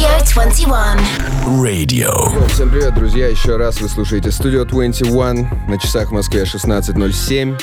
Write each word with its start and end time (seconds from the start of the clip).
Studio 0.00 0.32
21. 0.32 1.60
Radio. 1.62 2.48
Всем 2.48 2.70
привет, 2.70 2.94
друзья! 2.94 3.28
Еще 3.28 3.56
раз 3.56 3.82
вы 3.82 3.88
слушаете 3.90 4.30
Studio 4.30 4.64
21 4.64 5.68
на 5.68 5.78
часах 5.78 6.08
в 6.08 6.12
Москве 6.12 6.44
16.07. 6.44 7.60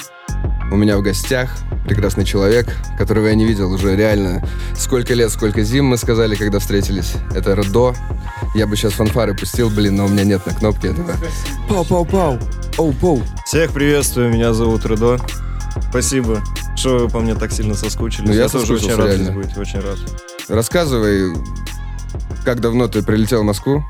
У 0.70 0.76
меня 0.76 1.00
в 1.00 1.02
гостях 1.02 1.50
прекрасный 1.88 2.26
человек, 2.26 2.68
которого 2.96 3.26
я 3.26 3.34
не 3.34 3.44
видел 3.44 3.72
уже 3.72 3.96
реально 3.96 4.48
сколько 4.76 5.16
лет, 5.16 5.32
сколько 5.32 5.64
зим, 5.64 5.86
мы 5.86 5.98
сказали, 5.98 6.36
когда 6.36 6.60
встретились. 6.60 7.14
Это 7.34 7.56
Родо. 7.56 7.96
Я 8.54 8.68
бы 8.68 8.76
сейчас 8.76 8.94
фанфары 8.94 9.34
пустил, 9.34 9.72
блин, 9.72 9.96
но 9.96 10.06
у 10.06 10.08
меня 10.08 10.24
нет 10.24 10.46
на 10.46 10.54
кнопке 10.54 10.90
этого. 10.90 11.14
Пау-пау-пау! 11.68 12.40
Оу-пау! 12.78 13.24
Всех 13.48 13.72
приветствую, 13.72 14.32
меня 14.32 14.54
зовут 14.54 14.86
Рыдо. 14.86 15.18
Спасибо, 15.90 16.44
что 16.76 17.00
вы 17.00 17.10
по 17.10 17.20
мне 17.20 17.34
так 17.34 17.52
сильно 17.52 17.74
соскучились. 17.74 18.30
Ну, 18.30 18.36
я 18.36 18.48
тоже 18.48 18.76
очень 18.76 18.94
рад 18.94 19.08
реально. 19.08 19.24
здесь 19.24 19.36
быть, 19.36 19.58
очень 19.58 19.80
рад. 19.80 19.98
Рассказывай, 20.50 21.34
как 22.48 22.62
давно 22.62 22.88
ты 22.88 23.04
прилетел 23.04 23.42
в 23.42 23.44
Москву? 23.44 23.84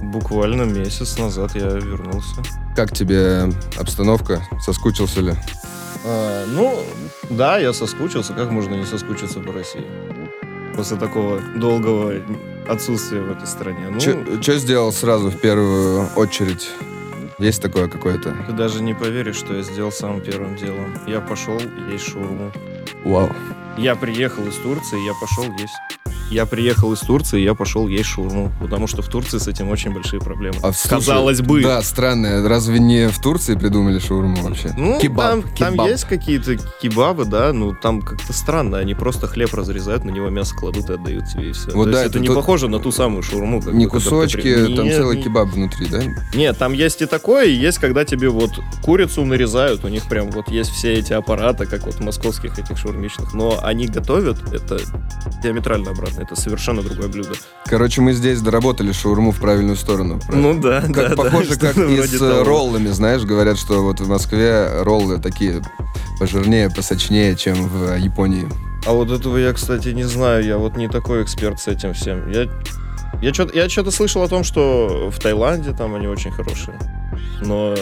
Буквально 0.00 0.62
месяц 0.62 1.18
назад 1.18 1.56
я 1.56 1.66
вернулся. 1.66 2.44
Как 2.76 2.92
тебе 2.92 3.50
обстановка? 3.76 4.40
Соскучился 4.60 5.20
ли? 5.20 5.32
А, 6.04 6.46
ну, 6.46 6.78
да, 7.28 7.58
я 7.58 7.72
соскучился. 7.72 8.32
Как 8.32 8.52
можно 8.52 8.74
не 8.76 8.84
соскучиться 8.84 9.40
по 9.40 9.52
России? 9.52 9.84
После 10.76 10.96
такого 10.96 11.40
долгого 11.56 12.14
отсутствия 12.68 13.20
в 13.20 13.32
этой 13.32 13.48
стране. 13.48 13.88
Ну, 13.90 13.98
Что 13.98 14.58
сделал 14.58 14.92
сразу 14.92 15.30
в 15.30 15.40
первую 15.40 16.06
очередь? 16.14 16.70
Есть 17.40 17.62
такое 17.62 17.88
какое-то? 17.88 18.32
ты 18.46 18.52
даже 18.52 18.80
не 18.80 18.94
поверишь, 18.94 19.38
что 19.38 19.56
я 19.56 19.62
сделал 19.64 19.90
самым 19.90 20.20
первым 20.20 20.54
делом. 20.54 20.96
Я 21.08 21.20
пошел 21.20 21.60
есть 21.90 22.04
шаурму. 22.04 22.52
Вау. 23.04 23.32
Я 23.76 23.96
приехал 23.96 24.46
из 24.46 24.54
Турции, 24.54 25.04
я 25.04 25.14
пошел 25.20 25.52
есть. 25.58 25.74
Я 26.30 26.46
приехал 26.46 26.92
из 26.92 27.00
Турции, 27.00 27.40
я 27.40 27.54
пошел 27.54 27.86
есть 27.88 28.08
шаурму. 28.08 28.52
Потому 28.60 28.86
что 28.86 29.02
в 29.02 29.08
Турции 29.08 29.38
с 29.38 29.46
этим 29.48 29.68
очень 29.70 29.92
большие 29.92 30.20
проблемы. 30.20 30.56
А 30.62 30.72
слушай, 30.72 30.88
Казалось 30.90 31.40
бы. 31.40 31.62
Да, 31.62 31.82
странно. 31.82 32.48
Разве 32.48 32.78
не 32.78 33.08
в 33.08 33.18
Турции 33.20 33.54
придумали 33.54 33.98
шаурму 33.98 34.42
вообще? 34.42 34.72
Ну, 34.76 34.98
Кебаб, 35.00 35.42
там, 35.42 35.42
там 35.56 35.72
кебаб. 35.74 35.88
есть 35.88 36.04
какие-то 36.04 36.56
кебабы, 36.80 37.24
да, 37.24 37.52
ну 37.52 37.74
там 37.74 38.00
как-то 38.02 38.32
странно. 38.32 38.78
Они 38.78 38.94
просто 38.94 39.26
хлеб 39.26 39.52
разрезают, 39.54 40.04
на 40.04 40.10
него 40.10 40.28
мясо 40.30 40.54
кладут 40.56 40.90
и 40.90 40.94
отдают 40.94 41.26
тебе 41.28 41.50
и 41.50 41.52
все. 41.52 41.70
Вот 41.72 41.84
То 41.86 41.92
да, 41.92 41.98
есть 42.02 42.10
это 42.10 42.18
это 42.18 42.18
не 42.20 42.26
тот- 42.28 42.36
похоже 42.36 42.68
на 42.68 42.78
ту 42.80 42.90
самую 42.90 43.22
шаурму. 43.22 43.60
как 43.62 43.74
Не 43.74 43.84
бы, 43.86 43.90
кусочки, 43.92 44.40
при- 44.40 44.74
там 44.76 44.86
Нет, 44.86 44.96
целый 44.96 45.16
не- 45.18 45.22
кебаб 45.22 45.48
внутри, 45.48 45.86
да? 45.86 46.02
Нет, 46.34 46.58
там 46.58 46.72
есть 46.72 47.02
и 47.02 47.06
такое, 47.06 47.44
и 47.46 47.52
есть, 47.52 47.78
когда 47.78 48.04
тебе 48.04 48.28
вот 48.28 48.50
курицу 48.82 49.24
нарезают, 49.24 49.84
у 49.84 49.88
них 49.88 50.08
прям 50.08 50.30
вот 50.30 50.48
есть 50.48 50.70
все 50.70 50.94
эти 50.94 51.12
аппараты, 51.12 51.66
как 51.66 51.84
вот 51.86 52.00
московских 52.00 52.58
этих 52.58 52.78
шаурмичных, 52.78 53.34
но 53.34 53.58
они 53.62 53.86
готовят 53.86 54.52
это 54.52 54.78
диаметрально 55.42 55.90
обратно, 55.90 56.23
это 56.24 56.40
совершенно 56.40 56.82
другое 56.82 57.08
блюдо. 57.08 57.34
Короче, 57.66 58.00
мы 58.00 58.12
здесь 58.12 58.40
доработали 58.40 58.92
шаурму 58.92 59.30
в 59.32 59.40
правильную 59.40 59.76
сторону. 59.76 60.20
правильно? 60.20 60.52
Ну 60.54 60.60
да, 60.60 60.80
Как, 60.82 61.10
да, 61.10 61.16
похоже, 61.16 61.56
да, 61.56 61.68
как 61.72 61.78
и 61.78 62.02
с 62.06 62.18
того. 62.18 62.44
роллами, 62.44 62.88
знаешь, 62.88 63.22
говорят, 63.22 63.58
что 63.58 63.82
вот 63.82 64.00
в 64.00 64.08
Москве 64.08 64.82
роллы 64.82 65.18
такие 65.20 65.62
пожирнее, 66.18 66.70
посочнее, 66.70 67.36
чем 67.36 67.68
в 67.68 67.96
Японии. 67.96 68.48
А 68.86 68.92
вот 68.92 69.10
этого 69.10 69.38
я, 69.38 69.52
кстати, 69.52 69.88
не 69.88 70.04
знаю. 70.04 70.44
Я 70.44 70.58
вот 70.58 70.76
не 70.76 70.88
такой 70.88 71.22
эксперт 71.22 71.58
с 71.60 71.68
этим 71.68 71.94
всем. 71.94 72.30
Я, 72.30 72.48
я 73.22 73.32
что-то 73.32 73.54
я 73.56 73.68
что-то 73.68 73.90
слышал 73.90 74.22
о 74.22 74.28
том, 74.28 74.44
что 74.44 75.10
в 75.10 75.18
Таиланде 75.20 75.72
там 75.72 75.94
они 75.94 76.06
очень 76.06 76.30
хорошие. 76.30 76.78
Но 77.40 77.74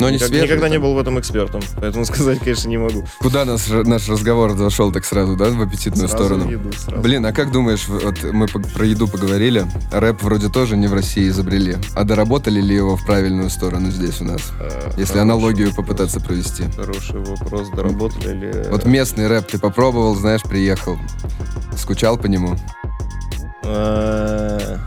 Но 0.00 0.06
они 0.06 0.16
никак- 0.16 0.28
свежие. 0.28 0.48
никогда 0.48 0.68
не 0.68 0.74
там. 0.74 0.82
был 0.82 0.94
в 0.94 0.98
этом 0.98 1.20
экспертом. 1.20 1.60
Поэтому 1.80 2.04
сказать, 2.06 2.40
конечно, 2.40 2.68
не 2.68 2.78
могу. 2.78 3.04
Куда 3.20 3.44
наш, 3.44 3.68
наш 3.68 4.08
разговор 4.08 4.56
зашел 4.56 4.90
так 4.90 5.04
сразу, 5.04 5.36
да, 5.36 5.50
в 5.50 5.62
аппетитную 5.62 6.08
Сразу 6.08 6.24
сторону? 6.24 6.46
в 6.46 6.50
еду, 6.50 6.72
сразу. 6.72 7.00
Блин, 7.00 7.24
а 7.26 7.32
как 7.32 7.52
думаешь, 7.52 7.86
вот 7.88 8.22
мы 8.24 8.48
про 8.48 8.84
еду 8.86 9.06
поговорили, 9.06 9.64
рэп 9.92 10.22
вроде 10.22 10.48
тоже 10.48 10.76
не 10.76 10.88
в 10.88 10.94
России 10.94 11.28
изобрели, 11.28 11.76
а 11.94 12.02
доработали 12.04 12.60
ли 12.60 12.74
его 12.74 12.96
в 12.96 13.06
правильную 13.06 13.50
сторону 13.50 13.90
здесь 13.90 14.20
у 14.20 14.24
нас? 14.24 14.40
А, 14.58 14.90
Если 14.96 15.18
аналогию 15.18 15.68
вопрос. 15.68 15.86
попытаться 15.86 16.18
провести. 16.20 16.64
Хороший 16.76 17.20
вопрос. 17.20 17.68
Доработали 17.70 18.32
ли... 18.34 18.68
Вот 18.70 18.84
местный 18.86 19.28
рэп 19.28 19.46
ты 19.46 19.58
попробовал, 19.58 20.16
знаешь, 20.16 20.42
приехал. 20.42 20.98
Скучал 21.78 22.16
по 22.18 22.26
нему? 22.26 22.56
А, 23.62 24.78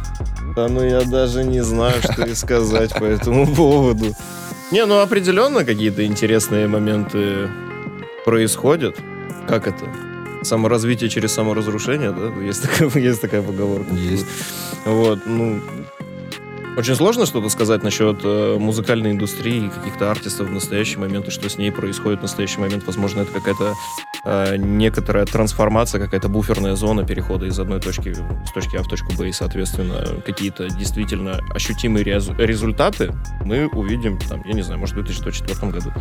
Да 0.56 0.68
ну 0.68 0.84
я 0.84 1.02
даже 1.04 1.44
не 1.44 1.64
знаю, 1.64 1.96
что 2.02 2.24
и 2.24 2.34
сказать 2.36 2.94
по 2.94 3.04
этому 3.06 3.48
поводу. 3.56 4.14
Не, 4.72 4.86
ну 4.86 5.00
определенно 5.00 5.64
какие-то 5.64 6.06
интересные 6.06 6.68
моменты 6.68 7.50
происходят. 8.26 8.98
Как 9.48 9.66
это? 9.66 9.86
Саморазвитие 10.44 11.10
через 11.10 11.32
саморазрушение, 11.32 12.12
да? 12.12 12.28
Есть 12.44 12.64
такая, 12.64 12.90
есть 13.02 13.22
такая 13.22 13.42
поговорка. 13.42 13.94
Есть. 13.94 14.26
Вот, 14.86 15.20
ну... 15.26 15.62
Очень 16.78 16.96
сложно 16.96 17.26
что-то 17.26 17.50
сказать 17.50 17.82
насчет 17.82 18.20
э, 18.24 18.58
музыкальной 18.60 19.10
индустрии 19.10 19.66
и 19.66 19.70
каких-то 19.70 20.12
артистов 20.12 20.50
в 20.50 20.52
настоящий 20.52 21.00
момент, 21.00 21.28
и 21.28 21.32
что 21.32 21.50
с 21.50 21.58
ней 21.58 21.72
происходит 21.72 22.20
в 22.20 22.22
настоящий 22.22 22.60
момент. 22.60 22.84
Возможно, 22.86 23.22
это 23.22 23.32
какая-то 23.32 23.74
э, 24.28 24.58
некоторая 24.58 25.26
трансформация, 25.26 26.00
какая-то 26.02 26.28
буферная 26.30 26.76
зона 26.76 27.06
перехода 27.06 27.46
из 27.46 27.58
одной 27.60 27.80
точки, 27.80 28.14
с 28.14 28.52
точки 28.54 28.76
А 28.76 28.84
в 28.84 28.88
точку 28.88 29.14
Б, 29.14 29.30
и, 29.30 29.32
соответственно, 29.32 30.22
какие-то 30.26 30.68
действительно 30.70 31.40
ощутимые 31.56 32.04
резу- 32.04 32.36
результаты 32.38 33.14
мы 33.46 33.68
увидим, 33.68 34.20
там, 34.20 34.42
я 34.46 34.54
не 34.54 34.62
знаю, 34.64 34.80
может, 34.80 34.96
в 34.96 35.04
2024 35.04 35.72
году. 35.72 35.92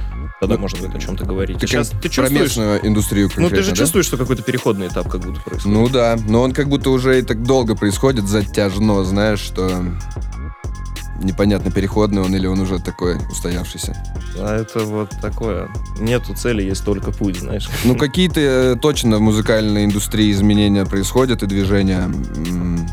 Тогда 0.41 0.57
Ну, 0.57 0.61
можно 0.61 0.79
будет 0.81 0.95
о 0.95 0.99
чем-то 0.99 1.25
говорить. 1.25 1.59
Ты, 1.59 1.67
Сейчас 1.67 1.89
ты 1.91 2.09
чувствуешь... 2.09 2.57
индустрию 2.83 3.31
Ну, 3.37 3.49
ты 3.49 3.63
же 3.63 3.71
да? 3.71 3.77
чувствуешь, 3.77 4.07
что 4.07 4.17
какой-то 4.17 4.43
переходный 4.43 4.89
этап 4.89 5.09
как 5.09 5.21
будто 5.23 5.41
происходит. 5.41 5.65
Ну 5.79 5.89
да, 5.89 6.17
но 6.29 6.43
он 6.43 6.53
как 6.53 6.69
будто 6.69 6.91
уже 6.91 7.19
и 7.19 7.23
так 7.23 7.43
долго 7.43 7.75
происходит, 7.77 8.29
затяжно, 8.29 9.05
знаешь, 9.05 9.39
что 9.41 9.71
непонятно, 11.23 11.71
переходный 11.71 12.23
он 12.23 12.35
или 12.35 12.47
он 12.47 12.61
уже 12.61 12.79
такой 12.79 13.17
устоявшийся. 13.31 13.97
А 14.39 14.61
это 14.61 14.81
вот 14.81 15.11
такое. 15.21 15.69
Нету 15.99 16.35
цели, 16.35 16.63
есть 16.63 16.85
только 16.85 17.11
путь, 17.11 17.39
знаешь. 17.39 17.69
Ну, 17.85 17.97
какие-то 17.97 18.41
э, 18.41 18.77
точно 18.81 19.19
в 19.19 19.21
музыкальной 19.21 19.85
индустрии 19.85 20.31
изменения 20.33 20.85
происходят 20.85 21.43
и 21.43 21.47
движения. 21.47 22.11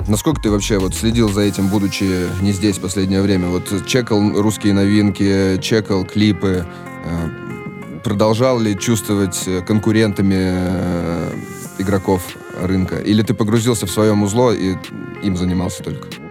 Насколько 0.08 0.42
ты 0.42 0.52
вообще 0.52 0.80
вот 0.80 0.96
следил 0.96 1.32
за 1.32 1.42
этим, 1.42 1.68
будучи 1.68 2.28
не 2.42 2.52
здесь 2.52 2.78
в 2.78 2.82
последнее 2.82 3.22
время? 3.22 3.48
Вот 3.48 3.86
чекал 3.86 4.42
русские 4.42 4.74
новинки, 4.74 5.58
чекал 5.62 6.06
клипы, 6.06 6.66
э, 7.06 8.00
продолжал 8.04 8.60
ли 8.60 8.78
чувствовать 8.78 9.48
конкурентами 9.66 10.36
э, 10.38 11.32
игроков 11.78 12.22
рынка? 12.62 12.98
Или 12.98 13.22
ты 13.22 13.34
погрузился 13.34 13.86
в 13.86 13.92
своем 13.92 14.24
узло 14.24 14.52
и 14.52 14.76
им 15.22 15.38
занимался 15.38 15.84
только? 15.84 16.23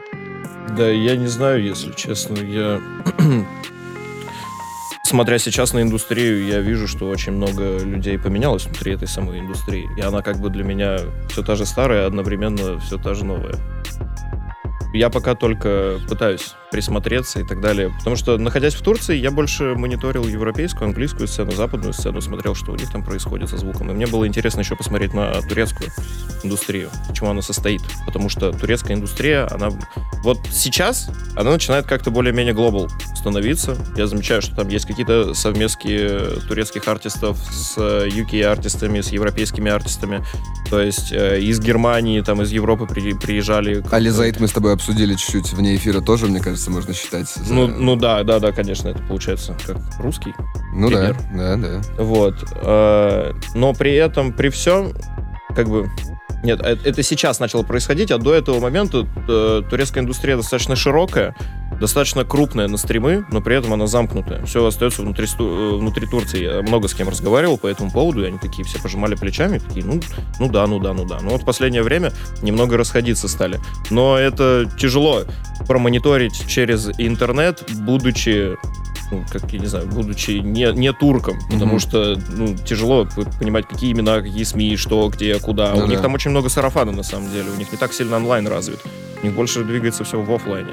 Да, 0.77 0.89
я 0.89 1.17
не 1.17 1.27
знаю, 1.27 1.63
если 1.63 1.93
честно. 1.93 2.39
Я... 2.39 2.81
Смотря 5.05 5.39
сейчас 5.39 5.75
на 5.75 5.83
индустрию, 5.83 6.47
я 6.47 6.61
вижу, 6.61 6.89
что 6.89 7.09
очень 7.09 7.33
много 7.33 7.79
людей 7.79 8.19
поменялось 8.19 8.65
внутри 8.65 8.95
этой 8.95 9.07
самой 9.07 9.41
индустрии. 9.41 9.87
И 9.99 10.01
она 10.01 10.23
как 10.23 10.39
бы 10.39 10.49
для 10.49 10.65
меня 10.65 11.01
все 11.29 11.43
та 11.43 11.57
же 11.57 11.67
старая, 11.67 12.07
одновременно 12.07 12.79
все 12.79 12.97
та 12.97 13.13
же 13.13 13.25
новая. 13.27 13.57
Я 14.93 15.11
пока 15.11 15.35
только 15.35 15.99
пытаюсь 16.09 16.55
присмотреться 16.73 17.41
и 17.41 17.45
так 17.45 17.61
далее. 17.61 17.93
Потому 17.99 18.17
что, 18.17 18.39
находясь 18.39 18.75
в 18.75 18.83
Турции, 18.83 19.17
я 19.17 19.31
больше 19.31 19.75
мониторил 19.75 20.27
европейскую, 20.27 20.89
английскую 20.89 21.29
сцену, 21.29 21.53
западную 21.53 21.93
сцену, 21.93 22.21
смотрел, 22.21 22.55
что 22.55 22.73
у 22.73 22.77
них 22.77 22.91
там 22.91 23.05
происходит 23.05 23.51
со 23.51 23.59
звуком. 23.59 23.91
И 23.91 23.95
мне 23.95 24.07
было 24.07 24.27
интересно 24.27 24.61
еще 24.61 24.75
посмотреть 24.75 25.13
на 25.13 25.41
турецкую 25.43 25.91
индустрию, 26.43 26.89
чего 27.13 27.31
она 27.31 27.43
состоит. 27.43 27.83
Потому 28.07 28.29
что 28.31 28.53
турецкая 28.53 28.97
индустрия, 28.97 29.47
она... 29.53 29.69
Вот 30.25 30.39
сейчас 30.51 31.11
она 31.37 31.53
начинает 31.53 31.87
как-то 31.87 32.11
более-менее 32.11 32.55
глобал 32.55 32.89
становиться. 33.15 33.77
Я 33.97 34.07
замечаю, 34.07 34.41
что 34.41 34.57
там 34.57 34.69
есть 34.69 34.87
какие-то 34.87 35.35
совместки 35.35 36.21
турецких 36.49 36.89
артистов 36.89 37.39
с 37.39 37.75
э, 37.77 38.09
UK-артистами, 38.09 39.01
с 39.01 39.13
европейскими 39.13 39.71
артистами. 39.71 40.25
То 40.71 40.81
есть 40.81 41.13
э, 41.13 41.39
из 41.41 41.61
Германии, 41.61 42.21
там 42.23 42.41
из 42.41 42.51
Европы 42.51 42.87
при- 42.87 43.13
приезжали... 43.13 43.85
Али 43.91 44.09
Заид 44.09 44.41
мы 44.41 44.49
с 44.49 44.53
тобой 44.53 44.73
обсудили 44.83 45.15
чуть-чуть 45.15 45.53
вне 45.53 45.77
эфира 45.77 46.01
тоже, 46.01 46.27
мне 46.27 46.41
кажется, 46.41 46.69
можно 46.71 46.93
считать. 46.93 47.29
за- 47.29 47.55
Ну, 47.55 47.69
ну 47.69 47.95
да, 47.95 48.25
да, 48.25 48.41
да, 48.41 48.51
конечно, 48.51 48.89
это 48.89 49.01
получается 49.05 49.57
как 49.65 49.77
русский. 50.01 50.35
Ну 50.75 50.91
да, 50.91 50.97
пример. 50.97 51.17
да, 51.35 51.57
да. 51.57 52.03
Вот. 52.03 52.35
э, 52.53 53.33
Но 53.55 53.75
при 53.75 53.95
этом, 53.95 54.33
при 54.33 54.49
всем, 54.49 54.93
как 55.55 55.69
бы... 55.69 55.89
Нет, 56.43 56.61
э- 56.63 56.79
это 56.85 57.03
сейчас 57.03 57.41
начало 57.41 57.63
происходить, 57.63 58.11
а 58.11 58.19
до 58.19 58.35
этого 58.35 58.59
момента 58.61 59.07
э, 59.29 59.63
турецкая 59.69 60.03
индустрия 60.03 60.37
достаточно 60.37 60.75
широкая, 60.75 61.37
достаточно 61.81 62.25
крупная 62.25 62.69
на 62.69 62.77
стримы, 62.77 63.25
но 63.31 63.41
при 63.41 63.57
этом 63.57 63.73
она 63.73 63.87
замкнутая. 63.87 64.45
Все 64.45 64.65
остается 64.65 65.03
внутри, 65.03 65.27
э, 65.27 65.77
внутри 65.77 66.07
Турции. 66.07 66.43
Я 66.43 66.63
много 66.63 66.89
с 66.89 66.95
кем 66.95 67.09
разговаривал 67.09 67.59
по 67.59 67.69
этому 67.69 67.91
поводу, 67.91 68.25
и 68.25 68.27
они 68.27 68.39
такие 68.39 68.65
все 68.65 68.81
пожимали 68.81 69.15
плечами, 69.15 69.59
такие, 69.59 69.85
ну, 69.85 70.01
ну 70.41 70.49
да, 70.49 70.67
ну 70.67 70.81
да, 70.81 70.93
ну 70.93 71.05
да. 71.05 71.21
Но 71.21 71.31
вот 71.31 71.43
в 71.43 71.45
последнее 71.45 71.83
время 71.83 72.13
немного 72.43 72.77
расходиться 72.77 73.29
стали. 73.29 73.61
Но 73.91 74.19
это 74.19 74.69
тяжело 74.79 75.23
промониторить 75.67 76.47
через 76.49 76.89
интернет, 76.99 77.63
будучи 77.85 78.57
ну, 79.13 79.25
как 79.31 79.53
я 79.53 79.59
не 79.59 79.67
знаю, 79.67 79.87
будучи 79.87 80.33
не, 80.33 80.73
не 80.73 80.93
турком, 80.93 81.39
потому 81.51 81.73
Мгм. 81.73 81.79
что 81.81 82.19
ну, 82.31 82.57
тяжело 82.57 83.07
понимать, 83.39 83.69
какие 83.69 83.93
имена, 83.93 84.23
какие 84.23 84.43
СМИ, 84.45 84.77
что, 84.77 85.09
где, 85.09 85.39
куда. 85.39 85.75
Ну 85.75 85.85
у 85.85 85.87
них 85.87 86.01
там 86.01 86.15
очень 86.15 86.31
много 86.31 86.49
сарафана, 86.49 86.93
на 86.93 87.03
самом 87.03 87.31
деле. 87.31 87.51
У 87.55 87.59
них 87.59 87.71
не 87.71 87.79
так 87.79 87.93
сильно 87.93 88.17
онлайн 88.17 88.47
развит. 88.47 88.81
У 89.23 89.27
них 89.27 89.35
больше 89.35 89.65
двигается 89.65 90.03
все 90.05 90.21
в 90.21 90.33
оффлайне. 90.33 90.73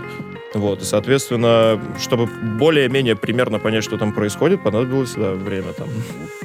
Вот, 0.55 0.81
и, 0.81 0.85
соответственно, 0.85 1.79
чтобы 1.99 2.25
более-менее 2.25 3.15
примерно 3.15 3.59
понять, 3.59 3.83
что 3.83 3.97
там 3.97 4.13
происходит, 4.13 4.63
понадобилось, 4.63 5.13
да, 5.15 5.33
время 5.33 5.73
там, 5.73 5.87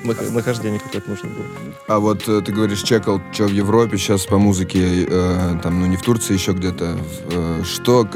нах- 0.04 0.30
нахождение 0.30 0.78
какое-то 0.78 1.08
нужно 1.08 1.30
было. 1.30 1.46
А 1.88 1.98
вот 1.98 2.28
э, 2.28 2.42
ты 2.42 2.52
говоришь, 2.52 2.82
чекал, 2.82 3.22
что 3.32 3.44
в 3.44 3.52
Европе 3.52 3.96
сейчас 3.96 4.26
по 4.26 4.36
музыке, 4.36 5.06
э, 5.08 5.58
там, 5.62 5.80
ну 5.80 5.86
не 5.86 5.96
в 5.96 6.02
Турции, 6.02 6.34
еще 6.34 6.52
где-то. 6.52 6.98
э, 7.30 7.62
что, 7.64 8.06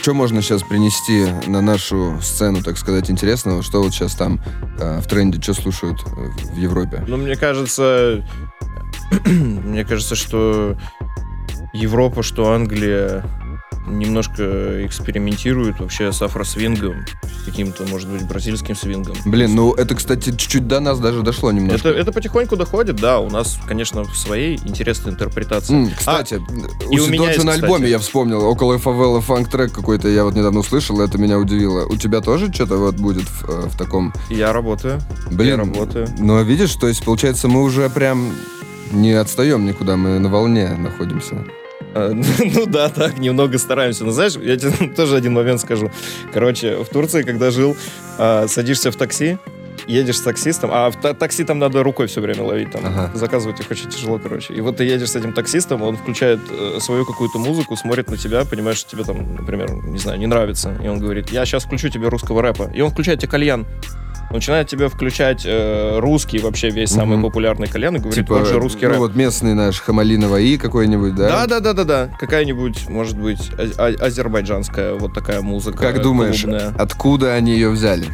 что 0.00 0.14
можно 0.14 0.40
сейчас 0.40 0.62
принести 0.62 1.26
на 1.46 1.60
нашу 1.60 2.18
сцену, 2.22 2.62
так 2.62 2.78
сказать, 2.78 3.10
интересного? 3.10 3.62
Что 3.62 3.82
вот 3.82 3.92
сейчас 3.92 4.14
там 4.14 4.40
э, 4.78 5.00
в 5.00 5.06
тренде, 5.06 5.42
что 5.42 5.52
слушают 5.52 6.00
э, 6.06 6.54
в 6.54 6.56
Европе? 6.56 7.04
Ну, 7.06 7.18
мне 7.18 7.36
кажется, 7.36 8.24
мне 9.26 9.84
кажется, 9.84 10.14
что 10.14 10.78
Европа, 11.74 12.22
что 12.22 12.52
Англия 12.52 13.24
немножко 13.86 14.84
экспериментируют 14.86 15.80
вообще 15.80 16.12
с 16.12 16.22
афросвингом, 16.22 17.04
каким-то, 17.44 17.84
может 17.86 18.08
быть, 18.08 18.26
бразильским 18.26 18.74
свингом. 18.74 19.16
Блин, 19.26 19.54
ну 19.54 19.74
это, 19.74 19.94
кстати, 19.94 20.30
чуть-чуть 20.30 20.66
до 20.66 20.80
нас 20.80 20.98
даже 20.98 21.22
дошло 21.22 21.52
немножко. 21.52 21.88
Это, 21.88 21.98
это 21.98 22.12
потихоньку 22.12 22.56
доходит, 22.56 22.96
да, 22.96 23.18
у 23.20 23.30
нас, 23.30 23.58
конечно, 23.66 24.04
в 24.04 24.16
своей 24.16 24.56
интересной 24.64 25.12
интерпретации. 25.12 25.74
М, 25.74 25.90
кстати, 25.90 26.34
А, 26.34 26.86
у 26.88 26.92
и 26.92 27.00
у 27.00 27.06
меня 27.08 27.28
есть, 27.32 27.44
на 27.44 27.52
кстати. 27.52 27.64
альбоме 27.64 27.88
я 27.90 27.98
вспомнил, 27.98 28.42
около 28.44 28.78
фавела 28.78 29.20
фанк-трек 29.20 29.72
какой-то 29.72 30.08
я 30.08 30.24
вот 30.24 30.34
недавно 30.34 30.60
услышал, 30.60 31.00
это 31.00 31.18
меня 31.18 31.38
удивило. 31.38 31.86
У 31.86 31.96
тебя 31.96 32.20
тоже 32.20 32.52
что-то 32.52 32.76
вот 32.76 32.96
будет 32.96 33.24
в, 33.28 33.48
э, 33.48 33.68
в 33.68 33.76
таком... 33.76 34.12
Я 34.30 34.52
работаю. 34.52 34.98
Блин, 35.30 35.50
Я 35.50 35.56
работаю. 35.56 36.08
Ну, 36.18 36.42
видишь, 36.42 36.74
то 36.74 36.88
есть, 36.88 37.04
получается, 37.04 37.48
мы 37.48 37.62
уже 37.62 37.88
прям 37.90 38.32
не 38.92 39.12
отстаем 39.12 39.66
никуда, 39.66 39.96
мы 39.96 40.18
на 40.18 40.28
волне 40.28 40.68
находимся. 40.78 41.44
А, 41.94 42.10
Ну 42.54 42.66
да, 42.66 42.88
так, 42.88 43.18
немного 43.18 43.58
стараемся. 43.58 44.04
Но 44.04 44.10
знаешь, 44.12 44.34
я 44.36 44.56
тебе 44.56 44.88
тоже 44.96 45.16
один 45.16 45.32
момент 45.34 45.60
скажу. 45.60 45.90
Короче, 46.32 46.76
в 46.82 46.88
Турции, 46.88 47.22
когда 47.22 47.50
жил, 47.50 47.76
а, 48.18 48.46
садишься 48.48 48.90
в 48.90 48.96
такси, 48.96 49.38
едешь 49.86 50.16
с 50.18 50.20
таксистом, 50.22 50.70
а 50.72 50.90
в 50.90 50.96
та- 51.00 51.12
такси 51.14 51.44
там 51.44 51.58
надо 51.58 51.82
рукой 51.82 52.06
все 52.06 52.20
время 52.22 52.42
ловить, 52.42 52.70
там 52.70 52.86
Ага. 52.86 53.10
заказывать 53.14 53.60
их 53.60 53.70
очень 53.70 53.90
тяжело, 53.90 54.18
короче. 54.18 54.54
И 54.54 54.60
вот 54.60 54.76
ты 54.78 54.84
едешь 54.84 55.10
с 55.10 55.16
этим 55.16 55.32
таксистом, 55.34 55.82
он 55.82 55.96
включает 55.96 56.40
э, 56.50 56.78
свою 56.80 57.04
какую-то 57.04 57.38
музыку, 57.38 57.76
смотрит 57.76 58.08
на 58.08 58.16
тебя, 58.16 58.44
понимаешь, 58.44 58.78
что 58.78 58.90
тебе 58.92 59.04
там, 59.04 59.34
например, 59.34 59.72
не 59.84 59.98
знаю, 59.98 60.18
не 60.18 60.26
нравится. 60.26 60.74
И 60.82 60.88
он 60.88 61.00
говорит, 61.00 61.30
я 61.30 61.44
сейчас 61.44 61.64
включу 61.64 61.90
тебе 61.90 62.08
русского 62.08 62.40
рэпа. 62.40 62.70
И 62.74 62.80
он 62.80 62.90
включает 62.90 63.20
тебе 63.20 63.30
кальян. 63.30 63.66
Начинает 64.34 64.66
тебе 64.68 64.88
включать 64.88 65.42
э, 65.46 66.00
русский 66.00 66.40
вообще 66.40 66.68
весь 66.68 66.90
самый 66.90 67.18
Мгм. 67.18 67.22
популярный 67.26 67.68
кальян 67.68 67.94
и 67.94 68.00
говорит, 68.00 68.28
вот 68.28 68.48
же 68.48 68.58
русский 68.58 68.86
ну, 68.86 68.90
рэп. 68.90 68.98
вот 68.98 69.14
местный 69.14 69.54
наш 69.54 69.78
Хамалинова 69.80 70.40
И 70.40 70.56
какой-нибудь, 70.56 71.14
да? 71.14 71.28
Да, 71.28 71.46
да, 71.46 71.60
да, 71.60 71.72
да, 71.72 71.84
да. 71.84 72.16
Какая-нибудь, 72.18 72.88
может 72.88 73.16
быть, 73.16 73.50
а- 73.56 73.70
а- 73.78 74.06
азербайджанская 74.06 74.94
вот 74.94 75.14
такая 75.14 75.40
музыка. 75.40 75.78
Как 75.78 76.02
думаешь, 76.02 76.42
клубная. 76.42 76.74
откуда 76.76 77.34
они 77.34 77.52
ее 77.52 77.70
взяли? 77.70 78.08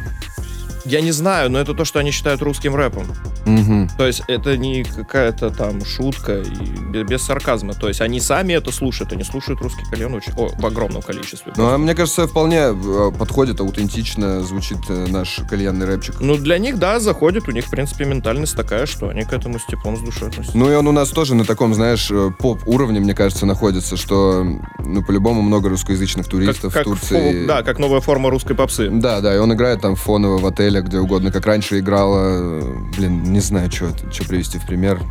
Я 0.85 1.01
не 1.01 1.11
знаю, 1.11 1.49
но 1.51 1.59
это 1.59 1.73
то, 1.73 1.85
что 1.85 1.99
они 1.99 2.11
считают 2.11 2.41
русским 2.41 2.75
рэпом. 2.75 3.05
Мгм. 3.45 3.89
То 3.97 4.07
есть 4.07 4.23
это 4.27 4.57
не 4.57 4.83
какая-то 4.83 5.49
там 5.51 5.83
шутка 5.85 6.39
и 6.41 6.65
бе- 6.91 7.03
без 7.03 7.23
сарказма. 7.23 7.73
То 7.73 7.87
есть 7.87 8.01
они 8.01 8.19
сами 8.19 8.53
это 8.53 8.71
слушают, 8.71 9.13
они 9.13 9.23
слушают 9.23 9.61
русский 9.61 9.83
кальян 9.89 10.13
очень, 10.13 10.33
о, 10.37 10.47
в 10.49 10.65
огромном 10.65 11.01
количестве. 11.01 11.53
Ну, 11.55 11.69
а 11.69 11.77
мне 11.77 11.93
кажется, 11.95 12.27
вполне 12.27 12.57
э, 12.73 13.11
подходит, 13.17 13.59
аутентично 13.59 14.41
звучит 14.43 14.77
э, 14.89 15.07
наш 15.07 15.39
кальянный 15.49 15.85
рэпчик. 15.85 16.15
Ну, 16.19 16.35
для 16.37 16.57
них, 16.57 16.77
да, 16.79 16.99
заходит, 16.99 17.47
у 17.47 17.51
них, 17.51 17.65
в 17.65 17.69
принципе, 17.69 18.05
ментальность 18.05 18.55
такая, 18.55 18.85
что 18.85 19.09
они 19.09 19.23
к 19.23 19.33
этому 19.33 19.59
с 19.59 19.65
теплом, 19.65 19.97
с 19.97 20.01
душой 20.01 20.29
относятся. 20.29 20.57
Ну 20.57 20.71
и 20.71 20.75
он 20.75 20.87
у 20.87 20.91
нас 20.91 21.09
тоже 21.09 21.35
на 21.35 21.45
таком, 21.45 21.73
знаешь, 21.73 22.09
э, 22.11 22.31
поп-уровне, 22.39 22.99
мне 22.99 23.13
кажется, 23.13 23.45
находится, 23.45 23.97
что, 23.97 24.43
ну, 24.79 25.03
по-любому 25.03 25.41
много 25.41 25.69
русскоязычных 25.69 26.27
туристов 26.27 26.75
в 26.75 26.83
Турции. 26.83 27.43
фо- 27.43 27.45
да, 27.47 27.63
как 27.63 27.79
новая 27.79 28.01
форма 28.01 28.29
русской 28.29 28.55
попсы. 28.55 28.89
Да, 28.89 29.21
да, 29.21 29.35
и 29.35 29.37
он 29.39 29.53
играет 29.53 29.81
там 29.81 29.95
фоново 29.95 30.37
в 30.37 30.45
отелях, 30.71 30.85
где 30.85 30.99
угодно, 30.99 31.31
как 31.31 31.45
раньше 31.45 31.79
играла, 31.79 32.61
э, 32.61 32.75
блин, 32.97 33.23
не 33.23 33.39
знаю, 33.39 33.71
что 33.71 33.93
привести 34.27 34.57
в 34.57 34.65
пример. 34.65 35.01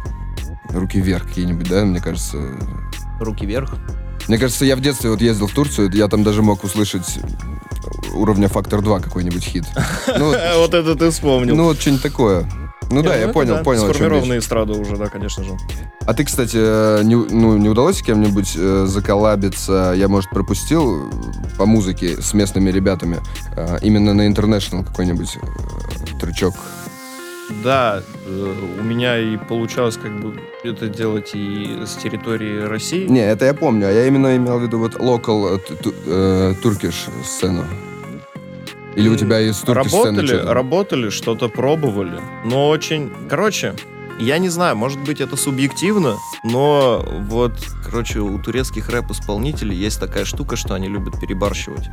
Руки 0.71 1.01
вверх 1.01 1.27
какие-нибудь, 1.29 1.69
да, 1.69 1.85
мне 1.85 2.01
кажется. 2.01 2.39
Руки 3.21 3.45
вверх. 3.45 3.75
Мне 4.29 4.39
кажется, 4.39 4.65
я 4.65 4.77
в 4.77 4.81
детстве 4.81 5.11
вот 5.11 5.21
ездил 5.21 5.49
в 5.49 5.53
Турцию, 5.53 5.91
я 5.93 6.09
там 6.09 6.23
даже 6.23 6.43
мог 6.43 6.62
услышать 6.65 7.19
уровня 8.15 8.49
Фактор 8.49 8.81
2 8.81 9.01
какой-нибудь 9.01 9.45
хит. 9.45 9.65
Ну, 10.19 10.33
Вот 10.59 10.75
это 10.75 10.95
ты 10.95 11.11
вспомнил. 11.11 11.57
ну, 11.57 11.65
вот 11.65 11.81
что-нибудь 11.81 12.03
такое. 12.03 12.49
Ну 12.91 13.03
да, 13.03 13.15
Не, 13.15 13.21
я 13.23 13.29
понял, 13.29 13.55
да, 13.57 13.63
понял. 13.63 13.89
Сформированная 13.89 14.39
эстрада 14.39 14.73
уже, 14.73 14.97
да, 14.97 15.07
конечно 15.07 15.45
же. 15.45 15.53
А 16.07 16.13
ты, 16.15 16.25
кстати, 16.25 16.57
э, 16.59 17.03
не, 17.05 17.15
ну, 17.15 17.57
не 17.57 17.69
удалось 17.69 17.99
с 17.99 18.03
кем-нибудь 18.03 18.55
э, 18.57 18.87
заколлабиться? 18.87 19.95
Я, 19.97 20.09
может, 20.09 20.31
пропустил 20.31 21.09
э, 21.09 21.11
по 21.57 21.67
музыке 21.67 22.21
с 22.21 22.35
местными 22.35 22.71
ребятами 22.71 23.21
э, 23.57 23.79
именно 23.83 24.13
на 24.13 24.29
International 24.29 24.85
какой-нибудь 24.85 25.37
э, 25.41 26.19
трючок? 26.21 26.55
Да, 27.65 28.03
э, 28.27 28.55
у 28.81 28.83
меня 28.83 29.19
и 29.19 29.37
получалось 29.37 29.97
как 29.97 30.21
бы 30.21 30.41
это 30.65 30.89
делать 30.89 31.31
и 31.35 31.83
с 31.87 31.95
территории 31.95 32.63
России. 32.63 33.07
Не, 33.07 33.21
это 33.31 33.45
я 33.45 33.55
помню, 33.55 33.87
а 33.89 33.91
я 33.93 34.07
именно 34.07 34.37
имел 34.37 34.59
в 34.59 34.63
виду 34.63 34.79
вот 34.79 34.97
local 34.97 35.55
э, 35.55 35.59
ту- 35.59 35.77
ту- 35.77 35.95
э, 36.07 36.55
туркиш 36.63 37.07
сцену. 37.25 37.65
Или 38.97 39.09
у 39.09 39.17
тебя 39.17 39.39
турки 39.53 39.89
сцены 39.89 40.05
Работали, 40.05 40.27
что-то? 40.27 40.55
работали, 40.55 41.11
что-то 41.11 41.49
пробовали, 41.49 42.21
но 42.45 42.69
очень... 42.69 43.11
Короче, 43.29 43.75
я 44.19 44.39
не 44.39 44.49
знаю, 44.49 44.77
может 44.77 45.01
быть, 45.01 45.21
это 45.21 45.37
субъективно, 45.37 46.17
но 46.45 47.05
вот, 47.29 47.53
короче, 47.85 48.21
у 48.21 48.39
турецких 48.39 48.89
рэп-исполнителей 48.91 49.77
есть 49.77 50.01
такая 50.01 50.25
штука, 50.25 50.57
что 50.57 50.75
они 50.75 50.89
любят 50.89 51.19
перебарщивать. 51.21 51.89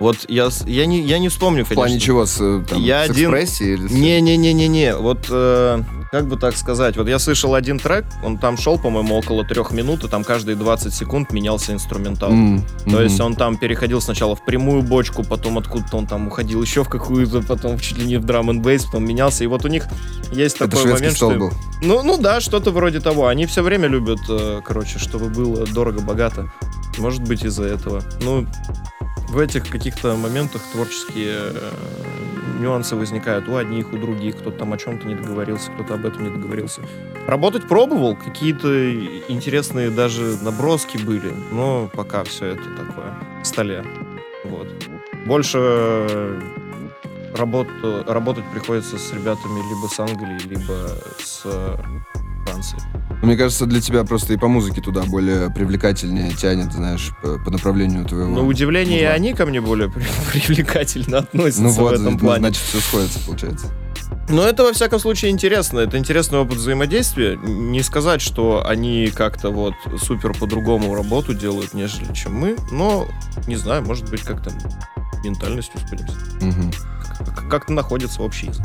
Вот 0.00 0.16
я, 0.28 0.48
я, 0.64 0.86
не, 0.86 1.02
я 1.02 1.18
не 1.18 1.28
вспомню, 1.28 1.64
В 1.64 1.68
конечно. 1.68 1.84
плане 1.84 2.00
чего? 2.00 2.24
С, 2.24 2.38
э, 2.40 2.64
там, 2.66 2.82
Я 2.82 3.06
с 3.06 3.10
один- 3.10 3.34
или 3.34 3.92
Не-не-не-не-не, 3.92 4.96
вот 4.96 5.26
э, 5.28 5.82
как 6.10 6.26
бы 6.26 6.36
так 6.36 6.56
сказать, 6.56 6.96
вот 6.96 7.06
я 7.06 7.18
слышал 7.18 7.54
один 7.54 7.78
трек, 7.78 8.06
он 8.24 8.38
там 8.38 8.56
шел, 8.56 8.78
по-моему, 8.78 9.14
около 9.16 9.44
трех 9.44 9.72
минут, 9.72 10.02
и 10.02 10.08
там 10.08 10.24
каждые 10.24 10.56
20 10.56 10.94
секунд 10.94 11.32
менялся 11.32 11.74
инструментал. 11.74 12.30
М, 12.30 12.64
То 12.84 12.90
мгм. 12.92 13.02
есть 13.02 13.20
он 13.20 13.36
там 13.36 13.58
переходил 13.58 14.00
сначала 14.00 14.34
в 14.34 14.42
прямую 14.44 14.82
бочку, 14.82 15.22
потом 15.22 15.58
откуда-то 15.58 15.98
он 15.98 16.06
там 16.06 16.28
уходил 16.28 16.62
еще 16.62 16.82
в 16.82 16.88
какую-то, 16.88 17.42
потом 17.42 17.78
чуть 17.78 17.98
ли 17.98 18.06
не 18.06 18.16
в 18.16 18.24
драм 18.24 18.48
н 18.48 18.62
бейс, 18.62 18.86
потом 18.86 19.04
менялся. 19.06 19.44
И 19.44 19.46
вот 19.46 19.66
у 19.66 19.68
них 19.68 19.86
есть 20.32 20.56
Это 20.56 20.68
такой 20.68 20.92
момент, 20.94 21.14
что... 21.16 21.28
был. 21.30 21.50
Ну, 21.82 22.02
ну 22.02 22.16
да, 22.16 22.40
что-то 22.40 22.70
вроде 22.70 23.00
того. 23.00 23.26
Они 23.26 23.44
все 23.44 23.62
время 23.62 23.86
любят, 23.86 24.20
э, 24.30 24.62
короче, 24.64 24.98
чтобы 24.98 25.26
было 25.28 25.66
дорого-богато. 25.66 26.50
Может 26.98 27.22
быть, 27.22 27.44
из-за 27.44 27.64
этого. 27.64 28.02
Ну, 28.22 28.46
в 29.30 29.38
этих 29.38 29.68
каких-то 29.68 30.16
моментах 30.16 30.60
творческие 30.72 31.52
э, 31.54 31.70
нюансы 32.58 32.96
возникают 32.96 33.48
у 33.48 33.56
одних, 33.56 33.92
у 33.92 33.96
других. 33.96 34.36
Кто-то 34.38 34.58
там 34.58 34.72
о 34.72 34.76
чем-то 34.76 35.06
не 35.06 35.14
договорился, 35.14 35.70
кто-то 35.70 35.94
об 35.94 36.04
этом 36.04 36.24
не 36.24 36.30
договорился. 36.30 36.82
Работать 37.26 37.68
пробовал, 37.68 38.16
какие-то 38.16 38.92
интересные 39.28 39.90
даже 39.90 40.36
наброски 40.42 40.98
были, 40.98 41.32
но 41.52 41.88
пока 41.94 42.24
все 42.24 42.46
это 42.46 42.64
такое 42.76 43.14
в 43.42 43.46
столе. 43.46 43.84
Вот. 44.44 44.68
Больше 45.26 45.58
э, 45.60 46.40
работ, 47.36 47.68
работать 48.08 48.44
приходится 48.52 48.98
с 48.98 49.12
ребятами 49.12 49.60
либо 49.68 49.86
с 49.86 50.00
Англии, 50.00 50.40
либо 50.48 50.88
с 51.22 51.46
э, 52.46 52.50
Франции. 52.50 52.78
Мне 53.22 53.36
кажется, 53.36 53.66
для 53.66 53.80
тебя 53.80 54.04
просто 54.04 54.32
и 54.32 54.36
по 54.36 54.48
музыке 54.48 54.80
туда 54.80 55.02
более 55.02 55.50
привлекательнее 55.50 56.30
тянет, 56.32 56.72
знаешь, 56.72 57.10
по, 57.22 57.38
по 57.38 57.50
направлению 57.50 58.04
твоего. 58.06 58.30
На 58.30 58.42
удивление, 58.46 59.00
и 59.00 59.02
музла. 59.02 59.14
они 59.14 59.34
ко 59.34 59.46
мне 59.46 59.60
более 59.60 59.90
при- 59.90 60.04
привлекательно 60.32 61.18
относятся 61.18 61.62
Ну 61.62 61.68
в 61.70 61.76
вот, 61.76 61.92
этом 61.94 62.12
ну, 62.14 62.18
плане. 62.18 62.40
значит, 62.40 62.62
все 62.62 62.78
сходится, 62.80 63.18
получается. 63.26 63.66
Но 64.28 64.42
это, 64.44 64.62
во 64.64 64.72
всяком 64.72 64.98
случае, 65.00 65.30
интересно. 65.32 65.80
Это 65.80 65.98
интересный 65.98 66.38
опыт 66.38 66.56
взаимодействия. 66.56 67.36
Не 67.36 67.82
сказать, 67.82 68.20
что 68.20 68.64
они 68.66 69.08
как-то 69.14 69.50
вот 69.50 69.74
супер 69.98 70.32
по-другому 70.34 70.94
работу 70.94 71.34
делают, 71.34 71.74
нежели 71.74 72.12
чем 72.14 72.34
мы, 72.34 72.56
но, 72.72 73.06
не 73.46 73.56
знаю, 73.56 73.84
может 73.84 74.08
быть, 74.10 74.22
как-то 74.22 74.50
ментальностью 75.24 75.78
сходимся. 75.86 76.14
Как- 77.36 77.48
Как-то 77.50 77.72
находится 77.72 78.22
общий 78.22 78.46
язык. 78.46 78.64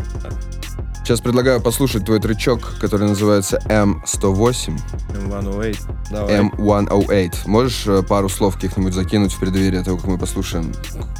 Сейчас 1.05 1.21
предлагаю 1.21 1.61
послушать 1.61 2.03
твой 2.03 2.19
тречок, 2.19 2.79
который 2.79 3.07
называется 3.07 3.61
M108. 3.67 4.81
M108. 5.09 5.77
Давай. 6.09 6.39
M108. 6.39 7.33
Можешь 7.45 7.85
э, 7.85 8.01
пару 8.01 8.27
слов 8.27 8.55
каких-нибудь 8.55 8.95
закинуть 8.95 9.31
в 9.31 9.39
преддверии 9.39 9.83
того, 9.83 9.97
как 9.97 10.07
мы 10.07 10.17
послушаем, 10.17 10.73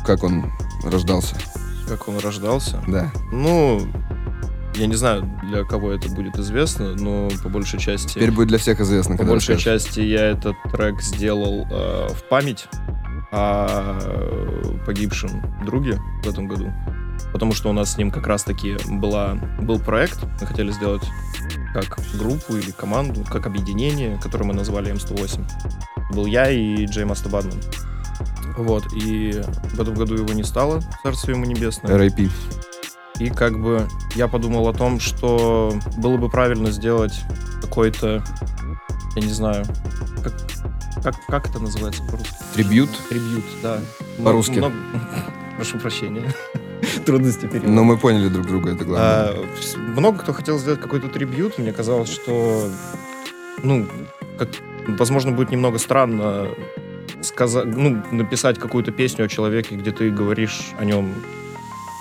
как 0.04 0.24
он 0.24 0.52
рождался? 0.84 1.36
Как 1.88 2.08
он 2.08 2.18
рождался. 2.18 2.84
Да. 2.88 3.12
Ну, 3.32 3.80
я 4.74 4.88
не 4.88 4.96
знаю, 4.96 5.30
для 5.44 5.64
кого 5.66 5.92
это 5.92 6.10
будет 6.10 6.40
известно, 6.40 6.96
но 6.96 7.30
по 7.44 7.50
большей 7.50 7.80
части... 7.80 8.16
Теперь 8.16 8.32
будет 8.32 8.48
для 8.48 8.58
всех 8.58 8.80
известно, 8.80 9.18
По 9.18 9.24
большей 9.24 9.54
расскажешь. 9.54 9.84
части 9.84 10.00
я 10.00 10.32
этот 10.32 10.56
трек 10.72 11.00
сделал 11.00 11.68
э, 11.70 12.08
в 12.10 12.28
память 12.28 12.66
о 13.32 14.00
погибшем 14.88 15.44
друге 15.64 16.00
в 16.24 16.28
этом 16.28 16.48
году. 16.48 16.74
Потому 17.34 17.54
что 17.54 17.70
у 17.70 17.74
нас 17.74 17.94
с 17.94 17.98
ним 17.98 18.12
как 18.12 18.28
раз-таки 18.28 18.78
была, 18.88 19.36
был 19.60 19.80
проект. 19.80 20.20
Мы 20.42 20.48
хотели 20.48 20.72
сделать 20.72 21.04
как 21.74 21.98
группу 22.18 22.56
или 22.56 22.72
команду, 22.72 23.26
как 23.30 23.46
объединение, 23.46 24.18
которое 24.22 24.46
мы 24.46 24.54
назвали 24.54 24.94
М108. 24.94 26.14
Был 26.14 26.26
я 26.26 26.50
и 26.50 26.86
Джей 26.86 27.06
Мастабадман. 27.06 27.60
Вот, 28.58 28.86
и 28.94 29.42
в 29.74 29.82
этом 29.82 29.96
году 29.96 30.16
его 30.16 30.32
не 30.34 30.44
стало, 30.44 30.82
царство 31.04 31.32
ему 31.32 31.44
небесное. 31.44 31.94
R.I.P. 31.94 32.30
И 33.20 33.30
как 33.30 33.60
бы 33.60 33.88
я 34.16 34.28
подумал 34.30 34.68
о 34.70 34.74
том, 34.74 35.00
что 35.02 35.74
было 35.98 36.16
бы 36.18 36.30
правильно 36.30 36.72
сделать 36.72 37.22
какой-то, 37.62 38.24
я 39.16 39.22
не 39.22 39.32
знаю, 39.34 39.66
как, 40.24 40.34
как, 41.04 41.16
как 41.28 41.50
это 41.50 41.60
называется 41.60 42.04
по-русски? 42.04 42.34
Трибют. 42.54 42.90
Трибют, 43.10 43.44
да. 43.62 43.80
По-русски. 44.24 44.60
Много- 44.60 44.76
Прошу 45.58 45.78
прощения. 45.80 46.34
Трудности 47.04 47.46
перевода. 47.46 47.72
Но 47.72 47.84
мы 47.84 47.98
поняли 47.98 48.30
друг 48.30 48.48
друга, 48.48 48.72
это 48.72 48.86
главное. 48.86 49.34
А, 49.34 49.46
много 49.96 50.20
кто 50.20 50.34
хотел 50.34 50.60
сделать 50.60 50.80
какой-то 50.80 51.08
трибют. 51.10 51.58
Мне 51.58 51.74
казалось, 51.74 52.10
что, 52.10 52.70
ну, 53.64 53.88
как, 54.38 54.50
возможно, 54.88 55.32
будет 55.32 55.52
немного 55.52 55.78
странно 55.78 56.50
сказать, 57.22 57.66
ну, 57.66 58.02
написать 58.12 58.60
какую-то 58.60 58.92
песню 58.92 59.26
о 59.26 59.28
человеке, 59.28 59.76
где 59.76 59.92
ты 59.92 60.10
говоришь 60.10 60.74
о 60.80 60.86
нем 60.86 61.14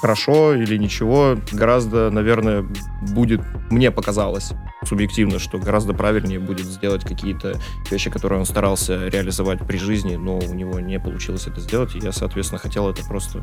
хорошо 0.01 0.55
или 0.55 0.77
ничего. 0.77 1.37
Гораздо, 1.53 2.11
наверное, 2.11 2.65
будет, 3.13 3.41
мне 3.71 3.91
показалось 3.91 4.53
субъективно, 4.85 5.39
что 5.39 5.59
гораздо 5.59 5.95
правильнее 5.95 6.39
будет 6.39 6.67
сделать 6.67 7.05
какие-то 7.05 7.59
вещи, 7.91 8.11
которые 8.11 8.41
он 8.41 8.47
старался 8.47 9.09
реализовать 9.09 9.67
при 9.67 9.79
жизни, 9.79 10.17
но 10.17 10.39
у 10.39 10.55
него 10.55 10.79
не 10.81 11.01
получилось 11.01 11.47
это 11.47 11.61
сделать. 11.61 11.95
И 11.95 12.01
я, 12.01 12.13
соответственно, 12.13 12.59
хотел 12.59 12.89
это 12.91 13.03
просто 13.05 13.41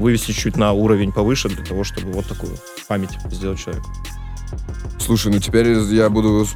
вывести 0.00 0.32
чуть 0.32 0.56
на 0.56 0.72
уровень 0.72 1.12
повыше 1.12 1.48
для 1.48 1.64
того, 1.64 1.84
чтобы 1.84 2.10
вот 2.12 2.26
такую 2.26 2.52
память 2.88 3.16
сделать 3.30 3.60
человеку. 3.60 3.88
Слушай, 4.98 5.32
ну 5.32 5.38
теперь 5.38 5.68
я 5.70 6.10
буду 6.10 6.46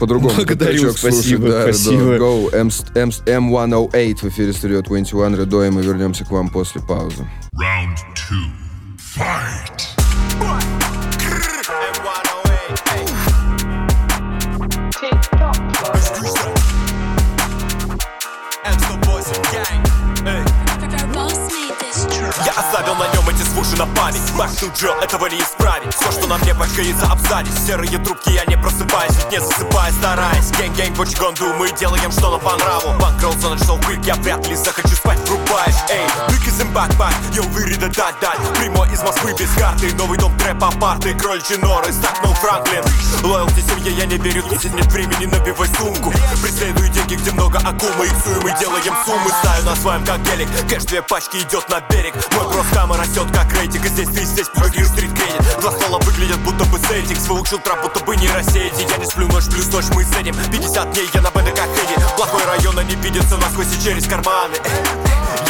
по-другому 0.00 0.34
Благодарю, 0.34 0.92
слушать. 0.92 0.98
спасибо, 0.98 1.48
Да, 1.48 1.62
спасибо. 1.64 2.16
Go. 2.16 2.54
M- 2.54 2.70
M- 2.94 3.50
M108 3.50 4.16
в 4.16 4.24
эфире 4.24 4.50
Studio 4.52 4.82
21 4.82 5.36
Редо, 5.36 5.64
и 5.64 5.70
мы 5.70 5.82
вернемся 5.82 6.24
к 6.24 6.30
вам 6.30 6.48
после 6.48 6.80
паузы. 6.80 7.24
Round 7.54 7.96
two. 8.14 8.65
Fine. 9.16 9.55
Звуки 23.76 23.78
на 23.78 23.86
память. 23.94 24.20
Back 24.36 24.50
to 24.58 25.02
этого 25.02 25.26
не 25.26 25.38
исправить. 25.38 25.94
Все, 25.94 26.10
что 26.12 26.26
на 26.26 26.38
мне 26.38 26.54
пачкается 26.54 27.06
абзац 27.06 27.46
Серые 27.66 27.98
трубки, 27.98 28.30
я 28.30 28.44
не 28.46 28.56
просыпаюсь 28.56 29.14
Ведь 29.16 29.30
не 29.30 29.40
засыпаю, 29.40 29.92
стараясь 29.94 30.50
Гэнг-гэнг, 30.52 30.96
what 30.96 31.06
you? 31.06 31.54
Мы 31.56 31.70
делаем, 31.72 32.12
что 32.12 32.30
нам 32.30 32.40
по 32.40 32.56
нраву. 32.56 32.98
Банкролл, 32.98 33.34
шоу, 33.64 33.78
квик 33.78 34.04
Я 34.04 34.14
вряд 34.16 34.46
ли 34.46 34.54
захочу 34.54 34.94
спать, 34.94 35.18
врубаешь 35.28 35.74
Эй, 35.90 36.06
быкис 36.28 36.60
им 36.60 36.72
бак-бак 36.72 37.14
Я 37.32 37.42
уверен, 37.42 37.78
да 37.80 37.88
дать-дать 37.88 38.58
Прямой 38.58 38.92
из 38.92 39.02
Москвы 39.02 39.34
без 39.38 39.50
карты. 39.54 39.94
Новый 39.94 40.18
дом 40.18 40.36
трэп 40.38 40.62
апарты. 40.62 41.14
Крольчи 41.14 41.56
норы, 41.56 41.92
стакнул 41.92 42.34
Франклин 42.34 42.84
Лоялти 43.22 43.60
семье 43.60 43.92
я 43.92 44.06
не 44.06 44.18
верю 44.18 44.44
Если 44.50 44.68
нет 44.68 44.86
времени, 44.86 45.26
набивай 45.26 45.68
сумку. 45.78 46.12
Преследую 46.42 46.88
деньги, 46.88 47.14
где 47.14 47.32
много 47.32 47.58
акул 47.58 47.90
Мы 47.98 48.06
иксуем 48.06 48.46
и 48.46 48.58
делаем 48.58 48.94
суммы. 49.04 49.30
Ставлю 49.40 49.64
на 49.64 49.76
своем 49.76 50.04
как 50.04 50.20
гелик. 50.22 50.48
Кэш 50.68 50.84
две 50.84 51.02
пачки 51.02 51.38
идет 51.38 51.68
на 51.68 51.80
берег. 51.80 52.14
Мой 52.34 52.46
брос 52.52 52.66
кама 52.72 52.96
растет 52.96 53.26
как 53.32 53.52
рейтинг 53.66 53.86
здесь 53.86 54.08
ты, 54.08 54.24
здесь 54.24 54.48
пироги 54.48 54.84
стрит 54.84 55.12
кредит 55.12 55.60
Два 55.60 55.72
ствола 55.72 55.98
выглядят 56.00 56.38
будто 56.40 56.64
бы 56.66 56.78
сеттикс 56.78 57.26
Выучил 57.28 57.58
трап, 57.58 57.82
будто 57.82 58.04
бы 58.04 58.16
не 58.16 58.28
рассеять. 58.28 58.78
И 58.80 58.86
я 58.88 58.96
не 58.96 59.04
сплю 59.04 59.26
ночь 59.28 59.46
плюс 59.46 59.72
ночь 59.72 59.86
мы 59.94 60.04
с 60.04 60.16
этим 60.16 60.34
50 60.34 60.92
дней 60.92 61.08
я 61.12 61.20
на 61.20 61.30
БД 61.30 61.54
как 61.54 61.68
Эдди 61.68 61.94
Плохой 62.16 62.44
район, 62.44 62.78
они 62.78 62.94
видятся 62.96 63.36
насквозь 63.36 63.74
и 63.74 63.82
через 63.82 64.06
карманы 64.06 64.54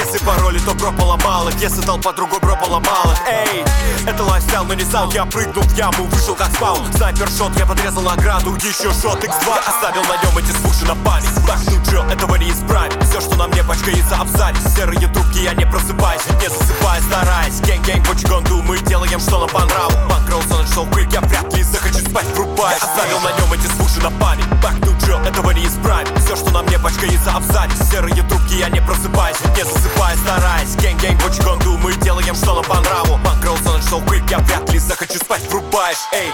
если 0.07 0.25
пароли, 0.25 0.59
то 0.61 0.75
бро 0.75 0.93
поломал 0.93 1.49
их 1.49 1.55
Если 1.61 1.81
толпа 1.83 2.13
другой 2.13 2.39
бро 2.41 2.57
поломал 2.57 3.11
их 3.13 3.19
Эй, 3.29 3.65
это 4.07 4.23
лайфстайл, 4.23 4.65
но 4.65 4.75
не 4.75 4.85
саунд 4.85 5.15
Я 5.15 5.25
прыгнул 5.25 5.65
в 5.65 5.77
яму, 5.77 6.05
вышел 6.05 6.35
как 6.35 6.49
спаун 6.53 6.81
Снайпер 6.95 7.29
шот, 7.29 7.57
я 7.59 7.67
подрезал 7.67 8.03
награду 8.03 8.55
Еще 8.57 8.93
шот 8.93 9.23
X2 9.25 9.47
Я 9.47 9.61
оставил 9.67 10.03
на 10.03 10.17
нем 10.23 10.39
эти 10.39 10.53
слуши 10.57 10.85
на 10.85 10.95
память. 11.05 11.31
Back 11.47 11.61
to 11.67 11.83
Joe, 11.85 12.13
этого 12.13 12.37
не 12.37 12.51
исправить 12.51 12.93
Все, 13.09 13.21
что 13.21 13.37
на 13.37 13.49
мне 13.49 13.65
пачкается 13.65 14.17
абзац 14.17 14.57
Серые 14.77 15.09
трубки, 15.09 15.39
я 15.39 15.55
не 15.55 15.67
просыпаюсь 15.67 16.23
Не 16.41 16.49
засыпаю, 16.49 17.03
стараясь 17.03 17.61
Гэнг-гэнг, 17.61 18.07
what 18.07 18.23
you? 18.23 18.63
Мы 18.63 18.79
делаем, 18.81 19.21
что 19.21 19.39
нам 19.39 19.49
по 19.49 19.65
нраву. 19.65 19.93
Банкролл, 20.11 20.43
сон, 20.43 20.67
шоу, 20.67 20.87
квик 20.87 21.13
Я 21.13 21.21
вряд 21.21 21.55
ли 21.55 21.63
захочу 21.63 21.99
спать, 21.99 22.27
врубай 22.35 22.75
оставил 22.77 23.21
на 23.21 23.31
нем 23.39 23.53
эти 23.53 23.67
слуши 23.77 24.01
на 24.01 24.11
память. 24.19 24.47
Back 24.63 24.81
to 24.81 24.97
Joe, 25.07 25.25
этого 25.27 25.53
не 25.53 25.67
исправить 25.67 26.09
Все, 26.25 26.35
что 26.37 26.51
на 26.51 26.63
мне 26.63 26.79
пачкается 26.79 27.33
абзац 27.33 27.71
Серые 27.91 28.23
трубки, 28.25 28.55
я 28.55 28.69
не 28.69 28.81
просыпаюсь 28.81 29.37
Не 29.57 29.65
засыпаю, 29.65 29.96
стараясь 30.27 30.75
Gang-gang, 30.77 31.21
what 31.23 31.37
you 31.37 31.45
gonna 31.45 31.63
do? 31.63 31.79
Мы 31.79 31.95
делаем, 32.03 32.35
нам 32.45 32.65
по 32.65 32.81
нраву 32.81 33.19
Bankroll, 33.25 33.57
сон, 33.59 33.81
шоу, 33.83 34.01
квик 34.03 34.25
Я 34.31 34.39
вряд 34.39 34.73
ли 34.73 34.79
захочу 34.79 35.19
спать, 35.19 35.43
врубаешь 35.49 35.99
Эй. 36.13 36.31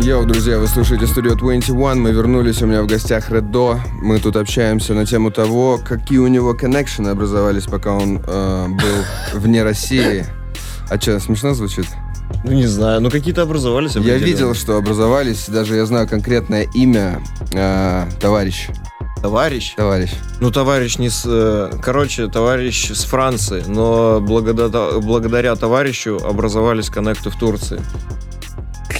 Йоу, 0.00 0.26
друзья, 0.26 0.58
вы 0.58 0.66
слушаете 0.66 1.04
Studio 1.04 1.36
21. 1.36 2.02
Мы 2.02 2.10
вернулись, 2.10 2.62
у 2.62 2.66
меня 2.66 2.82
в 2.82 2.86
гостях 2.86 3.30
Редо. 3.30 3.80
Мы 4.02 4.18
тут 4.18 4.36
общаемся 4.36 4.94
на 4.94 5.06
тему 5.06 5.30
того, 5.30 5.78
какие 5.78 6.18
у 6.18 6.26
него 6.26 6.54
connection'ы 6.54 7.10
образовались, 7.10 7.64
пока 7.64 7.92
он 7.92 8.20
э, 8.26 8.66
был 8.68 9.38
вне 9.40 9.62
России. 9.62 10.26
А 10.90 11.00
что, 11.00 11.20
смешно 11.20 11.54
звучит? 11.54 11.86
Ну, 12.44 12.52
не 12.52 12.66
знаю, 12.66 13.00
ну 13.00 13.10
какие-то 13.10 13.42
образовались. 13.42 13.96
Я 13.96 14.18
видел, 14.18 14.54
что 14.54 14.76
образовались, 14.76 15.48
даже 15.48 15.76
я 15.76 15.86
знаю 15.86 16.08
конкретное 16.08 16.66
имя 16.74 17.20
э, 17.52 18.06
товарищ. 18.20 18.68
Товарищ. 19.22 19.74
Товарищ. 19.76 20.10
Ну, 20.40 20.50
товарищ 20.50 20.98
не 20.98 21.08
с... 21.08 21.24
э, 21.26 21.72
Короче, 21.82 22.28
товарищ 22.28 22.90
с 22.90 23.04
Франции, 23.04 23.64
но 23.66 24.20
благодаря, 24.20 25.00
благодаря 25.00 25.56
товарищу 25.56 26.20
образовались 26.24 26.90
коннекты 26.90 27.30
в 27.30 27.36
Турции. 27.36 27.80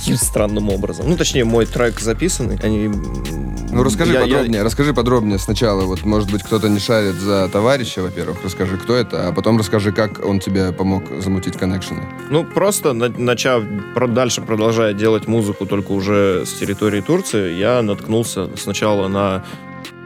Каким 0.07 0.19
странным 0.19 0.69
образом. 0.71 1.09
Ну, 1.11 1.17
точнее, 1.17 1.45
мой 1.45 1.67
трек 1.67 1.99
записанный, 1.99 2.57
они... 2.63 2.89
Ну 2.89 3.83
расскажи 3.83 4.13
я- 4.13 4.21
я- 4.21 4.25
подробнее, 4.27 4.63
расскажи 4.63 4.95
подробнее 4.95 5.39
сначала. 5.39 5.83
Вот, 5.83 6.05
может 6.05 6.31
быть, 6.31 6.45
кто-то 6.45 6.69
не 6.69 6.79
шарит 6.79 7.17
за 7.17 7.49
товарища, 7.49 8.03
во-первых, 8.03 8.39
расскажи, 8.45 8.77
кто 8.79 8.95
это, 8.95 9.27
а 9.29 9.33
потом 9.33 9.59
расскажи, 9.59 9.91
как 9.91 10.25
он 10.25 10.39
тебе 10.39 10.73
помог 10.73 11.03
замутить 11.21 11.57
коннекшены. 11.57 12.03
Ну, 12.31 12.45
просто 12.45 12.93
на- 12.93 13.09
начав 13.09 13.65
дальше 14.11 14.43
продолжая 14.43 14.93
делать 14.95 15.27
музыку 15.27 15.67
только 15.67 15.91
уже 15.91 16.45
с 16.47 16.53
территории 16.53 17.01
Турции, 17.01 17.55
я 17.55 17.83
наткнулся 17.83 18.49
сначала 18.57 19.09
на 19.09 19.45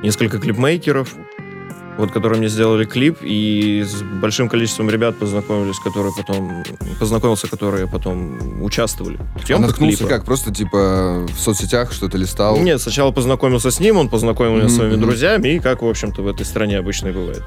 несколько 0.02 0.38
клипмейкеров, 0.38 1.14
вот, 2.00 2.10
которые 2.10 2.38
мне 2.38 2.48
сделали 2.48 2.84
клип, 2.84 3.18
и 3.22 3.84
с 3.86 4.02
большим 4.02 4.48
количеством 4.48 4.90
ребят 4.90 5.16
познакомились, 5.18 5.78
которые 5.78 6.12
потом 6.16 6.64
познакомился, 6.98 7.48
которые 7.48 7.86
потом 7.86 8.62
участвовали 8.62 9.16
в 9.36 9.42
А 9.42 9.46
съемках 9.46 9.68
наткнулся 9.68 9.98
клипа. 9.98 10.10
как? 10.10 10.24
Просто, 10.24 10.52
типа, 10.52 11.26
в 11.28 11.38
соцсетях 11.38 11.92
что-то 11.92 12.18
листал? 12.18 12.58
Нет, 12.58 12.80
сначала 12.80 13.12
познакомился 13.12 13.70
с 13.70 13.78
ним, 13.80 13.96
он 13.96 14.08
познакомил 14.08 14.52
меня 14.54 14.64
Мгм, 14.64 14.70
с 14.70 14.76
своими 14.76 14.96
друзьями, 14.96 15.48
и 15.48 15.58
как, 15.60 15.82
в 15.82 15.86
общем-то, 15.88 16.22
в 16.22 16.28
этой 16.28 16.44
стране 16.44 16.78
обычно 16.78 17.08
и 17.08 17.12
бывает. 17.12 17.42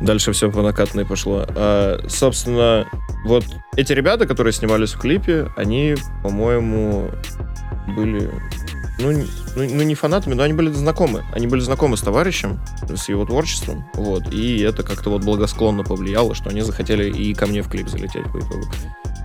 Дальше 0.00 0.32
все 0.32 0.50
по 0.50 0.62
накатанной 0.62 1.06
пошло. 1.06 1.44
А, 1.48 2.00
собственно, 2.08 2.88
вот 3.24 3.44
эти 3.76 3.92
ребята, 3.92 4.26
которые 4.26 4.52
снимались 4.52 4.92
в 4.94 4.98
клипе, 4.98 5.48
они, 5.56 5.94
по-моему, 6.22 7.10
были... 7.96 8.30
Ну, 9.02 9.10
ну, 9.56 9.68
ну, 9.68 9.82
не 9.82 9.94
фанатами, 9.94 10.34
но 10.34 10.44
они 10.44 10.52
были 10.52 10.70
знакомы. 10.70 11.24
Они 11.32 11.46
были 11.46 11.60
знакомы 11.60 11.96
с 11.96 12.00
товарищем, 12.00 12.60
с 12.88 13.08
его 13.08 13.24
творчеством, 13.24 13.84
вот, 13.94 14.32
и 14.32 14.60
это 14.60 14.82
как-то 14.82 15.10
вот 15.10 15.24
благосклонно 15.24 15.82
повлияло, 15.82 16.34
что 16.34 16.50
они 16.50 16.62
захотели 16.62 17.10
и 17.10 17.34
ко 17.34 17.46
мне 17.46 17.62
в 17.62 17.68
клип 17.68 17.88
залететь 17.88 18.30
по 18.30 18.38
итогу. 18.38 18.64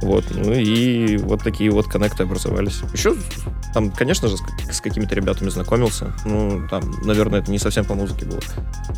Вот, 0.01 0.25
ну 0.29 0.53
и 0.53 1.17
вот 1.17 1.43
такие 1.43 1.71
вот 1.71 1.87
коннекты 1.87 2.23
образовались. 2.23 2.81
Еще 2.93 3.15
там, 3.73 3.91
конечно 3.91 4.27
же, 4.27 4.37
с, 4.37 4.41
с 4.77 4.81
какими-то 4.81 5.15
ребятами 5.15 5.49
знакомился. 5.49 6.13
Ну, 6.25 6.67
там, 6.69 6.83
наверное, 7.03 7.39
это 7.39 7.51
не 7.51 7.59
совсем 7.59 7.85
по 7.85 7.95
музыке 7.95 8.25
было. 8.25 8.39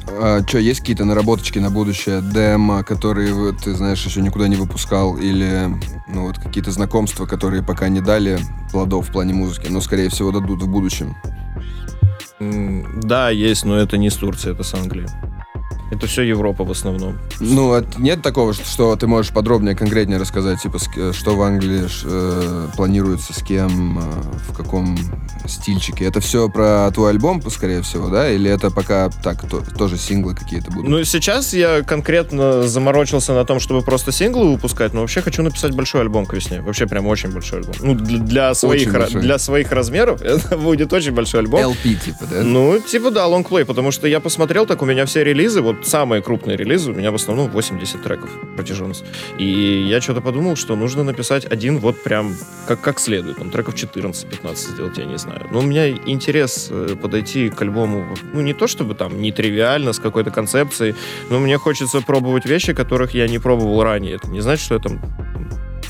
А, 0.10 0.42
что, 0.48 0.60
есть 0.60 0.82
какие-то 0.82 1.06
наработочки 1.06 1.60
на 1.60 1.70
будущее, 1.70 2.22
демо, 2.22 2.84
которые 2.84 3.54
ты 3.54 3.74
знаешь, 3.74 4.06
еще 4.06 4.22
никуда 4.22 4.48
не 4.48 4.56
выпускал, 4.56 5.18
или 5.18 5.70
ну 6.08 6.28
вот 6.28 6.38
какие-то 6.38 6.72
знакомства, 6.72 7.26
которые 7.26 7.64
пока 7.64 7.90
не 7.90 8.02
дали 8.02 8.40
плодов 8.72 9.10
в 9.10 9.12
плане 9.12 9.34
музыки, 9.34 9.68
но, 9.70 9.82
скорее 9.82 10.10
всего, 10.10 10.32
дадут 10.32 10.62
в 10.62 10.68
будущем? 10.70 11.16
Да, 12.40 13.30
есть, 13.30 13.66
но 13.66 13.78
это 13.78 13.98
не 13.98 14.10
с 14.10 14.16
Турции, 14.16 14.52
это 14.52 14.64
с 14.64 14.74
Англии. 14.74 15.08
Это 15.92 16.08
все 16.08 16.22
Европа 16.24 16.64
в 16.64 16.72
основном. 16.72 17.18
Ну, 17.40 17.74
а 17.74 17.84
нет 17.98 18.22
такого, 18.22 18.54
что, 18.54 18.66
что 18.66 18.96
ты 18.96 19.08
можешь 19.08 19.32
подробнее, 19.34 19.76
конкретнее 19.76 20.20
рассказать, 20.20 20.62
типа, 20.62 20.80
с- 20.80 20.88
э, 20.96 21.12
что 21.14 21.36
в 21.36 21.42
Англии 21.42 21.84
э, 22.06 22.68
планируется, 22.76 23.34
с 23.34 23.44
кем, 23.44 24.00
э, 24.00 24.02
в 24.50 24.54
каком 24.56 24.98
стильчике? 25.48 26.06
Это 26.06 26.20
все 26.20 26.50
про 26.50 26.92
твой 26.92 27.12
альбом, 27.12 27.42
скорее 27.50 27.82
всего, 27.82 28.10
да? 28.10 28.30
Или 28.30 28.50
это 28.52 28.70
пока 28.72 29.10
так, 29.24 29.48
то- 29.50 29.64
тоже 29.78 29.98
синглы 29.98 30.36
какие-то 30.36 30.72
будут? 30.72 30.90
Ну, 30.90 31.04
сейчас 31.04 31.54
я 31.54 31.82
конкретно 31.82 32.68
заморочился 32.68 33.34
на 33.34 33.46
том, 33.46 33.60
чтобы 33.60 33.82
просто 33.82 34.12
синглы 34.12 34.52
выпускать, 34.52 34.94
но 34.94 35.02
вообще 35.02 35.22
хочу 35.22 35.42
написать 35.42 35.74
большой 35.76 36.02
альбом 36.02 36.26
к 36.26 36.34
весне. 36.34 36.62
Вообще 36.62 36.86
прям 36.88 37.08
очень 37.08 37.32
большой 37.32 37.60
альбом. 37.60 37.76
Ну, 37.82 37.96
для, 37.96 38.20
для 38.20 38.54
своих, 38.54 38.92
для 39.22 39.38
своих 39.40 39.72
размеров 39.72 40.22
это 40.22 40.58
будет 40.58 40.94
очень 40.94 41.12
большой 41.14 41.42
альбом. 41.42 41.62
LP, 41.62 41.96
типа, 41.96 42.26
да? 42.30 42.44
Ну, 42.44 42.80
типа, 42.80 43.12
да, 43.12 43.26
лонгплей, 43.28 43.66
потому 43.66 43.92
что 43.92 44.08
я 44.08 44.20
посмотрел, 44.20 44.66
так 44.66 44.82
у 44.82 44.86
меня 44.86 45.06
все 45.06 45.24
релизы, 45.24 45.62
вот 45.62 45.79
самые 45.86 46.22
крупные 46.22 46.58
релизы, 46.58 46.92
у 46.92 46.94
меня 46.94 47.12
в 47.12 47.16
основном 47.16 47.50
80 47.50 48.02
треков 48.02 48.30
протяженность. 48.56 49.06
И 49.38 49.86
я 49.88 50.02
что-то 50.02 50.22
подумал, 50.22 50.56
что 50.56 50.76
нужно 50.76 51.04
написать 51.04 51.46
один 51.46 51.78
вот 51.80 52.04
прям 52.04 52.36
как, 52.68 52.82
как 52.82 53.00
следует, 53.00 53.38
там 53.38 53.50
треков 53.50 53.76
14-15 53.76 54.56
сделать, 54.56 54.98
я 54.98 55.06
не 55.06 55.18
знаю. 55.18 55.48
Но 55.52 55.60
у 55.60 55.62
меня 55.64 55.90
интерес 55.90 56.68
э, 56.72 56.96
подойти 57.02 57.50
к 57.50 57.62
альбому, 57.62 58.16
ну, 58.34 58.42
не 58.42 58.54
то 58.54 58.68
чтобы 58.68 58.96
там 58.96 59.22
нетривиально, 59.22 59.94
с 59.94 60.00
какой-то 60.00 60.32
концепцией, 60.32 60.96
но 61.30 61.40
мне 61.40 61.58
хочется 61.58 62.02
пробовать 62.02 62.46
вещи, 62.46 62.74
которых 62.74 63.14
я 63.14 63.28
не 63.28 63.40
пробовал 63.40 63.84
ранее. 63.84 64.16
Это 64.16 64.28
не 64.28 64.42
значит, 64.42 64.66
что 64.66 64.76
я 64.76 64.82
там 64.82 65.00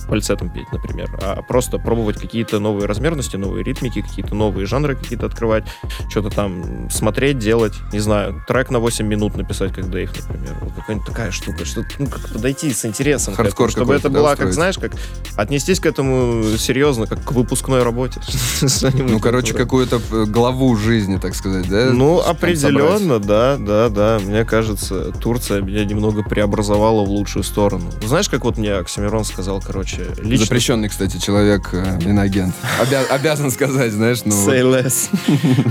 фальцетом 0.10 0.50
петь, 0.50 0.72
например, 0.72 1.10
а 1.22 1.42
просто 1.42 1.78
пробовать 1.78 2.18
какие-то 2.20 2.60
новые 2.60 2.88
размерности, 2.88 3.38
новые 3.38 3.64
ритмики, 3.64 4.02
какие-то 4.02 4.36
новые 4.36 4.66
жанры 4.66 4.96
какие-то 4.96 5.28
открывать, 5.28 5.66
что-то 6.10 6.30
там 6.30 6.90
смотреть, 6.90 7.38
делать, 7.38 7.74
не 7.94 8.00
знаю, 8.00 8.44
трек 8.48 8.70
на 8.70 8.80
8 8.80 9.06
минут 9.06 9.38
написать, 9.38 9.74
как 9.74 9.90
Дейв, 9.90 10.12
например. 10.28 10.58
Вот 10.62 10.74
какая-нибудь 10.74 11.08
такая 11.08 11.32
штука, 11.32 11.66
что 11.66 11.86
ну, 12.00 12.08
как 12.08 12.30
подойти 12.34 12.74
с 12.74 12.86
интересом, 12.86 13.36
к 13.36 13.40
этому, 13.40 13.70
чтобы 13.70 13.94
это 13.94 14.10
да, 14.10 14.20
была, 14.20 14.36
как 14.36 14.52
знаешь, 14.54 14.78
как 14.78 14.94
отнестись 15.38 15.80
к 15.80 15.86
этому 15.86 16.44
серьезно, 16.58 17.08
как 17.08 17.24
к 17.24 17.32
выпускной 17.32 17.84
работе. 17.84 18.20
Ну, 19.10 19.20
короче, 19.20 19.54
какую-то 19.54 20.02
э, 20.12 20.26
главу 20.26 20.76
жизни, 20.76 21.18
так 21.18 21.36
сказать, 21.36 21.68
да? 21.70 21.92
Ну, 21.92 22.20
определенно, 22.20 23.20
да, 23.20 23.58
да, 23.58 23.90
да. 23.90 24.20
Мне 24.24 24.46
кажется, 24.46 25.12
Турция 25.12 25.62
меня 25.62 25.86
немного 25.86 26.24
преобразовала 26.24 27.06
в 27.06 27.10
лучшую 27.10 27.44
сторону. 27.44 27.92
Знаешь, 28.06 28.30
как 28.30 28.46
вот 28.46 28.58
мне 28.58 28.74
Оксимирон 28.74 29.26
сказал, 29.26 29.62
короче, 29.62 29.99
собрать. 30.06 30.26
лично... 30.26 30.46
Запрещенный, 30.46 30.90
кстати, 30.90 31.18
человек, 31.18 31.70
э, 31.74 32.00
иноагент. 32.02 32.56
Обя- 32.82 33.06
обязан 33.10 33.52
сказать, 33.52 33.92
знаешь, 33.92 34.22
ну... 34.26 34.32
Say 34.32 34.62
less. 34.62 35.10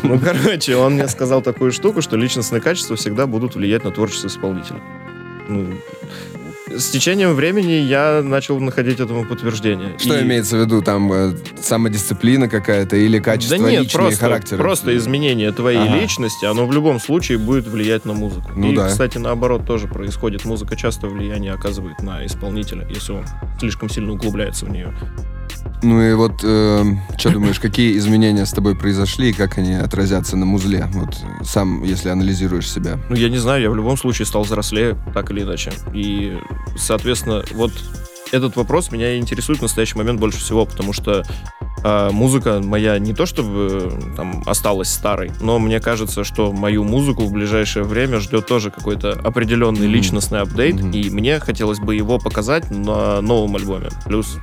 Ну, 0.02 0.18
короче, 0.18 0.76
он 0.76 0.94
мне 0.94 1.08
сказал 1.08 1.42
такую 1.42 1.72
штуку, 1.72 2.02
что 2.02 2.16
личностные 2.16 2.60
качества 2.60 2.96
всегда 2.96 3.26
будут 3.26 3.54
влиять 3.54 3.84
на 3.84 3.90
творчество 3.90 4.28
исполнителя. 4.28 4.80
Ну, 5.48 5.74
с 6.76 6.90
течением 6.90 7.34
времени 7.34 7.72
я 7.72 8.22
начал 8.22 8.58
находить 8.60 9.00
этому 9.00 9.24
подтверждение. 9.24 9.98
Что 9.98 10.18
И- 10.18 10.22
имеется 10.22 10.56
в 10.56 10.60
виду? 10.60 10.82
Там 10.82 11.12
э, 11.12 11.32
самодисциплина 11.60 12.48
какая-то 12.48 12.96
или 12.96 13.18
качество 13.18 13.58
да 13.58 13.70
нет, 13.70 13.82
личные 13.82 14.02
просто, 14.04 14.20
характера? 14.20 14.58
просто 14.58 14.96
изменение 14.96 15.52
твоей 15.52 15.78
Ага. 15.78 16.00
личности, 16.00 16.44
оно 16.44 16.66
в 16.66 16.72
любом 16.72 17.00
случае 17.00 17.38
будет 17.38 17.66
влиять 17.66 18.04
на 18.04 18.12
музыку. 18.12 18.50
Ну 18.54 18.72
И, 18.72 18.76
да. 18.76 18.88
кстати, 18.88 19.18
наоборот 19.18 19.66
тоже 19.66 19.86
происходит. 19.88 20.44
Музыка 20.44 20.76
часто 20.76 21.08
влияние 21.08 21.52
оказывает 21.52 22.00
на 22.02 22.24
исполнителя, 22.26 22.86
если 22.88 23.12
он 23.12 23.24
слишком 23.58 23.88
сильно 23.88 24.12
углубляется 24.12 24.64
в 24.66 24.70
нее. 24.70 24.94
Ну 25.82 26.02
и 26.02 26.14
вот, 26.14 26.38
что 26.40 27.30
думаешь, 27.30 27.60
какие 27.60 27.96
изменения 27.98 28.44
с 28.46 28.50
тобой 28.52 28.76
произошли 28.76 29.30
и 29.30 29.32
как 29.32 29.58
они 29.58 29.74
отразятся 29.74 30.36
на 30.36 30.44
музле? 30.44 30.88
Вот 30.92 31.16
э, 31.22 31.44
сам, 31.44 31.82
если 31.84 32.08
анализируешь 32.08 32.70
себя. 32.70 32.98
Ну, 33.08 33.16
я 33.16 33.28
не 33.28 33.38
знаю, 33.38 33.62
я 33.62 33.70
в 33.70 33.76
любом 33.76 33.96
случае 33.96 34.26
стал 34.26 34.42
взрослее, 34.42 34.96
так 35.14 35.30
или 35.30 35.42
иначе. 35.42 35.72
И, 35.92 36.36
соответственно, 36.76 37.44
вот 37.54 37.72
этот 38.32 38.56
вопрос 38.56 38.90
меня 38.92 39.16
интересует 39.18 39.60
в 39.60 39.62
настоящий 39.62 39.96
момент 39.96 40.20
больше 40.20 40.38
всего, 40.38 40.66
потому 40.66 40.92
что 40.92 41.24
а, 41.82 42.10
музыка 42.10 42.60
моя 42.62 42.98
не 42.98 43.14
то 43.14 43.24
чтобы 43.24 43.90
э, 43.90 44.16
там 44.16 44.42
осталась 44.46 44.88
старой, 44.90 45.30
но 45.40 45.58
мне 45.58 45.80
кажется, 45.80 46.24
что 46.24 46.52
мою 46.52 46.84
музыку 46.84 47.22
в 47.24 47.32
ближайшее 47.32 47.84
время 47.84 48.18
ждет 48.18 48.46
тоже 48.46 48.70
какой-то 48.70 49.12
определенный 49.12 49.86
Мгм. 49.86 49.90
личностный 49.92 50.40
апдейт, 50.40 50.74
Мгм. 50.74 50.90
и 50.90 51.08
мне 51.10 51.38
хотелось 51.40 51.78
бы 51.78 51.94
его 51.94 52.18
показать 52.18 52.70
на 52.70 53.20
новом 53.20 53.56
альбоме. 53.56 53.88
Плюс 54.04 54.38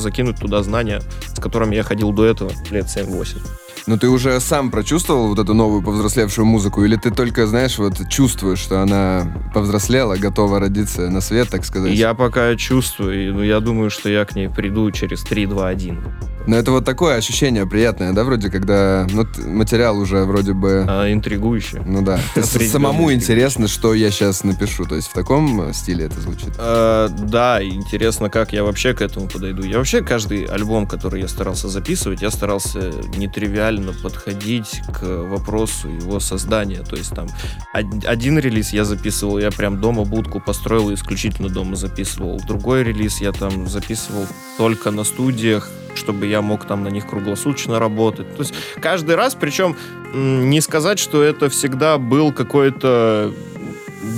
закинуть 0.00 0.38
туда 0.38 0.62
знания, 0.62 1.02
с 1.34 1.40
которыми 1.40 1.74
я 1.74 1.82
ходил 1.82 2.12
до 2.12 2.24
этого 2.24 2.50
лет 2.70 2.86
7-8. 2.86 3.38
Но 3.86 3.96
ты 3.96 4.08
уже 4.08 4.40
сам 4.40 4.72
прочувствовал 4.72 5.28
вот 5.28 5.38
эту 5.38 5.54
новую 5.54 5.80
повзрослевшую 5.82 6.44
музыку? 6.44 6.84
Или 6.84 6.96
ты 6.96 7.12
только, 7.12 7.46
знаешь, 7.46 7.78
вот 7.78 8.08
чувствуешь, 8.08 8.58
что 8.58 8.82
она 8.82 9.32
повзрослела, 9.54 10.16
готова 10.16 10.58
родиться 10.58 11.08
на 11.08 11.20
свет, 11.20 11.50
так 11.50 11.64
сказать? 11.64 11.92
Я 11.92 12.14
пока 12.14 12.56
чувствую, 12.56 13.28
и, 13.28 13.30
ну, 13.30 13.42
я 13.42 13.60
думаю, 13.60 13.90
что 13.90 14.08
я 14.08 14.24
к 14.24 14.34
ней 14.34 14.48
приду 14.48 14.90
через 14.90 15.24
3-2-1. 15.24 16.35
Но 16.46 16.56
это 16.56 16.70
вот 16.70 16.84
такое 16.84 17.16
ощущение 17.16 17.66
приятное, 17.66 18.12
да, 18.12 18.24
вроде, 18.24 18.50
когда 18.50 19.06
ну, 19.10 19.26
материал 19.46 19.98
уже 19.98 20.24
вроде 20.24 20.52
бы... 20.52 20.84
А, 20.88 21.12
интригующе. 21.12 21.82
Ну 21.84 22.02
да. 22.02 22.20
Самому 22.42 23.12
интересно, 23.12 23.68
что 23.68 23.94
я 23.94 24.10
сейчас 24.10 24.44
напишу. 24.44 24.84
То 24.84 24.94
есть 24.94 25.08
в 25.08 25.12
таком 25.12 25.60
э, 25.62 25.72
стиле 25.72 26.06
это 26.06 26.20
звучит. 26.20 26.50
Э, 26.58 27.08
да, 27.10 27.62
интересно, 27.62 28.30
как 28.30 28.52
я 28.52 28.62
вообще 28.64 28.94
к 28.94 29.02
этому 29.02 29.28
подойду. 29.28 29.62
Я 29.62 29.78
вообще 29.78 30.02
каждый 30.02 30.44
альбом, 30.44 30.86
который 30.86 31.20
я 31.20 31.28
старался 31.28 31.68
записывать, 31.68 32.22
я 32.22 32.30
старался 32.30 32.92
нетривиально 33.16 33.92
подходить 33.92 34.82
к 34.92 35.02
вопросу 35.02 35.88
его 35.88 36.20
создания. 36.20 36.82
То 36.82 36.96
есть 36.96 37.14
там 37.14 37.28
од- 37.74 38.04
один 38.04 38.38
релиз 38.38 38.72
я 38.72 38.84
записывал, 38.84 39.38
я 39.38 39.50
прям 39.50 39.80
дома 39.80 40.04
будку 40.04 40.40
построил 40.40 40.90
и 40.90 40.94
исключительно 40.94 41.48
дома 41.48 41.76
записывал. 41.76 42.40
Другой 42.46 42.84
релиз 42.84 43.20
я 43.20 43.32
там 43.32 43.68
записывал 43.68 44.26
только 44.58 44.90
на 44.90 45.04
студиях, 45.04 45.68
чтобы 45.96 46.26
я 46.26 46.42
мог 46.42 46.64
там 46.66 46.84
на 46.84 46.88
них 46.88 47.06
круглосуточно 47.06 47.78
работать. 47.78 48.34
То 48.36 48.42
есть 48.42 48.54
каждый 48.80 49.16
раз, 49.16 49.34
причем 49.34 49.76
не 50.14 50.60
сказать, 50.60 50.98
что 50.98 51.22
это 51.22 51.48
всегда 51.48 51.98
был 51.98 52.32
какой-то 52.32 53.32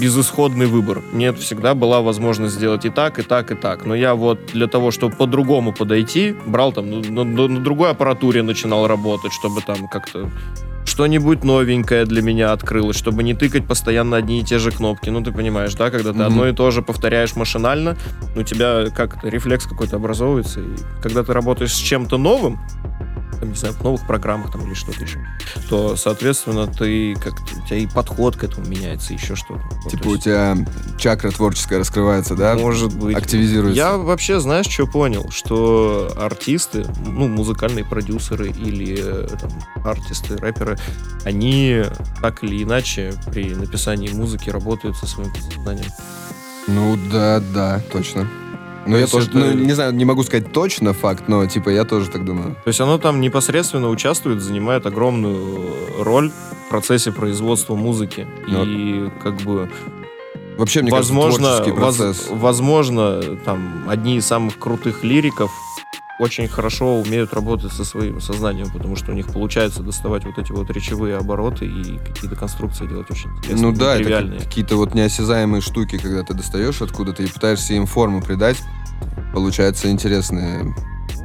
безысходный 0.01 0.67
выбор. 0.67 1.03
Нет, 1.13 1.39
всегда 1.39 1.75
была 1.75 2.01
возможность 2.03 2.55
сделать 2.55 2.85
и 2.85 2.91
так, 2.91 3.19
и 3.19 3.23
так, 3.23 3.51
и 3.51 3.55
так. 3.55 3.87
Но 3.87 3.95
я 3.95 4.15
вот 4.15 4.47
для 4.53 4.67
того, 4.67 4.91
чтобы 4.91 5.17
по-другому 5.17 5.73
подойти, 5.73 6.35
брал 6.47 6.73
там, 6.73 6.91
ну, 6.91 7.03
на, 7.09 7.25
на- 7.25 7.49
на 7.49 7.61
другой 7.61 7.91
аппаратуре 7.91 8.43
начинал 8.43 8.87
работать, 8.87 9.33
чтобы 9.33 9.63
там 9.63 9.89
как-то 9.89 10.29
что-нибудь 10.99 11.45
новенькое 11.45 12.07
для 12.07 12.23
меня 12.23 12.51
открылось, 12.51 12.97
чтобы 12.97 13.23
не 13.23 13.33
тыкать 13.33 13.69
постоянно 13.69 14.17
одни 14.17 14.41
и 14.41 14.43
те 14.43 14.59
же 14.59 14.73
кнопки. 14.73 15.11
Ну, 15.11 15.23
ты 15.23 15.31
понимаешь, 15.31 15.73
да, 15.75 15.91
когда 15.91 16.11
ты 16.11 16.19
Мгм. 16.19 16.27
одно 16.27 16.49
и 16.49 16.53
то 16.53 16.73
же 16.73 16.83
повторяешь 16.83 17.37
машинально, 17.37 17.97
у 18.35 18.43
тебя 18.43 18.87
как-то 18.93 19.29
рефлекс 19.29 19.65
какой-то 19.65 19.95
образовывается, 19.95 20.59
и 20.59 20.65
когда 21.01 21.23
ты 21.23 21.33
работаешь 21.33 21.73
с 21.73 21.79
чем-то 21.79 22.19
новым, 22.19 22.59
там, 23.39 23.51
не 23.51 23.57
знаю, 23.57 23.75
в 23.75 23.83
новых 23.83 24.07
программах 24.07 24.53
там 24.53 24.67
или 24.67 24.75
что-то 24.75 25.03
еще, 25.03 25.19
то, 25.69 25.97
соответственно, 25.97 26.67
ты 26.67 27.15
как-то, 27.15 27.43
у 27.59 27.67
тебя 27.67 27.77
и 27.77 27.87
подход 27.87 28.37
к 28.37 28.45
этому 28.45 28.67
меняется, 28.67 29.13
еще 29.13 29.37
что-то. 29.37 29.63
Вот, 29.83 29.91
Типа 29.91 30.03
то 30.03 30.09
у 30.09 30.13
есть, 30.13 30.25
тебя 30.25 30.57
чакра 30.99 31.31
творческая 31.31 31.79
раскрывается, 31.79 32.35
да? 32.35 32.55
Может 32.57 32.95
быть. 32.97 33.17
Активизируется. 33.17 33.77
Я 33.77 33.97
вообще, 33.97 34.41
знаешь, 34.41 34.67
что 34.67 34.87
понял? 34.87 35.31
Что 35.31 36.13
артисты, 36.17 36.87
ну, 37.07 37.29
музыкальные 37.29 37.85
продюсеры 37.85 38.49
или 38.49 38.99
э, 39.01 39.29
там, 39.41 39.51
артисты, 39.85 40.37
рэперы, 40.37 40.79
они 41.25 41.83
так 42.21 42.43
или 42.45 42.63
иначе 42.63 43.15
при 43.27 43.55
написании 43.55 44.09
музыки 44.13 44.51
работают 44.51 44.97
со 44.97 45.07
своим 45.07 45.33
подсознанием. 45.33 45.91
Ну 46.67 46.99
да, 47.11 47.41
да, 47.55 47.81
точно. 47.91 48.29
Ну, 48.89 48.97
я 48.99 49.07
тоже, 49.07 49.29
это- 49.29 49.39
ну, 49.39 49.53
не 49.53 49.73
знаю, 49.73 49.93
не 49.95 50.05
могу 50.05 50.23
сказать 50.23 50.53
точно 50.53 50.93
факт, 50.93 51.25
но, 51.29 51.45
типа, 51.47 51.69
я 51.71 51.85
тоже 51.85 52.09
так 52.11 52.25
думаю. 52.25 52.55
То 52.65 52.69
есть 52.69 52.81
оно 52.81 52.99
там 52.99 53.21
непосредственно 53.21 53.89
участвует, 53.91 54.41
занимает 54.41 54.87
огромную 54.87 55.67
роль 56.01 56.31
в 56.31 56.71
процессе 56.71 57.13
производства 57.13 57.75
музыки. 57.77 58.27
Ну, 58.47 58.65
И 58.65 59.11
как 59.23 59.37
бы 59.43 59.69
Вообще, 60.57 60.83
мне 60.83 60.91
возможно, 60.91 61.47
кажется, 61.49 61.65
творческий 61.65 61.81
воз- 61.81 61.97
процесс. 61.97 62.27
возможно, 62.31 63.21
там 63.45 63.85
одни 63.89 64.17
из 64.17 64.27
самых 64.27 64.59
крутых 64.59 65.05
лириков 65.05 65.51
очень 66.19 66.49
хорошо 66.49 66.97
умеют 67.01 67.33
работать 67.33 67.73
со 67.73 67.85
своим 67.85 68.21
сознанием, 68.21 68.69
потому 68.73 68.97
что 68.97 69.13
у 69.13 69.15
них 69.15 69.29
получается 69.29 69.85
доставать 69.85 70.25
вот 70.25 70.37
эти 70.37 70.51
вот 70.51 70.69
речевые 70.69 71.17
обороты 71.17 71.65
и 71.65 71.99
какие-то 71.99 72.35
конструкции 72.35 72.89
делать 72.89 73.09
очень 73.09 73.31
интересные, 73.37 73.71
Ну 73.71 73.73
да, 73.73 73.97
это 74.01 74.39
какие-то 74.45 74.75
вот 74.77 74.95
неосязаемые 74.95 75.61
штуки, 75.61 75.97
когда 75.97 76.25
ты 76.25 76.35
достаешь 76.35 76.83
откуда-то 76.83 77.23
и 77.23 77.27
пытаешься 77.29 77.75
им 77.75 77.87
форму 77.87 78.21
придать. 78.21 78.57
Получаются 79.33 79.91
интересные 79.91 80.75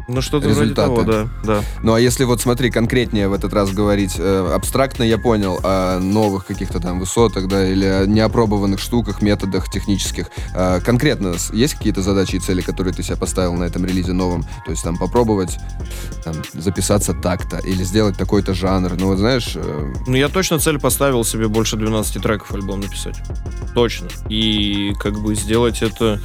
Ну, 0.10 0.22
что-то 0.22 0.48
вроде 0.50 0.62
результаты. 0.72 0.90
того, 0.90 1.04
да, 1.04 1.30
да. 1.46 1.62
Ну 1.82 1.94
а 1.94 2.00
если 2.00 2.26
вот 2.26 2.42
смотри, 2.42 2.70
конкретнее 2.70 3.30
в 3.30 3.34
этот 3.34 3.54
раз 3.54 3.72
говорить, 3.72 4.16
э, 4.18 4.52
абстрактно 4.54 5.04
я 5.04 5.18
понял 5.18 5.62
о 5.64 6.00
новых 6.00 6.46
каких-то 6.46 6.82
там 6.82 7.00
высотах, 7.00 7.48
да, 7.48 7.66
или 7.66 7.86
о 7.86 8.06
неопробованных 8.06 8.82
штуках, 8.82 9.22
методах 9.22 9.72
технических. 9.72 10.30
А 10.54 10.82
конкретно 10.82 11.36
есть 11.54 11.76
какие-то 11.76 12.02
задачи 12.02 12.36
и 12.36 12.40
цели, 12.40 12.60
которые 12.60 12.94
ты 12.94 13.02
себе 13.02 13.16
поставил 13.16 13.54
на 13.54 13.64
этом 13.64 13.86
релизе 13.86 14.12
новом? 14.12 14.44
То 14.66 14.72
есть 14.72 14.84
там 14.84 14.98
попробовать 14.98 15.58
там, 16.26 16.36
записаться 16.54 17.14
так-то 17.14 17.60
или 17.60 17.84
сделать 17.86 18.18
такой-то 18.18 18.54
жанр. 18.54 18.96
Ну 19.00 19.08
вот 19.08 19.20
знаешь, 19.20 19.54
э, 19.56 19.94
Ну, 20.06 20.16
я 20.18 20.28
точно 20.28 20.60
цель 20.60 20.80
поставил 20.82 21.24
себе 21.24 21.48
больше 21.48 21.78
12 21.78 22.22
треков 22.22 22.52
альбом 22.52 22.82
написать. 22.82 23.16
Точно. 23.74 24.10
И 24.28 24.94
как 25.00 25.18
бы 25.20 25.34
сделать 25.36 25.82
это, 25.82 26.20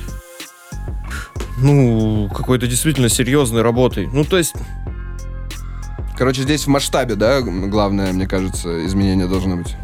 ну, 1.59 2.31
какой-то 2.35 2.66
действительно 2.66 3.09
серьезной 3.09 3.62
работой. 3.62 4.09
Ну, 4.12 4.24
то 4.24 4.38
есть, 4.38 4.55
короче, 6.16 6.42
здесь 6.42 6.64
в 6.64 6.68
масштабе, 6.68 7.14
да, 7.14 7.40
главное, 7.40 8.12
мне 8.12 8.27
кажется, 8.27 8.87
изменение 8.87 9.27
должно 9.27 9.57
быть. 9.57 9.77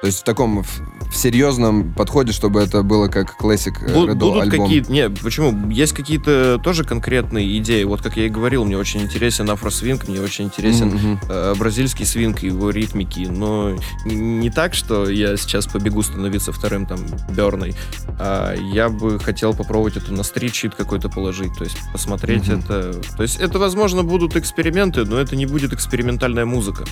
То 0.00 0.06
есть 0.06 0.20
в 0.20 0.24
таком 0.24 0.62
в, 0.62 1.01
в 1.12 1.16
серьезном 1.16 1.92
подходе, 1.92 2.32
чтобы 2.32 2.62
это 2.62 2.82
было 2.82 3.08
как 3.08 3.36
классик 3.36 3.82
э, 3.82 3.94
бу- 3.94 4.06
Редо 4.06 4.14
будут 4.14 4.50
какие-то... 4.50 4.90
Не, 4.90 5.10
почему? 5.10 5.70
Есть 5.70 5.92
какие-то 5.92 6.58
тоже 6.58 6.84
конкретные 6.84 7.58
идеи. 7.58 7.84
Вот 7.84 8.00
как 8.00 8.16
я 8.16 8.26
и 8.26 8.28
говорил, 8.30 8.64
мне 8.64 8.78
очень 8.78 9.02
интересен 9.02 9.50
афросвинг, 9.50 10.08
мне 10.08 10.20
очень 10.22 10.46
интересен 10.46 10.88
мгм. 10.88 11.20
э, 11.28 11.54
бразильский 11.58 12.06
свинг 12.06 12.42
и 12.42 12.46
его 12.46 12.70
ритмики, 12.70 13.26
но 13.30 13.76
не 14.06 14.48
так, 14.50 14.72
что 14.72 15.08
я 15.08 15.36
сейчас 15.36 15.66
побегу 15.66 16.02
становиться 16.02 16.50
вторым 16.50 16.86
там 16.86 16.98
Берной, 17.30 17.74
а 18.18 18.54
я 18.54 18.88
бы 18.88 19.18
хотел 19.18 19.52
попробовать 19.52 19.98
это 19.98 20.14
на 20.14 20.22
стрит-щит 20.22 20.74
какой-то 20.74 21.10
положить, 21.10 21.54
то 21.58 21.64
есть 21.64 21.76
посмотреть 21.92 22.48
Мгм. 22.48 22.60
это. 22.60 23.00
То 23.16 23.22
есть 23.22 23.38
это, 23.38 23.58
возможно, 23.58 24.02
будут 24.02 24.34
эксперименты, 24.34 25.04
но 25.04 25.18
это 25.18 25.36
не 25.36 25.44
будет 25.44 25.74
экспериментальная 25.74 26.46
музыка. 26.46 26.84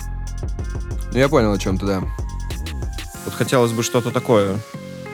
Ну, 1.11 1.17
я 1.17 1.27
понял 1.27 1.51
о 1.51 1.57
чем 1.57 1.77
ты, 1.77 1.85
да. 1.87 2.03
Вот 3.25 3.33
хотелось 3.33 3.71
бы 3.71 3.83
что-то 3.83 4.11
такое 4.11 4.57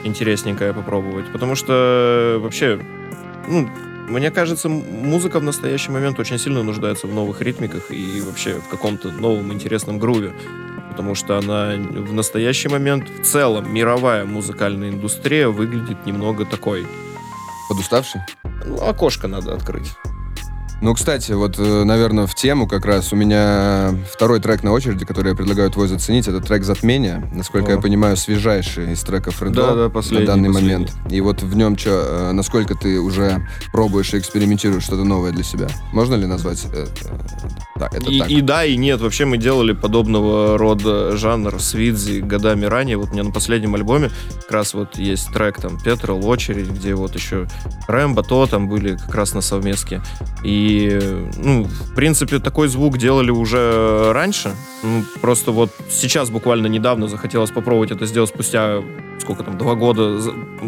интересненькое 0.04 0.72
попробовать, 0.72 1.30
потому 1.32 1.54
что 1.54 2.38
вообще, 2.40 2.80
ну, 3.48 3.68
мне 4.08 4.30
кажется, 4.30 4.68
музыка 4.68 5.38
в 5.38 5.42
настоящий 5.42 5.90
момент 5.90 6.18
очень 6.18 6.38
сильно 6.38 6.62
нуждается 6.62 7.06
в 7.06 7.12
новых 7.12 7.42
ритмиках 7.42 7.90
и 7.90 8.22
вообще 8.22 8.54
в 8.54 8.68
каком-то 8.68 9.10
новом 9.10 9.52
интересном 9.52 9.98
груве. 9.98 10.32
Потому 10.90 11.14
что 11.14 11.38
она 11.38 11.74
в 11.76 12.12
настоящий 12.12 12.68
момент 12.68 13.08
в 13.08 13.22
целом 13.22 13.72
мировая 13.72 14.24
музыкальная 14.24 14.88
индустрия 14.88 15.48
выглядит 15.48 16.06
немного 16.06 16.44
такой. 16.44 16.86
Подуставший? 17.68 18.22
Ну, 18.64 18.80
окошко 18.80 19.28
надо 19.28 19.54
открыть. 19.54 19.92
Ну, 20.80 20.94
кстати, 20.94 21.32
вот, 21.32 21.58
э, 21.58 21.84
наверное, 21.84 22.26
в 22.26 22.34
тему 22.34 22.68
как 22.68 22.84
раз 22.86 23.12
у 23.12 23.16
меня 23.16 23.94
второй 24.12 24.40
трек 24.40 24.62
на 24.62 24.72
очереди, 24.72 25.04
который 25.04 25.30
я 25.30 25.36
предлагаю 25.36 25.70
твой 25.70 25.88
заценить, 25.88 26.28
это 26.28 26.40
трек 26.40 26.62
«Затмение». 26.64 27.28
Насколько 27.32 27.72
О. 27.72 27.74
я 27.76 27.78
понимаю, 27.80 28.16
свежайший 28.16 28.92
из 28.92 29.00
треков 29.00 29.42
Редо 29.42 29.54
Да, 29.54 29.74
да, 29.74 29.82
на 29.84 29.90
последний, 29.90 30.26
данный 30.26 30.48
последний. 30.52 30.72
момент. 30.72 30.92
И 31.10 31.20
вот 31.20 31.42
в 31.42 31.56
нем 31.56 31.76
что, 31.76 32.30
насколько 32.32 32.76
ты 32.76 33.00
уже 33.00 33.46
пробуешь 33.72 34.14
и 34.14 34.18
экспериментируешь 34.18 34.84
что-то 34.84 35.04
новое 35.04 35.32
для 35.32 35.42
себя? 35.42 35.68
Можно 35.92 36.14
ли 36.14 36.26
назвать 36.26 36.64
Да, 37.78 37.88
это 37.92 38.10
И, 38.10 38.18
так. 38.18 38.30
и 38.30 38.40
да, 38.40 38.64
и 38.64 38.76
нет. 38.76 39.00
Вообще 39.00 39.24
мы 39.24 39.38
делали 39.38 39.72
подобного 39.72 40.58
рода 40.58 41.16
жанр 41.16 41.60
с 41.60 41.74
Видзи 41.74 42.20
годами 42.20 42.66
ранее. 42.66 42.96
Вот 42.96 43.10
у 43.10 43.12
меня 43.12 43.24
на 43.24 43.30
последнем 43.30 43.74
альбоме 43.74 44.10
как 44.42 44.50
раз 44.50 44.74
вот 44.74 44.98
есть 44.98 45.32
трек 45.32 45.60
там 45.60 45.78
Петрол, 45.80 46.26
Очередь, 46.26 46.68
где 46.70 46.94
вот 46.94 47.14
еще 47.14 47.46
Рэмбо, 47.86 48.22
то 48.22 48.46
там 48.46 48.68
были 48.68 48.96
как 48.96 49.14
раз 49.14 49.34
на 49.34 49.40
совместке. 49.40 50.02
И, 50.44 50.98
ну, 51.36 51.64
в 51.64 51.94
принципе, 51.94 52.38
такой 52.38 52.68
звук 52.68 52.98
делали 52.98 53.30
уже 53.30 54.12
раньше. 54.12 54.54
Ну, 54.82 55.04
просто 55.20 55.52
вот 55.52 55.70
сейчас 55.90 56.30
буквально 56.30 56.66
недавно 56.66 57.08
захотелось 57.08 57.50
попробовать 57.50 57.90
это 57.90 58.06
сделать 58.06 58.30
спустя 58.30 58.82
сколько 59.20 59.42
там, 59.42 59.58
два 59.58 59.74
года 59.74 60.20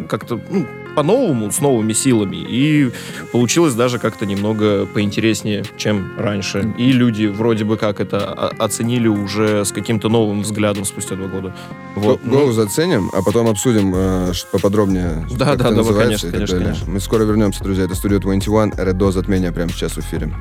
как-то, 0.08 0.40
ну, 0.50 0.66
по-новому, 0.94 1.50
с 1.50 1.60
новыми 1.60 1.92
силами. 1.92 2.36
И 2.36 2.90
получилось 3.32 3.74
даже 3.74 3.98
как-то 3.98 4.26
немного 4.26 4.86
поинтереснее, 4.86 5.64
чем 5.76 6.12
раньше. 6.18 6.74
И 6.78 6.92
люди 6.92 7.26
вроде 7.26 7.64
бы 7.64 7.76
как 7.76 8.00
это 8.00 8.50
оценили 8.58 9.08
уже 9.08 9.64
с 9.64 9.72
каким-то 9.72 10.08
новым 10.08 10.42
взглядом 10.42 10.84
спустя 10.84 11.16
два 11.16 11.28
года. 11.28 11.54
Вот. 11.96 12.20
Гоу 12.22 12.46
ну, 12.46 12.52
заценим, 12.52 13.10
а 13.12 13.22
потом 13.22 13.48
обсудим 13.48 13.92
э, 13.94 14.32
поподробнее, 14.52 15.26
Да, 15.36 15.56
да, 15.56 15.70
называется 15.70 16.30
конечно, 16.30 16.30
конечно, 16.30 16.58
конечно. 16.58 16.90
Мы 16.90 17.00
скоро 17.00 17.24
вернемся, 17.24 17.62
друзья. 17.62 17.84
Это 17.84 17.94
студия 17.94 18.18
21, 18.18 18.72
Редо 18.76 19.10
«Затмение» 19.10 19.52
прямо 19.52 19.70
сейчас 19.70 19.92
в 19.92 19.98
эфире. 19.98 20.32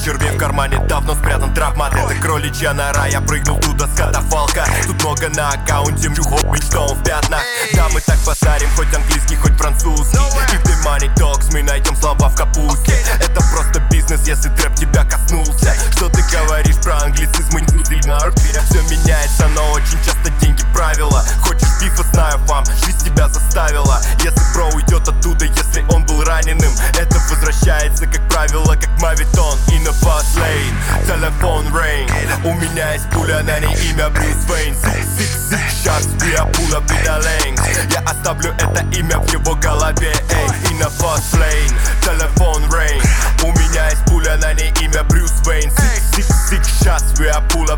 Червей 0.00 0.30
в 0.30 0.38
кармане 0.38 0.78
давно 0.88 1.14
спрятан 1.14 1.52
травмат. 1.54 1.94
Это 1.94 2.14
кроличья 2.14 2.72
нора, 2.72 3.06
я 3.06 3.20
прыгнул 3.20 3.58
туда 3.58 3.86
с 3.86 3.96
катафалка. 3.96 4.64
Тут 4.86 5.02
много 5.02 5.28
на 5.28 5.50
аккаунте, 5.50 6.08
мчухов 6.08 6.42
бичтом 6.52 6.88
в 6.96 7.02
пятнах 7.04 7.42
Да, 7.74 7.88
мы 7.90 8.00
так 8.00 8.18
базарим, 8.24 8.68
хоть 8.76 8.92
английский, 8.94 9.36
хоть 9.36 9.56
французский. 9.56 10.16
If 10.52 10.62
the 10.64 10.74
money 10.84 11.14
talks, 11.16 11.50
мы 11.52 11.62
найдем 11.62 11.94
слова 11.96 12.28
в 12.28 12.34
капусте. 12.34 12.94
Это 13.20 13.40
просто 13.52 13.80
бизнес, 13.90 14.26
если 14.26 14.48
трэп 14.50 14.74
тебя 14.74 15.04
коснулся. 15.04 15.74
Что 15.92 16.08
ты 16.08 16.22
говоришь 16.32 16.76
про 16.76 17.02
англицизмы, 17.02 17.60
не 17.60 17.84
сильно 17.84 18.18
Все 18.18 18.82
меняется, 18.82 19.48
но 19.54 19.72
очень 19.72 19.98
часто 20.04 20.30
деньги 20.40 20.64
правила. 20.72 21.24
Хочешь 21.42 21.68
пифа, 21.80 22.02
знаю 22.12 22.38
вам, 22.46 22.64
жизнь 22.84 23.04
тебя 23.04 23.28
заставила. 23.28 24.00
Если 24.22 24.40
бро 24.54 24.68
уйдет 24.70 25.06
оттуда, 25.08 25.44
если 25.44 25.84
он 25.90 26.04
был 26.06 26.22
раненым 26.24 26.72
Это 26.98 27.09
возвращается, 27.60 28.06
как 28.06 28.28
правило, 28.28 28.74
как 28.74 28.90
мавитон 29.00 29.58
И 29.68 29.78
на 29.80 29.90
lane, 29.90 31.06
телефон 31.06 31.66
rain 31.68 32.08
У 32.44 32.54
меня 32.54 32.92
есть 32.92 33.08
пуля, 33.10 33.42
на 33.42 33.58
ней 33.60 33.74
имя 33.90 34.08
Брюс 34.10 34.44
Вейн 34.48 34.74
with 36.80 37.04
the 37.04 37.20
length 37.20 37.92
Я 37.92 38.00
оставлю 38.00 38.52
это 38.52 38.84
имя 38.96 39.18
в 39.18 39.32
его 39.32 39.54
голове, 39.56 40.12
эй. 40.30 40.70
И 40.70 40.74
на 40.74 40.86
lane, 40.86 41.74
телефон 42.02 42.62
rain 42.64 43.02
У 43.42 43.52
меня 43.52 43.90
есть 43.90 44.04
пуля, 44.06 44.36
на 44.36 44.52
ней 44.54 44.72
имя 44.80 45.02
Брюс 45.04 45.32
Вейн 45.46 45.70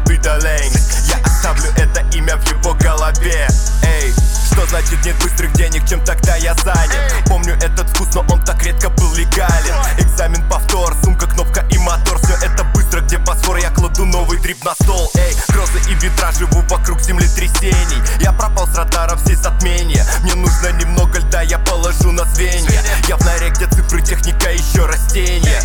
with 0.05 0.21
the 0.23 0.39
length 0.41 1.09
Я 1.09 1.19
оставлю 1.25 1.71
это 1.77 2.01
имя 2.17 2.37
в 2.37 2.49
его 2.49 2.75
голове, 2.75 3.49
эй 3.83 4.32
что 4.53 4.67
значит 4.67 5.05
нет 5.05 5.17
быстрых 5.23 5.53
денег, 5.55 5.87
чем 5.89 6.05
тогда 6.05 6.37
я 6.37 6.55
занят? 6.55 7.15
Помню 7.27 7.55
этот 7.55 7.89
вкус, 7.91 8.09
но 8.15 8.25
он 8.31 8.43
так 8.45 8.63
редко 8.63 8.91
был 8.91 9.15
легален. 9.15 9.75
Экзамен, 9.99 10.47
повтор, 10.49 10.95
сумка, 11.03 11.27
кнопка 11.27 11.65
и 11.71 11.79
мотор. 11.79 12.19
Все 12.19 12.35
это 12.45 12.65
быстро, 12.75 13.01
где 13.01 13.19
фосфор, 13.19 13.57
я 13.57 13.71
кладу 13.71 14.05
новый 14.05 14.39
дрип 14.39 14.63
на 14.65 14.75
стол. 14.75 15.11
Эй, 15.15 15.35
грозы 15.49 15.79
и 15.91 15.95
ветра, 15.95 16.33
живу 16.33 16.61
вокруг 16.69 17.01
землетрясений. 17.01 18.03
Я 18.21 18.33
пропал 18.33 18.67
с 18.67 18.77
радаров, 18.77 19.21
здесь 19.21 19.39
затмение 19.39 20.05
Мне 20.23 20.35
нужно 20.35 20.73
немного 20.73 21.19
льда, 21.19 21.43
я 21.43 21.59
положу 21.59 22.13
на 22.13 22.25
звенья. 22.27 22.83
Я 23.09 23.17
в 23.17 23.25
норе, 23.25 23.51
где 23.51 23.67
цифры, 23.67 24.03
техника, 24.03 24.51
еще 24.51 24.85
растения 24.87 25.63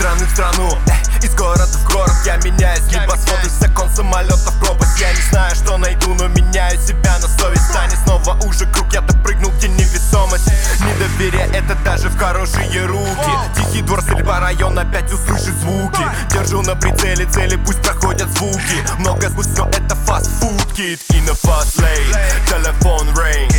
страны 0.00 0.24
в 0.24 0.30
страну, 0.30 0.78
э, 0.86 1.26
из 1.26 1.34
города 1.34 1.66
в 1.66 1.92
город 1.92 2.14
Я 2.24 2.36
меняюсь, 2.36 2.90
небосводы, 2.90 3.50
закон 3.60 3.90
самолетов, 3.90 4.54
пропасть 4.58 4.98
Я 4.98 5.12
не 5.12 5.20
знаю, 5.30 5.54
что 5.54 5.76
найду, 5.76 6.14
но 6.14 6.26
меняю 6.28 6.80
себя 6.80 7.18
на 7.18 7.28
совесть. 7.28 7.66
Станет 7.68 7.98
снова 8.04 8.38
уже 8.46 8.64
круг, 8.72 8.90
я 8.94 9.02
допрыгнул, 9.02 9.52
где 9.52 9.68
невесомость. 9.68 10.50
Недоверие, 10.80 11.46
это 11.52 11.74
даже 11.84 12.08
в 12.08 12.16
хорошие 12.16 12.86
руки. 12.86 13.30
Тихий 13.54 13.82
двор, 13.82 14.00
стрельба, 14.00 14.40
район, 14.40 14.78
опять 14.78 15.12
услышит 15.12 15.54
звуки. 15.60 16.02
Держу 16.30 16.62
на 16.62 16.74
прицеле 16.74 17.26
цели, 17.26 17.56
пусть 17.56 17.82
проходят 17.82 18.30
звуки. 18.38 18.78
Много 18.98 19.28
звук, 19.28 19.46
но 19.58 19.68
это 19.68 19.94
фастфуд, 19.94 20.72
кит 20.72 21.00
И 21.10 21.20
на 21.20 21.32
lane, 21.32 22.16
телефон 22.48 23.08
rain 23.10 23.50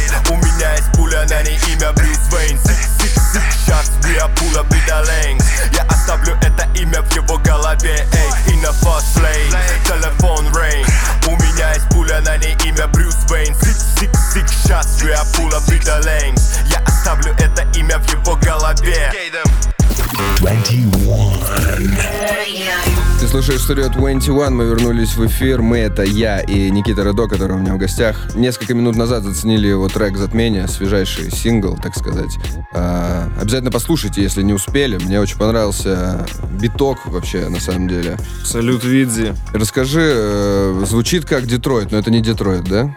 слушаешь 23.58 23.90
Studio 23.90 23.94
21, 23.94 24.56
мы 24.56 24.66
вернулись 24.66 25.16
в 25.16 25.26
эфир. 25.26 25.62
Мы— 25.62 25.78
это 25.80 26.04
я 26.04 26.40
и 26.40 26.70
Никита 26.70 27.04
Редо, 27.04 27.28
который 27.28 27.58
у 27.58 27.60
меня 27.60 27.74
в 27.74 27.78
гостях. 27.78 28.34
Несколько 28.34 28.74
минут 28.74 28.96
назад 28.96 29.24
заценили 29.24 29.68
его 29.68 29.90
трек 29.90 30.16
«Затмение», 30.16 30.68
свежайший 30.70 31.32
сингл, 31.32 31.76
так 31.76 31.98
сказать. 31.98 32.38
А, 32.74 33.30
обязательно 33.42 33.72
послушайте, 33.72 34.22
если 34.22 34.42
не 34.42 34.54
успели. 34.54 34.98
Мне 34.98 35.20
очень 35.20 35.38
понравился 35.38 36.26
биток 36.62 37.06
вообще, 37.06 37.50
на 37.50 37.60
самом 37.60 37.90
деле. 37.90 38.18
Салют, 38.46 38.86
Видзи. 38.86 39.34
Расскажи, 39.54 40.14
э, 40.14 40.84
звучит 40.86 41.26
как 41.26 41.46
Детройт, 41.46 41.92
но 41.92 41.98
это 41.98 42.10
не 42.10 42.22
Детройт, 42.22 42.64
да? 42.64 42.96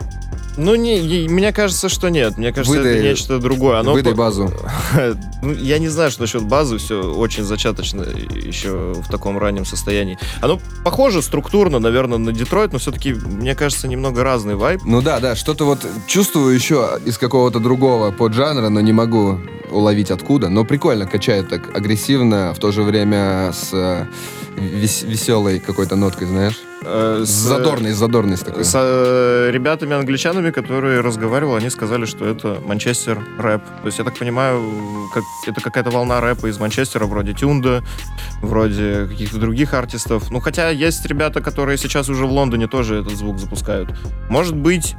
Ну, 0.56 0.74
не, 0.74 1.00
не- 1.00 1.28
мне 1.28 1.52
кажется, 1.52 1.88
что 1.88 2.08
нет. 2.08 2.36
Мне 2.38 2.52
кажется, 2.52 2.78
Выдай- 2.78 2.94
это 2.96 3.02
нечто 3.02 3.38
другое. 3.38 3.80
Оно 3.80 3.92
Выдай 3.92 4.12
по- 4.12 4.18
базу. 4.18 4.52
Ну, 5.42 5.52
я 5.52 5.78
не 5.78 5.88
знаю, 5.88 6.10
что 6.10 6.22
насчет 6.22 6.42
базы, 6.42 6.78
все 6.78 7.02
очень 7.02 7.44
зачаточно 7.44 8.02
еще 8.02 8.94
в 8.94 9.08
таком 9.10 9.38
раннем 9.38 9.64
состоянии. 9.66 10.18
Оно 10.40 10.58
похоже 10.84 11.20
структурно, 11.22 11.78
наверное, 11.78 12.18
на 12.18 12.32
Детройт, 12.32 12.72
но 12.72 12.78
все-таки, 12.78 13.12
мне 13.12 13.54
кажется, 13.54 13.86
немного 13.88 14.22
разный 14.24 14.54
вайб. 14.54 14.80
Ну 14.84 15.02
да, 15.02 15.20
да, 15.20 15.36
что-то 15.36 15.64
вот 15.66 15.84
чувствую 16.06 16.54
еще 16.54 16.98
из 17.04 17.18
какого-то 17.18 17.58
другого 17.60 18.10
поджанра, 18.10 18.68
но 18.70 18.80
не 18.80 18.92
могу 18.92 19.38
уловить 19.70 20.10
откуда. 20.10 20.48
Но 20.48 20.64
прикольно, 20.64 21.06
качает 21.06 21.48
так 21.48 21.76
агрессивно, 21.76 22.54
в 22.54 22.58
то 22.58 22.72
же 22.72 22.82
время 22.82 23.52
с 23.52 24.06
э, 24.56 24.60
веселой 24.60 25.58
какой-то 25.58 25.96
ноткой, 25.96 26.26
знаешь? 26.28 26.60
Э, 26.82 27.22
С 27.24 27.28
с 27.28 27.96
задорной 27.96 28.36
с 28.36 28.40
такой. 28.40 28.64
С 28.64 28.74
э, 28.74 29.50
ребятами-англичанами, 29.50 30.50
которые 30.50 31.00
разговаривал, 31.00 31.56
они 31.56 31.70
сказали, 31.70 32.04
что 32.04 32.26
это 32.26 32.58
Манчестер 32.64 33.24
рэп. 33.38 33.62
То 33.64 33.86
есть, 33.86 33.98
я 33.98 34.04
так 34.04 34.18
понимаю, 34.18 35.08
как, 35.12 35.24
это 35.46 35.60
какая-то 35.60 35.90
волна 35.90 36.20
рэпа 36.20 36.46
из 36.46 36.58
Манчестера, 36.58 37.06
вроде 37.06 37.32
Тюнда, 37.32 37.82
вроде 38.42 39.06
каких-то 39.06 39.38
других 39.38 39.74
артистов. 39.74 40.30
Ну, 40.30 40.40
хотя 40.40 40.70
есть 40.70 41.06
ребята, 41.06 41.40
которые 41.40 41.78
сейчас 41.78 42.08
уже 42.08 42.26
в 42.26 42.32
Лондоне 42.32 42.66
тоже 42.66 42.96
этот 43.00 43.16
звук 43.16 43.38
запускают. 43.38 43.90
Может 44.28 44.56
быть, 44.56 44.94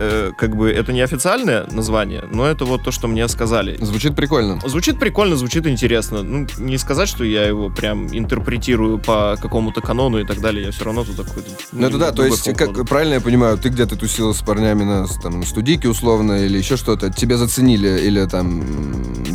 э, 0.00 0.32
как 0.36 0.56
бы 0.56 0.70
это 0.70 0.92
не 0.92 1.02
официальное 1.02 1.66
название, 1.70 2.24
но 2.32 2.46
это 2.46 2.64
вот 2.64 2.82
то, 2.82 2.90
что 2.90 3.06
мне 3.06 3.28
сказали. 3.28 3.76
Звучит 3.80 4.16
прикольно. 4.16 4.58
Звучит 4.66 4.98
прикольно, 4.98 5.36
звучит 5.36 5.66
интересно. 5.66 6.22
Ну, 6.22 6.46
не 6.58 6.78
сказать, 6.78 7.08
что 7.08 7.24
я 7.24 7.46
его 7.46 7.68
прям 7.70 8.08
интерпретирую 8.08 8.98
по 8.98 9.36
какому-то 9.40 9.80
канону 9.80 10.18
и 10.18 10.24
так 10.24 10.40
далее. 10.40 10.66
Я 10.66 10.72
все 10.72 10.84
равно 10.84 11.04
туда 11.04 11.22
какой-то... 11.24 11.50
Ну 11.72 11.86
это 11.86 11.98
да, 11.98 12.12
то 12.12 12.24
есть, 12.24 12.52
как 12.54 12.88
правильно 12.88 13.14
я 13.14 13.20
понимаю, 13.20 13.58
ты 13.58 13.68
где-то 13.68 13.96
тусил 13.96 14.34
с 14.34 14.40
парнями 14.42 14.84
на, 14.84 15.06
там, 15.06 15.40
на 15.40 15.46
студийке 15.46 15.88
условно 15.88 16.44
или 16.44 16.58
еще 16.58 16.76
что-то, 16.76 17.10
тебе 17.10 17.36
заценили 17.36 18.00
или 18.00 18.24
там 18.26 18.64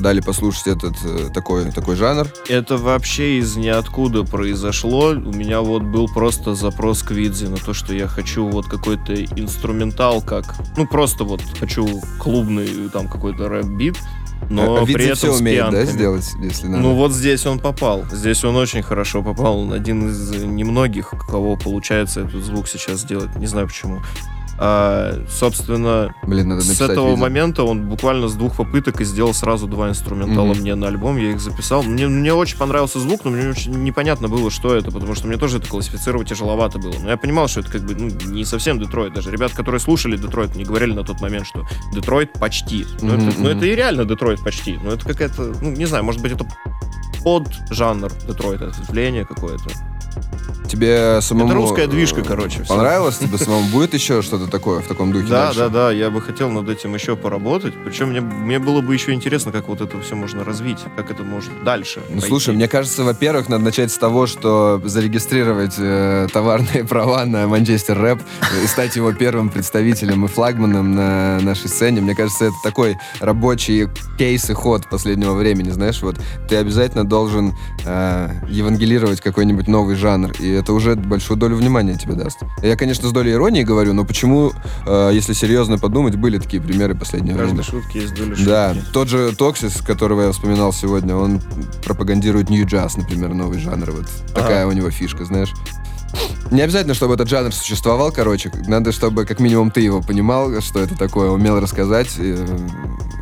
дали 0.02 0.22
послушать 0.22 0.68
этот 0.68 0.96
э, 1.04 1.30
такой, 1.34 1.72
такой 1.72 1.96
жанр. 1.96 2.28
Это 2.50 2.78
вообще 2.78 3.38
из 3.38 3.56
ниоткуда 3.56 4.24
произошло. 4.24 5.10
У 5.10 5.34
меня 5.34 5.62
вот 5.62 5.84
был 5.84 6.08
просто 6.08 6.56
запрос 6.56 7.04
к 7.04 7.12
Видзе 7.12 7.50
на 7.50 7.58
то, 7.58 7.74
что 7.74 7.94
я 7.94 8.08
хочу 8.08 8.48
вот 8.48 8.66
какой-то 8.68 9.14
инструментал, 9.14 10.22
как... 10.22 10.55
Ну, 10.78 10.88
просто 10.88 11.24
вот 11.24 11.42
хочу 11.60 12.02
клубный 12.20 12.90
там 12.90 13.08
какой-то 13.08 13.48
рэп-бит, 13.48 13.98
но 14.50 14.78
А 14.78 14.86
при 14.86 14.94
Видзи 14.94 15.06
этом 15.06 15.16
все 15.16 15.34
умеет, 15.34 15.72
да, 15.72 15.86
сделать, 15.86 16.30
если 16.40 16.68
надо. 16.68 16.84
Ну 16.84 16.96
вот 16.96 17.12
здесь 17.12 17.46
он 17.46 17.60
попал. 17.60 18.06
Здесь 18.12 18.44
он 18.44 18.56
очень 18.56 18.84
хорошо 18.84 19.24
попал. 19.24 19.60
Он 19.60 19.74
один 19.74 20.10
из 20.10 20.44
немногих, 20.44 21.14
у 21.14 21.18
кого 21.18 21.56
получается 21.56 22.22
этот 22.22 22.44
звук 22.44 22.68
сейчас 22.68 23.00
сделать. 23.00 23.36
Не 23.36 23.48
знаю 23.48 23.68
почему. 23.68 24.02
А, 24.58 25.22
собственно, 25.30 26.16
Блин, 26.24 26.48
надо 26.50 26.62
с 26.62 26.80
этого 26.80 27.10
видео. 27.10 27.22
момента 27.22 27.64
он 27.64 27.90
буквально 27.90 28.30
с 28.30 28.36
двух 28.36 28.56
попыток 28.56 29.02
и 29.02 29.04
сделал 29.04 29.34
сразу 29.34 29.68
два 29.68 29.90
инструментала 29.90 30.54
Мгм. 30.54 30.62
мне 30.62 30.76
на 30.76 30.88
альбом. 30.88 31.18
Я 31.18 31.32
их 31.32 31.42
записал. 31.42 31.84
Мне, 31.84 32.08
мне 32.08 32.34
очень 32.34 32.58
понравился 32.58 33.00
звук, 33.00 33.26
но 33.26 33.32
мне 33.32 33.50
очень 33.50 33.72
непонятно 33.84 34.30
было, 34.30 34.50
что 34.50 34.74
это, 34.74 34.92
потому 34.92 35.14
что 35.14 35.28
мне 35.28 35.38
тоже 35.38 35.58
это 35.58 35.68
классифицировать 35.68 36.30
тяжеловато 36.30 36.80
было. 36.80 36.94
Но 37.04 37.10
я 37.10 37.18
понимал, 37.18 37.48
что 37.50 37.60
это 37.60 37.72
как 37.72 37.82
бы 37.82 37.96
ну, 37.96 38.10
не 38.32 38.46
совсем 38.46 38.80
Детройт. 38.80 39.14
Даже 39.14 39.30
ребят, 39.30 39.52
которые 39.52 39.82
слушали 39.82 40.16
Детройт, 40.16 40.56
не 40.56 40.64
говорили 40.64 40.94
на 40.94 41.04
тот 41.04 41.20
момент, 41.20 41.46
что 41.48 41.66
Детройт 41.94 42.32
почти. 42.34 42.86
Ну, 43.02 43.14
Мгм, 43.16 43.28
это, 43.30 43.40
ну, 43.42 43.50
это 43.50 43.66
и 43.66 43.76
реально 43.76 44.06
Детройт 44.06 44.42
почти. 44.42 44.80
Но 44.82 44.92
это 44.92 45.06
какая-то, 45.06 45.54
ну, 45.62 45.72
не 45.72 45.86
знаю, 45.86 46.06
может 46.06 46.22
быть, 46.22 46.32
это 46.32 46.46
под 47.24 47.48
жанр 47.72 48.10
Детройта, 48.28 48.68
ответвление 48.68 49.26
какое-то. 49.26 49.70
Тебе 50.76 51.22
самому... 51.22 51.48
Это 51.48 51.56
русская 51.56 51.88
движка, 51.88 52.20
э, 52.20 52.24
короче. 52.24 52.66
Понравилось 52.68 53.18
тебе 53.18 53.38
самому? 53.38 53.66
Будет 53.70 53.94
еще 53.94 54.22
что-то 54.22 54.48
такое 54.48 54.82
в 54.82 54.88
таком 54.88 55.14
духе 55.14 55.28
Да, 55.28 55.46
дальше? 55.46 55.60
да, 55.60 55.70
да, 55.70 55.92
я 55.92 56.10
бы 56.10 56.22
хотел 56.22 56.50
над 56.50 56.68
этим 56.68 56.94
еще 56.94 57.16
поработать. 57.16 57.74
Причем 57.86 58.10
мне, 58.10 58.20
мне 58.20 58.60
было 58.60 58.82
бы 58.82 58.94
еще 58.94 59.14
интересно, 59.14 59.54
как 59.54 59.70
вот 59.70 59.80
это 59.80 60.00
все 60.02 60.16
можно 60.16 60.44
развить, 60.44 60.80
как 60.98 61.12
это 61.12 61.24
может 61.24 61.64
дальше. 61.64 62.02
Ну, 62.10 62.16
пойти. 62.16 62.28
слушай, 62.28 62.54
мне 62.54 62.68
кажется, 62.68 63.04
во-первых, 63.06 63.48
надо 63.48 63.64
начать 63.64 63.90
с 63.92 63.98
того, 63.98 64.28
что 64.28 64.82
зарегистрировать 64.84 65.76
э, 65.78 66.28
товарные 66.34 66.84
права 66.90 67.24
на 67.24 67.48
Манчестер 67.48 67.98
Рэп 67.98 68.20
и 68.64 68.68
стать 68.68 68.98
его 68.98 69.14
первым 69.14 69.50
представителем 69.50 70.26
и 70.26 70.28
флагманом 70.28 70.94
на 70.94 71.40
нашей 71.40 71.70
сцене. 71.70 72.02
Мне 72.02 72.16
кажется, 72.16 72.46
это 72.46 72.56
такой 72.64 72.98
рабочий 73.22 73.88
кейс 74.18 74.50
и 74.50 74.54
ход 74.54 74.90
последнего 74.90 75.34
времени, 75.36 75.70
знаешь, 75.70 76.02
вот 76.02 76.18
ты 76.50 76.58
обязательно 76.58 77.06
должен 77.06 77.54
э, 77.86 78.30
евангелировать 78.50 79.22
какой-нибудь 79.22 79.68
новый 79.68 79.96
жанр, 79.96 80.32
и 80.40 80.50
это 80.50 80.65
уже 80.74 80.96
большую 80.96 81.38
долю 81.38 81.56
внимания 81.56 81.96
тебе 81.96 82.14
даст. 82.14 82.40
Я, 82.62 82.76
конечно, 82.76 83.08
с 83.08 83.12
долей 83.12 83.34
иронии 83.34 83.64
говорю, 83.64 83.94
но 83.94 84.06
почему, 84.06 84.52
э, 84.86 85.12
если 85.14 85.34
серьезно 85.34 85.78
подумать, 85.78 86.16
были 86.16 86.38
такие 86.40 86.62
примеры 86.62 86.94
в 86.94 87.00
последнее 87.00 87.36
В 87.36 87.38
время? 87.38 87.58
каждой 87.58 87.72
шутке 87.82 88.00
есть 88.02 88.14
доля 88.16 88.36
Да, 88.46 88.74
шутки. 88.74 88.90
тот 88.94 89.08
же 89.10 89.36
Токсис, 89.36 89.82
которого 89.82 90.24
я 90.24 90.32
вспоминал 90.32 90.74
сегодня, 90.74 91.16
он 91.16 91.42
пропагандирует 91.84 92.50
нью 92.50 92.66
джаз, 92.66 92.98
например, 92.98 93.34
новый 93.34 93.60
жанр. 93.60 93.92
Вот 93.92 94.06
такая 94.34 94.66
у 94.68 94.72
него 94.72 94.90
фишка, 94.92 95.26
знаешь. 95.26 95.52
Не 96.52 96.62
обязательно, 96.62 96.94
чтобы 96.94 97.16
этот 97.16 97.28
жанр 97.28 97.54
существовал, 97.54 98.12
короче. 98.12 98.52
Надо, 98.68 98.92
чтобы 98.92 99.26
как 99.26 99.40
минимум 99.40 99.72
ты 99.72 99.82
его 99.82 100.02
понимал, 100.02 100.62
что 100.62 100.80
это 100.80 100.96
такое, 100.98 101.30
умел 101.30 101.60
рассказать, 101.60 102.10
э, 102.18 102.46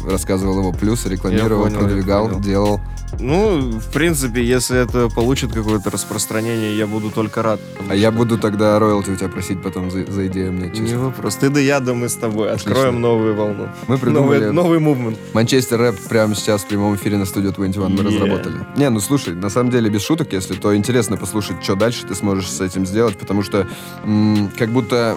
рассказывал 0.09 0.59
его 0.59 0.71
плюсы, 0.73 1.09
рекламировал, 1.09 1.63
понял, 1.63 1.75
я 1.79 1.79
продвигал, 1.87 2.39
делал. 2.39 2.81
Ну, 3.19 3.59
в 3.79 3.91
принципе, 3.91 4.43
если 4.43 4.79
это 4.79 5.07
получит 5.07 5.51
какое-то 5.53 5.91
распространение, 5.91 6.75
я 6.75 6.87
буду 6.87 7.11
только 7.11 7.43
рад. 7.43 7.59
А 7.87 7.93
я 7.95 8.09
что- 8.09 8.17
буду 8.17 8.37
тогда 8.39 8.79
роялти 8.79 9.11
у 9.11 9.15
тебя 9.15 9.29
просить 9.29 9.61
потом 9.61 9.91
за, 9.91 10.11
за 10.11 10.25
идею 10.27 10.51
мне 10.51 10.69
Не 10.69 10.75
чисто. 10.75 10.97
вопрос. 10.97 11.35
Ты 11.35 11.49
да 11.49 11.59
я, 11.59 11.79
да 11.79 11.93
мы 11.93 12.09
с 12.09 12.15
тобой. 12.15 12.51
Откроем 12.51 13.01
новую 13.01 13.35
волну. 13.35 13.69
Мы 13.87 13.99
придумали 13.99 14.39
Новый, 14.45 14.51
новый 14.53 14.79
мувмент. 14.79 15.19
Манчестер 15.33 15.79
рэп 15.79 15.99
прямо 16.09 16.33
сейчас 16.33 16.63
в 16.63 16.65
прямом 16.67 16.95
эфире 16.95 17.17
на 17.17 17.25
студию 17.25 17.51
21 17.53 17.91
мы 17.91 17.99
Yeah. 18.01 18.07
разработали. 18.07 18.55
Не, 18.77 18.89
ну 18.89 18.99
слушай, 18.99 19.35
на 19.35 19.49
самом 19.51 19.69
деле 19.69 19.91
без 19.91 20.01
шуток, 20.01 20.33
если 20.33 20.55
то 20.55 20.75
интересно 20.75 21.15
послушать, 21.15 21.63
что 21.63 21.75
дальше 21.75 22.07
ты 22.07 22.15
сможешь 22.15 22.49
с 22.49 22.61
этим 22.61 22.82
сделать, 22.85 23.17
потому 23.17 23.41
что 23.43 23.67
м, 24.03 24.51
как 24.57 24.69
будто 24.71 25.15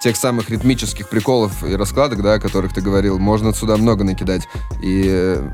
тех 0.00 0.16
самых 0.16 0.50
ритмических 0.50 1.08
приколов 1.08 1.62
и 1.64 1.76
раскладок, 1.76 2.22
да, 2.22 2.34
о 2.34 2.40
которых 2.40 2.72
ты 2.74 2.80
говорил, 2.80 3.18
можно 3.18 3.54
сюда 3.54 3.76
много 3.76 4.02
накидать. 4.02 4.48
И 4.82 5.04
э, 5.06 5.48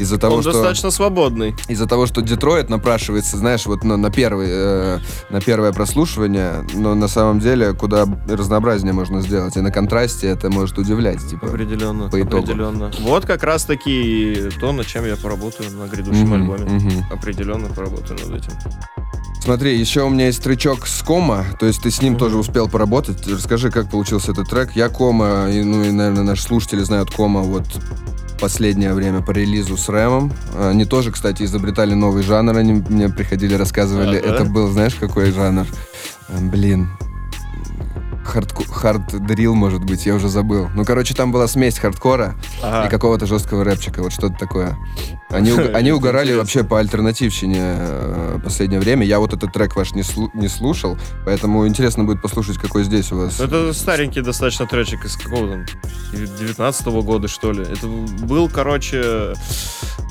из-за 0.00 0.18
того, 0.18 0.36
Он 0.36 0.42
что 0.42 0.52
достаточно 0.52 0.90
свободный. 0.90 1.54
из-за 1.68 1.86
того, 1.86 2.06
что 2.06 2.20
Детройт 2.20 2.68
напрашивается, 2.68 3.36
знаешь, 3.36 3.64
вот 3.66 3.84
на, 3.84 3.96
на 3.96 4.10
первый, 4.10 4.48
э, 4.50 4.98
на 5.30 5.40
первое 5.40 5.72
прослушивание, 5.72 6.66
но 6.74 6.96
на 6.96 7.06
самом 7.06 7.38
деле 7.38 7.74
куда 7.74 8.06
разнообразнее 8.28 8.92
можно 8.92 9.20
сделать. 9.20 9.56
И 9.56 9.60
на 9.60 9.70
контрасте 9.70 10.26
это 10.26 10.50
может 10.50 10.78
удивлять, 10.78 11.24
типа. 11.28 11.46
Определенно. 11.46 12.08
по 12.10 12.20
итогу. 12.20 12.42
Определенно. 12.42 12.90
Вот 13.02 13.24
как 13.24 13.44
раз 13.44 13.64
таки 13.66 14.48
то, 14.58 14.72
над 14.72 14.86
чем 14.88 15.06
я 15.06 15.14
поработаю 15.16 15.70
на 15.76 15.86
грядущем 15.86 16.24
Мгм, 16.28 16.34
альбоме. 16.34 16.64
мгм. 16.64 17.04
Определенно 17.12 17.68
поработаю 17.68 18.18
над 18.26 18.40
этим. 18.40 18.52
Смотри, 19.42 19.76
еще 19.76 20.04
у 20.04 20.08
меня 20.08 20.26
есть 20.26 20.40
тречок 20.40 20.86
с 20.86 21.02
Кома, 21.02 21.44
то 21.58 21.66
есть 21.66 21.82
ты 21.82 21.90
с 21.90 22.00
ним 22.00 22.16
тоже 22.16 22.38
успел 22.38 22.68
поработать. 22.68 23.26
Расскажи, 23.26 23.72
как 23.72 23.90
получился 23.90 24.30
этот 24.30 24.48
трек. 24.48 24.76
Я 24.76 24.88
Кома, 24.88 25.50
и, 25.50 25.64
ну 25.64 25.82
и, 25.82 25.90
наверное, 25.90 26.22
наши 26.22 26.44
слушатели 26.44 26.80
знают 26.84 27.10
Кома 27.10 27.40
вот 27.40 27.64
последнее 28.40 28.94
время 28.94 29.20
по 29.20 29.32
релизу 29.32 29.76
с 29.76 29.88
Рэмом. 29.88 30.32
Они 30.56 30.84
тоже, 30.84 31.10
кстати, 31.10 31.42
изобретали 31.42 31.92
новый 31.92 32.22
жанр, 32.22 32.56
они 32.56 32.84
мне 32.88 33.08
приходили, 33.08 33.54
рассказывали. 33.54 34.16
А, 34.16 34.22
да? 34.22 34.28
Это 34.28 34.44
был, 34.44 34.70
знаешь, 34.70 34.94
какой 34.94 35.32
жанр? 35.32 35.66
Блин, 36.28 36.90
хардко- 38.24 38.70
хард-дрил, 38.70 39.54
может 39.54 39.84
быть, 39.84 40.06
я 40.06 40.14
уже 40.14 40.28
забыл. 40.28 40.68
Ну, 40.74 40.84
короче, 40.84 41.14
там 41.14 41.32
была 41.32 41.46
смесь 41.48 41.78
хардкора 41.78 42.34
Ага. 42.62 42.86
и 42.86 42.90
какого-то 42.90 43.26
жесткого 43.26 43.64
рэпчика, 43.64 44.02
вот 44.02 44.12
что-то 44.12 44.34
такое. 44.38 44.76
Они, 45.30 45.50
они 45.74 45.92
угорали 45.92 46.34
вообще 46.34 46.62
по 46.64 46.78
альтернативщине 46.78 47.58
э, 47.60 48.38
последнее 48.44 48.80
время. 48.80 49.04
Я 49.06 49.18
вот 49.18 49.32
этот 49.32 49.52
трек 49.52 49.76
ваш 49.76 49.92
не, 49.92 50.02
слу- 50.02 50.30
не 50.34 50.48
слушал, 50.48 50.98
поэтому 51.24 51.66
интересно 51.66 52.04
будет 52.04 52.20
послушать, 52.22 52.58
какой 52.58 52.84
здесь 52.84 53.12
у 53.12 53.16
вас. 53.18 53.40
Это 53.40 53.72
старенький 53.72 54.20
достаточно 54.20 54.66
тречик 54.66 55.04
из 55.04 55.16
какого 55.16 55.48
там 55.48 55.64
19 56.12 56.86
года, 56.86 57.28
что 57.28 57.52
ли. 57.52 57.62
Это 57.62 57.86
был, 57.86 58.48
короче, 58.48 59.34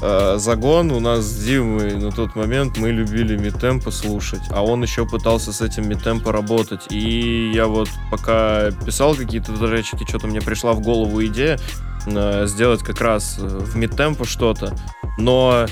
э, 0.01 0.35
загон 0.37 0.91
у 0.91 0.99
нас 0.99 1.23
с 1.25 1.43
Димой 1.43 1.95
на 1.95 2.11
тот 2.11 2.35
момент. 2.35 2.77
Мы 2.77 2.89
любили 2.91 3.37
митемпо 3.37 3.91
слушать, 3.91 4.41
а 4.49 4.63
он 4.63 4.81
еще 4.83 5.05
пытался 5.05 5.53
с 5.53 5.61
этим 5.61 5.87
митемпо 5.89 6.31
работать. 6.31 6.87
И 6.89 7.51
я 7.53 7.67
вот 7.67 7.89
пока 8.11 8.71
писал 8.85 9.15
какие-то 9.15 9.53
тречики, 9.57 10.05
что-то 10.07 10.27
мне 10.27 10.41
пришла 10.41 10.73
в 10.73 10.81
голову 10.81 11.25
идея 11.25 11.57
э, 12.05 12.45
сделать 12.45 12.83
как 12.83 12.99
раз 12.99 13.37
э, 13.39 13.47
в 13.47 13.75
мидтемпо 13.77 14.25
что-то, 14.25 14.75
но 15.17 15.65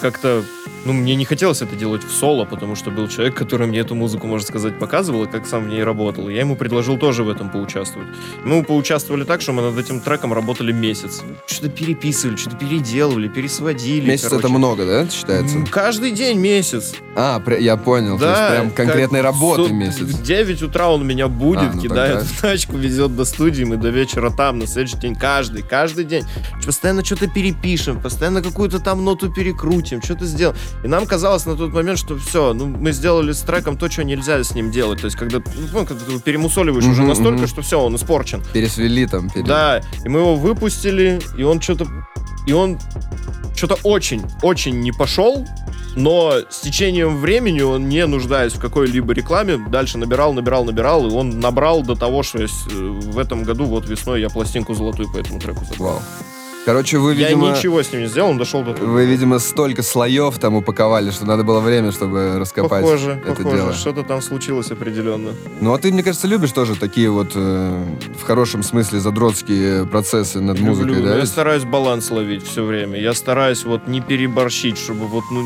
как-то 0.00 0.44
ну, 0.86 0.92
мне 0.92 1.14
не 1.16 1.24
хотелось 1.24 1.62
это 1.62 1.74
делать 1.76 2.04
в 2.04 2.10
соло, 2.12 2.44
потому 2.44 2.76
что 2.76 2.90
был 2.90 3.08
человек, 3.08 3.34
который 3.34 3.66
мне 3.66 3.80
эту 3.80 3.94
музыку, 3.94 4.26
можно 4.26 4.46
сказать, 4.46 4.78
показывал, 4.78 5.24
и 5.24 5.26
как 5.26 5.46
сам 5.46 5.64
в 5.64 5.68
ней 5.68 5.82
работал. 5.82 6.28
И 6.28 6.34
я 6.34 6.40
ему 6.40 6.56
предложил 6.56 6.96
тоже 6.98 7.24
в 7.24 7.28
этом 7.28 7.50
поучаствовать. 7.50 8.08
Мы 8.44 8.62
поучаствовали 8.62 9.24
так, 9.24 9.40
что 9.40 9.52
мы 9.52 9.62
над 9.62 9.78
этим 9.78 10.00
треком 10.00 10.32
работали 10.32 10.72
месяц. 10.72 11.22
Что-то 11.46 11.70
переписывали, 11.70 12.36
что-то 12.36 12.56
переделывали, 12.56 13.28
пересводили. 13.28 14.08
Месяц 14.10 14.24
короче. 14.28 14.46
это 14.46 14.48
много, 14.48 14.86
да, 14.86 15.08
считается? 15.08 15.58
Каждый 15.70 16.12
день 16.12 16.38
месяц. 16.38 16.94
А, 17.16 17.42
я 17.58 17.76
понял. 17.76 18.18
то 18.18 18.24
есть 18.26 18.38
Да, 18.40 18.50
прям 18.50 18.70
конкретной 18.70 19.20
работы 19.22 19.68
су- 19.68 19.74
месяц. 19.74 20.00
В 20.00 20.22
9 20.22 20.62
утра 20.62 20.88
он 20.90 21.06
меня 21.06 21.28
будет, 21.28 21.70
А, 21.70 21.72
ну 21.74 21.82
кидает 21.82 22.18
тогда- 22.20 22.26
в 22.26 22.40
тачку, 22.40 22.76
везет 22.76 23.16
до 23.16 23.24
студии, 23.24 23.64
мы 23.64 23.76
до 23.76 23.88
вечера 23.88 24.30
там, 24.30 24.58
на 24.58 24.66
следующий 24.66 24.98
день, 24.98 25.14
каждый, 25.16 25.62
каждый 25.62 26.04
день. 26.04 26.24
Постоянно 26.64 27.04
что-то 27.04 27.26
перепишем, 27.28 28.00
постоянно 28.00 28.42
какую-то 28.42 28.78
там 28.78 29.04
ноту 29.04 29.32
перекрутим, 29.32 30.02
что-то 30.02 30.26
сделаем. 30.26 30.56
И 30.84 30.88
нам 30.88 31.06
казалось 31.06 31.46
на 31.46 31.56
тот 31.56 31.72
момент, 31.72 31.98
что 31.98 32.16
все, 32.16 32.52
ну, 32.52 32.66
мы 32.66 32.92
сделали 32.92 33.32
с 33.32 33.40
треком 33.40 33.76
то, 33.76 33.90
что 33.90 34.04
нельзя 34.04 34.42
с 34.42 34.54
ним 34.54 34.70
делать. 34.70 35.00
То 35.00 35.06
есть, 35.06 35.16
когда, 35.16 35.38
ну, 35.72 35.84
когда 35.86 36.04
ты 36.04 36.20
перемусоливаешь 36.20 36.84
уже 36.84 37.00
Мгм, 37.02 37.08
настолько, 37.08 37.38
мгм. 37.38 37.46
что 37.48 37.62
все, 37.62 37.80
он 37.80 37.96
испорчен. 37.96 38.42
Пересвели 38.52 39.06
там. 39.06 39.28
пере- 39.30 39.44
Да, 39.46 39.80
и 40.04 40.08
мы 40.08 40.20
его 40.20 40.36
выпустили, 40.36 41.20
и 41.36 41.42
он 41.42 41.60
что-то... 41.60 41.86
И 42.46 42.52
он 42.52 42.78
что-то 43.56 43.76
очень-очень 43.82 44.80
не 44.80 44.92
пошел, 44.92 45.44
но 45.96 46.34
с 46.48 46.60
течением 46.60 47.16
времени 47.20 47.62
он, 47.62 47.88
не 47.88 48.06
нуждаясь 48.06 48.52
в 48.52 48.60
какой-либо 48.60 49.12
рекламе, 49.14 49.56
дальше 49.56 49.98
набирал, 49.98 50.32
набирал, 50.34 50.64
набирал, 50.64 51.08
и 51.08 51.10
он 51.10 51.40
набрал 51.40 51.82
до 51.82 51.96
того, 51.96 52.22
что 52.22 52.38
э, 52.38 52.46
в 52.70 53.18
этом 53.18 53.42
году, 53.44 53.64
вот 53.64 53.88
весной, 53.88 54.20
я 54.20 54.28
пластинку 54.28 54.74
золотую 54.74 55.10
по 55.10 55.16
этому 55.16 55.40
треку 55.40 55.64
забрал. 55.64 55.94
Вау. 55.94 56.02
Короче, 56.66 56.98
вы, 56.98 57.14
Я 57.14 57.28
видимо... 57.28 57.50
ничего 57.56 57.80
с 57.80 57.92
ним 57.92 58.02
не 58.02 58.08
сделал, 58.08 58.30
он 58.30 58.38
дошел 58.38 58.64
до. 58.64 58.72
Вы, 58.72 59.06
видимо, 59.06 59.38
столько 59.38 59.84
слоев 59.84 60.36
там 60.40 60.56
упаковали, 60.56 61.12
что 61.12 61.24
надо 61.24 61.44
было 61.44 61.60
время, 61.60 61.92
чтобы 61.92 62.40
раскопать 62.40 62.82
Похоже, 62.82 63.22
это 63.24 63.36
похоже, 63.36 63.56
дело. 63.56 63.72
что-то 63.72 64.02
там 64.02 64.20
случилось 64.20 64.72
определенно. 64.72 65.30
Ну, 65.60 65.72
а 65.72 65.78
ты, 65.78 65.92
мне 65.92 66.02
кажется, 66.02 66.26
любишь 66.26 66.50
тоже 66.50 66.74
такие 66.74 67.08
вот, 67.08 67.30
э, 67.36 67.84
в 68.18 68.24
хорошем 68.24 68.64
смысле, 68.64 68.98
задротские 68.98 69.86
процессы 69.86 70.40
над 70.40 70.58
музыкой, 70.58 70.88
Люблю, 70.88 71.04
да? 71.04 71.10
но 71.14 71.18
Я 71.18 71.26
стараюсь 71.26 71.62
баланс 71.62 72.10
ловить 72.10 72.44
все 72.44 72.64
время. 72.64 72.98
Я 72.98 73.14
стараюсь 73.14 73.64
вот 73.64 73.86
не 73.86 74.00
переборщить, 74.00 74.76
чтобы 74.76 75.06
вот 75.06 75.22
ну 75.30 75.44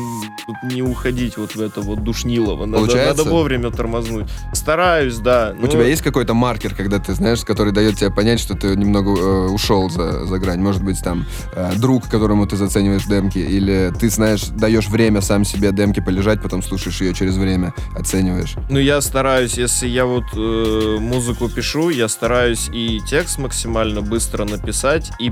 не 0.63 0.81
уходить 0.81 1.37
вот 1.37 1.55
в 1.55 1.61
это 1.61 1.81
вот 1.81 2.03
душнилово. 2.03 2.65
Надо, 2.65 2.85
Получается? 2.85 3.23
надо 3.23 3.29
вовремя 3.29 3.69
тормознуть. 3.69 4.27
Стараюсь, 4.53 5.17
да. 5.17 5.55
У 5.61 5.67
тебя 5.67 5.83
есть 5.83 6.01
какой-то 6.01 6.33
маркер, 6.33 6.73
когда 6.73 6.97
ты 6.97 7.13
знаешь, 7.13 7.45
который 7.45 7.73
дает 7.73 7.97
тебе 7.97 8.09
понять, 8.09 8.39
что 8.39 8.55
ты 8.57 8.75
немного 8.75 9.11
э, 9.11 9.47
ушел 9.49 9.87
за, 9.91 10.25
за 10.25 10.39
грань? 10.39 10.61
Может 10.61 10.83
быть, 10.83 10.99
там 11.03 11.10
э, 11.53 11.73
друг, 11.77 12.07
которому 12.07 12.45
ты 12.47 12.55
зацениваешь 12.55 13.05
демки, 13.05 13.39
или 13.39 13.91
ты 13.99 14.09
знаешь, 14.09 14.45
даешь 14.45 14.87
время 14.87 15.21
сам 15.21 15.45
себе 15.45 15.71
демки 15.71 15.99
полежать, 15.99 16.41
потом 16.41 16.61
слушаешь 16.63 17.01
ее 17.01 17.13
через 17.13 17.35
время, 17.35 17.73
оцениваешь. 17.95 18.55
Ну, 18.69 18.79
я 18.79 19.01
стараюсь, 19.01 19.57
если 19.57 19.87
я 19.87 20.05
вот 20.05 20.25
э, 20.35 20.97
музыку 20.99 21.49
пишу, 21.49 21.89
я 21.89 22.07
стараюсь 22.07 22.69
и 22.73 22.99
текст 23.07 23.37
максимально 23.37 24.01
быстро 24.01 24.45
написать, 24.45 25.11
и, 25.19 25.31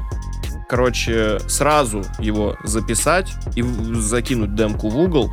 короче, 0.67 1.39
сразу 1.47 2.03
его 2.19 2.57
записать 2.63 3.31
и 3.55 3.63
закинуть 3.93 4.55
демку 4.55 4.89
в 4.89 4.97
угол. 4.97 5.31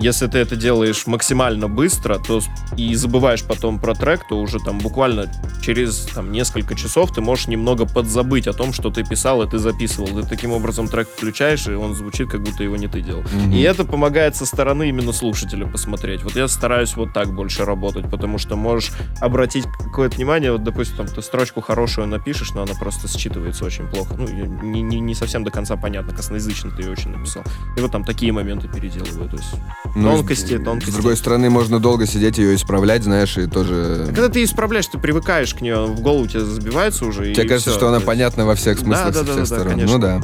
Если 0.00 0.26
ты 0.26 0.38
это 0.38 0.56
делаешь 0.56 1.06
максимально 1.06 1.68
быстро, 1.68 2.18
то 2.18 2.40
и 2.76 2.94
забываешь 2.96 3.44
потом 3.44 3.78
про 3.78 3.94
трек, 3.94 4.26
то 4.28 4.40
уже 4.40 4.58
там 4.58 4.78
буквально 4.78 5.30
через 5.62 6.06
там, 6.06 6.32
несколько 6.32 6.74
часов 6.74 7.12
ты 7.12 7.20
можешь 7.20 7.46
немного 7.46 7.86
подзабыть 7.86 8.48
о 8.48 8.52
том, 8.52 8.72
что 8.72 8.90
ты 8.90 9.04
писал 9.04 9.42
и 9.42 9.48
ты 9.48 9.58
записывал. 9.58 10.08
Ты 10.08 10.28
таким 10.28 10.50
образом 10.50 10.88
трек 10.88 11.08
включаешь, 11.08 11.68
и 11.68 11.74
он 11.74 11.94
звучит, 11.94 12.28
как 12.28 12.42
будто 12.42 12.64
его 12.64 12.76
не 12.76 12.88
ты 12.88 13.02
делал. 13.02 13.22
И 13.52 13.62
это 13.62 13.84
помогает 13.84 14.34
со 14.34 14.46
стороны 14.46 14.88
именно 14.88 15.12
слушателя 15.12 15.66
посмотреть. 15.66 16.24
Вот 16.24 16.34
я 16.34 16.48
стараюсь 16.48 16.96
вот 16.96 17.12
так 17.12 17.32
больше 17.32 17.64
работать, 17.64 18.10
потому 18.10 18.38
что 18.38 18.56
можешь 18.56 18.92
обратить 19.20 19.64
какое-то 19.78 20.16
внимание, 20.16 20.50
вот, 20.50 20.64
допустим, 20.64 20.96
там, 20.96 21.06
ты 21.06 21.22
строчку 21.22 21.60
хорошую 21.60 22.08
напишешь, 22.08 22.52
но 22.52 22.62
она 22.62 22.74
просто 22.74 23.06
считывается 23.06 23.64
очень 23.64 23.86
плохо. 23.86 24.16
Ну, 24.18 24.26
не, 24.28 24.82
не, 24.82 25.00
не 25.00 25.14
совсем 25.14 25.44
до 25.44 25.52
конца 25.52 25.76
понятно, 25.76 26.14
косноязычно 26.14 26.72
ты 26.72 26.82
ее 26.82 26.90
очень 26.90 27.10
написал. 27.10 27.44
И 27.76 27.80
вот 27.80 27.92
там 27.92 28.04
такие 28.04 28.32
моменты 28.32 28.68
переделываю. 28.68 29.30
То 29.30 29.36
есть 29.36 29.54
Ну, 29.94 30.16
тонкости, 30.16 30.58
тонкости. 30.58 30.90
С 30.90 30.94
другой 30.94 31.16
стороны, 31.16 31.50
можно 31.50 31.78
долго 31.78 32.06
сидеть 32.06 32.38
ее 32.38 32.54
исправлять, 32.56 33.04
знаешь, 33.04 33.36
и 33.38 33.46
тоже... 33.46 34.04
Когда 34.06 34.28
ты 34.28 34.42
исправляешь, 34.42 34.86
ты 34.86 34.98
привыкаешь 34.98 35.54
к 35.54 35.60
нее, 35.60 35.86
в 35.86 36.00
голову 36.00 36.26
тебе 36.26 36.40
забивается 36.40 37.04
уже. 37.06 37.32
Тебе 37.32 37.48
кажется, 37.48 37.70
всё. 37.70 37.78
что 37.78 37.88
она 37.88 38.00
понятна 38.00 38.44
во 38.44 38.54
всех 38.54 38.78
смыслах 38.78 39.12
Да, 39.12 39.20
со 39.20 39.24
да, 39.24 39.32
всех 39.32 39.34
да, 39.34 39.40
да, 39.40 39.46
сторон. 39.46 39.68
конечно. 39.72 39.96
Ну 39.96 40.02
да. 40.02 40.20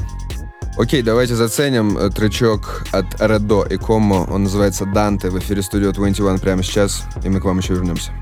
Окей, 0.77 1.03
давайте 1.03 1.35
заценим 1.35 1.99
э, 1.99 2.11
тречок 2.11 2.85
от 2.91 3.21
Редо 3.21 3.65
и 3.65 3.77
Комо. 3.77 4.27
Он 4.31 4.45
называется 4.45 4.87
«Данте» 4.87 5.29
в 5.31 5.39
эфире 5.39 5.63
студио 5.63 5.93
21 5.93 6.39
прямо 6.39 6.63
сейчас, 6.63 7.03
и 7.25 7.29
мы 7.29 7.41
к 7.41 7.45
вам 7.45 7.59
еще 7.59 7.75
вернемся. 7.75 8.13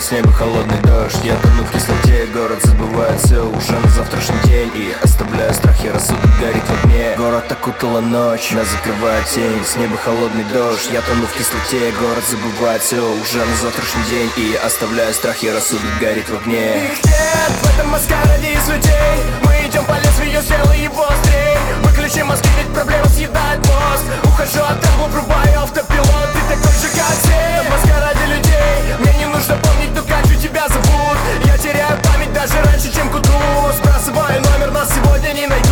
С 0.00 0.12
неба 0.12 0.32
холодный 0.32 0.80
дождь, 0.80 1.20
я 1.24 1.36
тону 1.36 1.62
в 1.62 1.72
кислоте 1.72 2.24
Город 2.32 2.58
забывает 2.64 3.20
все 3.20 3.44
уже 3.44 3.72
на 3.78 3.88
завтрашний 3.90 4.40
день. 4.46 4.70
И 4.74 4.96
оставляю 5.02 5.52
страх, 5.52 5.78
я 5.84 5.92
рассудок 5.92 6.30
горит 6.40 6.62
в 6.62 6.84
огне 6.84 7.14
Город 7.18 7.52
окутала 7.52 8.00
ночь, 8.00 8.50
нас 8.52 8.66
закрывает 8.68 9.26
тень. 9.26 9.62
С 9.62 9.76
неба 9.76 9.98
холодный 9.98 10.44
дождь, 10.44 10.88
я 10.90 11.02
тону 11.02 11.26
в 11.26 11.32
кислоте 11.36 11.92
Город 12.00 12.24
забывает 12.30 12.80
все 12.80 12.96
уже 12.96 13.44
на 13.44 13.56
завтрашний 13.56 14.04
день. 14.04 14.30
И 14.38 14.54
оставляю 14.64 15.12
страх, 15.12 15.36
я 15.42 15.52
рассудок 15.52 15.98
горит 16.00 16.30
в 16.30 16.34
огне. 16.34 16.92
Их 16.92 17.04
нет 17.04 17.52
в 17.60 17.74
этом 17.74 17.90
маскараде 17.90 18.52
из 18.54 18.68
людей? 18.70 19.16
Мы 19.44 19.68
идем 19.68 19.84
по 19.84 19.98
лезвию, 20.00 20.40
сделай 20.40 20.80
его 20.80 21.04
острей. 21.04 21.58
Выключи 21.82 22.22
мозги, 22.22 22.48
ведь 22.58 22.72
проблема 22.72 23.06
съедает 23.10 23.58
мозг. 23.66 24.04
Ухожу 24.24 24.64
от 24.64 24.80
темпа, 24.80 25.08
врубаю 25.12 25.62
автопилот 25.62 26.28
Ты 26.32 26.56
такой 26.56 26.72
же, 26.80 26.88
как 26.96 27.16
все 27.22 27.99
тебя 30.50 30.68
зовут. 30.68 31.18
Я 31.44 31.58
теряю 31.58 31.98
память 32.02 32.32
даже 32.32 32.54
раньше, 32.64 32.92
чем 32.92 33.08
к 33.08 33.14
утру 33.14 33.34
Сбрасываю 34.00 34.40
номер, 34.40 34.70
нас 34.70 34.88
сегодня 34.88 35.32
не 35.32 35.46
найдут 35.46 35.70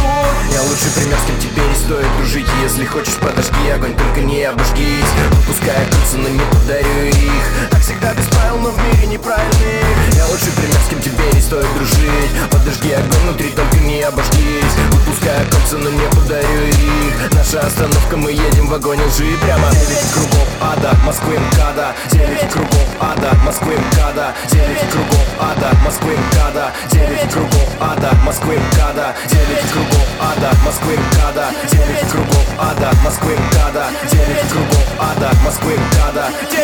Я 0.52 0.60
лучший 0.62 0.90
пример, 0.94 1.16
с 1.18 1.26
кем 1.26 1.38
тебе 1.38 1.62
не 1.66 1.74
стоит 1.74 2.06
дружить. 2.18 2.46
Если 2.62 2.84
хочешь, 2.84 3.14
подожги 3.14 3.70
огонь, 3.70 3.94
только 3.94 4.20
не 4.20 4.42
обожгись. 4.44 5.12
Выпуская 5.30 5.86
кольца, 5.86 6.18
но 6.18 6.28
не 6.28 6.40
подарю 6.40 7.06
их. 7.06 7.70
Так 7.70 7.80
всегда 7.80 8.12
без 8.12 8.26
правил, 8.26 8.58
но 8.58 8.70
в 8.70 8.76
мире 8.84 9.06
неправильных. 9.06 10.14
Я 10.14 10.26
лучший 10.26 10.52
пример, 10.52 10.78
с 10.84 10.88
кем 10.90 11.00
тебе 11.00 11.24
не 11.32 11.40
стоит 11.40 11.72
дружить. 11.74 12.32
Подожги 12.50 12.92
огонь 12.92 13.20
внутри, 13.24 13.48
только 13.50 13.76
не 13.78 14.02
обожгись. 14.02 14.76
Выпуская 14.90 15.44
кольца, 15.46 15.78
но 15.78 15.88
не 15.88 16.06
подарю 16.10 16.66
их. 16.68 17.32
Наша 17.32 17.60
остановка, 17.60 18.16
мы 18.16 18.32
едем 18.32 18.66
в 18.66 18.70
вагоне 18.70 19.04
лжи. 19.04 19.38
Прямо 19.40 19.70
9 19.70 20.12
кругов 20.12 20.48
ада, 20.60 20.94
Москвы 21.06 21.38
МКАДа. 21.38 21.94
9 22.12 22.50
кругов 22.52 22.88
ада, 23.00 23.32
Москвы 23.44 23.74
МКАДа. 23.74 24.34
9 24.50 24.90
кругов 24.92 25.26
ада, 25.40 25.72
Москвы 25.84 26.12
МКАДа. 26.12 26.72
9 26.92 27.32
кругов 27.32 27.68
ада, 27.80 28.17
Москвы 28.24 28.56
МКАДа 28.56 29.14
9 29.26 29.70
кругов 29.72 30.08
ада, 30.20 30.52
Москвы 30.64 30.96
МКАДа 30.96 31.50
9 31.70 32.10
кругов 32.10 32.46
ада, 32.58 32.92
Москвы 33.04 33.32
МКАДа 33.36 33.86
9 34.10 34.50
кругов 34.50 34.86
ада, 34.98 35.30
Москвы 35.44 35.72
МКАДа 35.72 36.30
9 36.50 36.58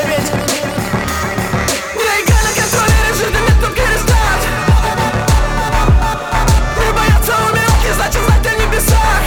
Нелегально 1.94 2.50
контроль 2.54 2.94
режим, 3.08 3.32
дымит 3.32 3.60
только 3.60 3.80
рестарт 3.80 4.42
Не 6.78 6.92
бояться 6.92 7.32
умирать, 7.50 7.84
не 7.84 7.92
значит 7.94 8.22
знать 8.22 8.46
о 8.46 8.54
небесах. 8.60 9.22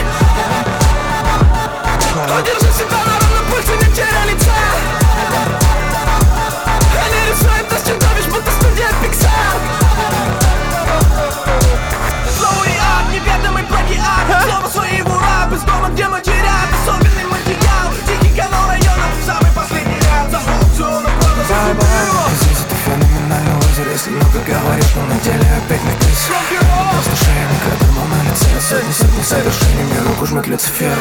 Удержи 2.40 2.72
себя 2.74 2.97
совершений, 29.24 29.84
мне 29.84 30.00
руку 30.08 30.26
жмет 30.26 30.48
Люцифер 30.48 30.98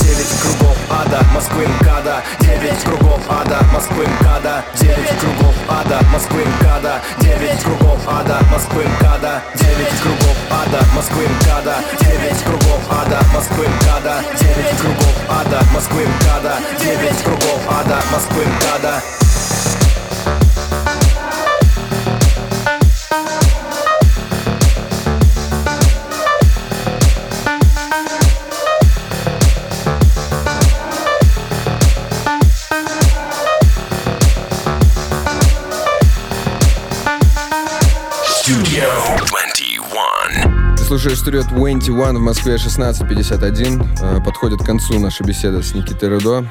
Девять 0.00 0.40
кругов 0.42 0.76
ада, 0.90 1.24
Москвы 1.32 1.66
Девять 2.40 2.82
кругов 2.84 3.20
ада, 3.28 3.60
Москвы 3.72 4.06
МКАДа 4.06 4.64
Девять 4.74 5.18
кругов 5.20 5.54
ада, 5.68 6.00
Москвы 6.12 6.44
МКАДа 6.44 7.00
ада, 8.08 8.40
Москвы 8.50 8.84
МКАДа 8.84 9.42
Девять 9.54 10.00
кругов 10.00 10.36
ада, 10.50 10.80
Москвы 10.94 11.24
МКАДа 11.28 11.76
Девять 12.00 12.42
кругов 12.42 12.80
ада, 12.90 13.20
Москвы 13.34 13.66
МКАДа 13.68 14.24
Девять 14.40 14.78
кругов 14.80 15.16
ада, 15.28 15.60
Москвы 15.74 16.06
МКАДа 16.06 16.54
Девять 16.80 17.22
кругов 17.22 17.60
ада, 17.68 18.00
Москвы 18.12 18.44
МКАДа 18.44 19.17
21. 40.98 41.12
Ты 41.12 41.14
слушаешь 41.14 41.46
Studio 41.46 41.48
21 41.54 42.16
в 42.16 42.20
Москве 42.20 42.56
16.51. 42.56 43.98
Э, 44.00 44.24
Подходит 44.24 44.60
к 44.60 44.66
концу 44.66 44.98
наша 44.98 45.22
беседа 45.22 45.62
с 45.62 45.72
Никитой 45.72 46.08
Редо. 46.08 46.44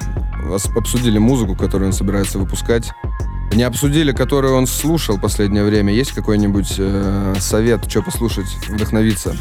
Вас 0.44 0.68
обсудили 0.68 1.18
музыку, 1.18 1.56
которую 1.56 1.90
он 1.90 1.94
собирается 1.94 2.40
выпускать. 2.40 2.92
Не 3.54 3.64
обсудили, 3.64 4.14
которую 4.14 4.56
он 4.56 4.66
слушал 4.66 5.20
последнее 5.20 5.66
время. 5.66 5.94
Есть 5.94 6.14
какой-нибудь 6.14 6.76
э, 6.78 7.36
совет, 7.40 7.90
что 7.90 8.02
послушать, 8.02 8.48
вдохновиться? 8.70 9.36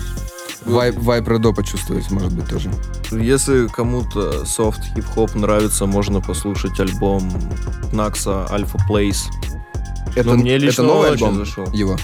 Вайб, 0.65 0.97
вайб 0.99 1.29
Редо 1.29 1.53
почувствовать, 1.53 2.11
может 2.11 2.33
быть, 2.33 2.49
тоже. 2.49 2.71
Если 3.13 3.69
кому-то 3.69 4.45
софт 4.45 4.81
хип-хоп 4.97 5.37
нравится, 5.37 5.87
можно 5.87 6.21
послушать 6.21 6.81
альбом 6.81 7.31
Накса 7.93 8.47
Alpha 8.51 8.81
Place. 8.91 9.27
Это, 10.17 10.31
Ну, 10.31 10.37
мне 10.37 10.59
лично 10.59 10.83
это 10.83 10.93
новый 10.93 11.11
альбом 11.11 11.37
зашел. 11.37 11.67
его? 11.73 11.97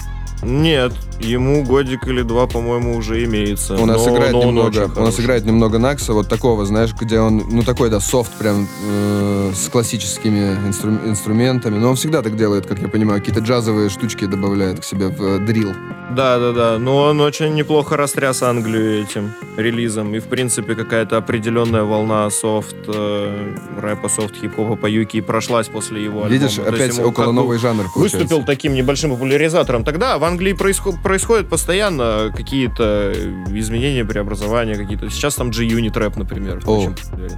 Нет, 0.43 0.93
ему 1.19 1.63
годик 1.63 2.07
или 2.07 2.21
два, 2.21 2.47
по-моему, 2.47 2.95
уже 2.95 3.23
имеется. 3.25 3.75
У 3.75 3.85
нас 3.85 4.05
но- 4.05 4.13
играет 4.13 4.33
но 4.33 4.43
немного, 4.43 4.91
у 4.95 5.01
нас 5.01 5.19
играет 5.19 5.45
немного 5.45 5.79
Накса, 5.79 6.13
вот 6.13 6.27
такого, 6.27 6.65
знаешь, 6.65 6.93
где 6.99 7.19
он, 7.19 7.43
ну 7.49 7.63
такой, 7.63 7.89
да, 7.89 7.99
софт 7.99 8.31
прям 8.33 8.67
э, 8.89 9.51
с 9.55 9.69
классическими 9.69 10.57
инстру- 10.67 11.07
инструментами. 11.07 11.77
Но 11.77 11.89
он 11.89 11.95
всегда 11.95 12.21
так 12.21 12.35
делает, 12.35 12.65
как 12.65 12.79
я 12.79 12.87
понимаю, 12.87 13.19
какие-то 13.19 13.41
джазовые 13.41 13.89
штучки 13.89 14.25
добавляет 14.25 14.79
к 14.79 14.83
себе 14.83 15.07
в 15.07 15.21
э, 15.21 15.39
дрил. 15.39 15.71
Да, 16.11 16.37
да, 16.39 16.51
да. 16.51 16.77
Но 16.79 17.03
он 17.03 17.21
очень 17.21 17.53
неплохо 17.53 17.97
растряс 17.97 18.43
Англию 18.43 19.01
этим 19.01 19.33
релизом. 19.57 20.13
И, 20.15 20.19
в 20.19 20.25
принципе, 20.25 20.75
какая-то 20.75 21.17
определенная 21.17 21.83
волна 21.83 22.29
софт, 22.29 22.75
э, 22.87 23.55
рэпа, 23.81 24.09
софт, 24.09 24.35
хип-хопа 24.35 24.75
по 24.75 24.85
юки 24.87 25.21
прошлась 25.21 25.67
после 25.67 26.03
его 26.03 26.23
альбома. 26.23 26.33
Видишь, 26.33 26.57
есть 26.57 26.67
опять 26.67 26.99
около 26.99 27.31
новый 27.31 27.57
жанр 27.57 27.85
получается. 27.93 28.17
Выступил 28.17 28.45
таким 28.45 28.73
небольшим 28.73 29.11
популяризатором. 29.11 29.83
Тогда 29.83 30.17
в 30.17 30.23
Англии 30.33 30.53
происход- 30.53 31.01
происходят 31.03 31.47
постоянно 31.47 32.31
какие-то 32.35 33.13
изменения, 33.51 34.03
преобразования 34.03 34.75
какие-то. 34.75 35.09
Сейчас 35.11 35.35
там 35.35 35.51
G-Unit 35.51 35.97
рэп, 35.97 36.17
например. 36.17 36.59
О. 36.65 36.91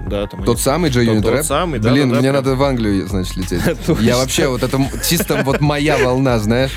Да, 0.10 0.26
там 0.28 0.43
Тот 0.46 0.56
они- 0.56 0.64
самый 0.64 0.89
Тот- 0.91 1.04
Юнит 1.04 1.24
тот 1.24 1.46
самый, 1.46 1.80
да, 1.80 1.91
Блин, 1.91 2.10
да, 2.10 2.16
да, 2.16 2.22
мне 2.22 2.32
прям. 2.32 2.43
надо 2.43 2.56
в 2.56 2.64
Англию, 2.64 3.08
значит, 3.08 3.36
лететь. 3.36 3.62
Я 4.00 4.16
вообще, 4.18 4.48
вот 4.48 4.64
это 4.64 4.80
чисто 5.08 5.41
вот 5.46 5.60
моя 5.62 5.98
волна, 5.98 6.39
знаешь? 6.39 6.72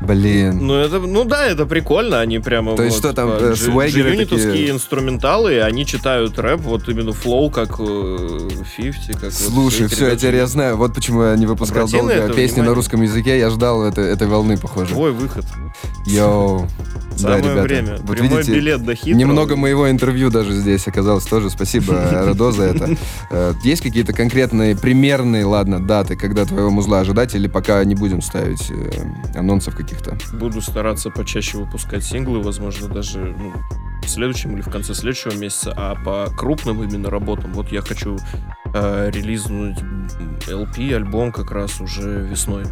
Блин. 0.00 0.66
Ну, 0.66 0.74
это, 0.74 0.98
ну 1.00 1.24
да, 1.24 1.46
это 1.46 1.64
прикольно, 1.64 2.20
они 2.20 2.38
прямо 2.38 2.76
То 2.76 2.82
есть 2.82 2.96
вот, 2.96 3.04
что 3.04 3.14
там, 3.14 3.30
типа, 3.32 3.44
э, 3.44 3.88
джи-юнитовские 3.88 4.50
такие? 4.52 4.70
инструменталы, 4.70 5.60
они 5.62 5.86
читают 5.86 6.38
рэп, 6.38 6.60
вот 6.60 6.88
именно 6.88 7.12
флоу, 7.12 7.50
как 7.50 7.76
э, 7.78 8.48
50, 8.76 9.14
как 9.14 9.22
вот 9.24 9.32
Слушай, 9.32 9.86
эти 9.86 9.94
все, 9.94 10.08
я 10.08 10.16
теперь 10.16 10.36
я 10.36 10.46
знаю. 10.46 10.76
Вот 10.76 10.94
почему 10.94 11.22
я 11.22 11.36
не 11.36 11.46
выпускал 11.46 11.88
долго 11.88 12.32
песни 12.34 12.60
на 12.60 12.74
русском 12.74 13.00
языке. 13.02 13.38
Я 13.38 13.50
ждал 13.50 13.84
это- 13.84 14.02
этой 14.02 14.26
волны, 14.26 14.58
похоже. 14.58 14.92
Твой 14.92 15.12
выход. 15.12 15.44
Йоу. 16.06 16.66
Да, 17.16 17.38
Самое 17.38 17.42
ребята. 17.42 17.62
время. 17.62 17.96
Вот 18.02 18.16
Прямой 18.16 18.28
видите, 18.38 18.54
билет 18.54 18.84
до 18.84 18.94
хитрого. 18.94 19.18
Немного 19.18 19.56
моего 19.56 19.90
интервью 19.90 20.30
даже 20.30 20.52
здесь 20.52 20.86
оказалось 20.86 21.24
тоже. 21.24 21.50
Спасибо, 21.50 21.94
Радо, 22.12 22.52
за 22.52 22.64
это. 22.64 22.96
Э, 23.30 23.54
Есть 23.64 23.82
какие-то 23.82 24.12
конкретные, 24.12 24.76
примерные, 24.76 25.44
ладно, 25.44 25.84
даты, 25.84 26.16
когда 26.16 26.44
твоего 26.44 26.70
музла 26.70 27.00
ожидать, 27.00 27.34
или 27.34 27.48
пока 27.48 27.82
не 27.84 27.94
будем 27.94 28.20
ставить 28.20 28.70
э, 28.70 28.90
анонсов 29.38 29.74
каких-то? 29.76 30.18
Буду 30.34 30.60
стараться 30.60 31.10
почаще 31.10 31.58
выпускать 31.58 32.04
синглы, 32.04 32.42
возможно, 32.42 32.88
даже 32.88 33.34
ну, 33.38 33.52
в 34.02 34.08
следующем 34.08 34.52
или 34.54 34.60
в 34.60 34.68
конце 34.68 34.94
следующего 34.94 35.34
месяца, 35.34 35.72
а 35.76 35.94
по 35.94 36.30
крупным 36.36 36.82
именно 36.82 37.10
работам, 37.10 37.52
вот 37.54 37.72
я 37.72 37.80
хочу 37.80 38.18
э, 38.74 39.10
релизнуть 39.12 39.78
LP, 40.48 40.94
альбом 40.94 41.32
как 41.32 41.50
раз 41.50 41.80
уже 41.80 42.26
весной. 42.30 42.64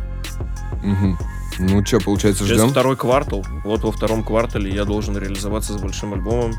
Мгм. 0.83 1.19
Ну 1.59 1.85
что, 1.85 2.01
получается, 2.01 2.45
Сейчас 2.45 2.59
ждем? 2.59 2.71
второй 2.71 2.97
квартал. 2.97 3.45
Вот 3.65 3.83
во 3.83 3.93
втором 3.93 4.25
квартале 4.25 4.73
я 4.73 4.85
должен 4.85 5.17
реализоваться 5.17 5.73
с 5.73 5.81
большим 5.81 6.15
альбомом. 6.15 6.55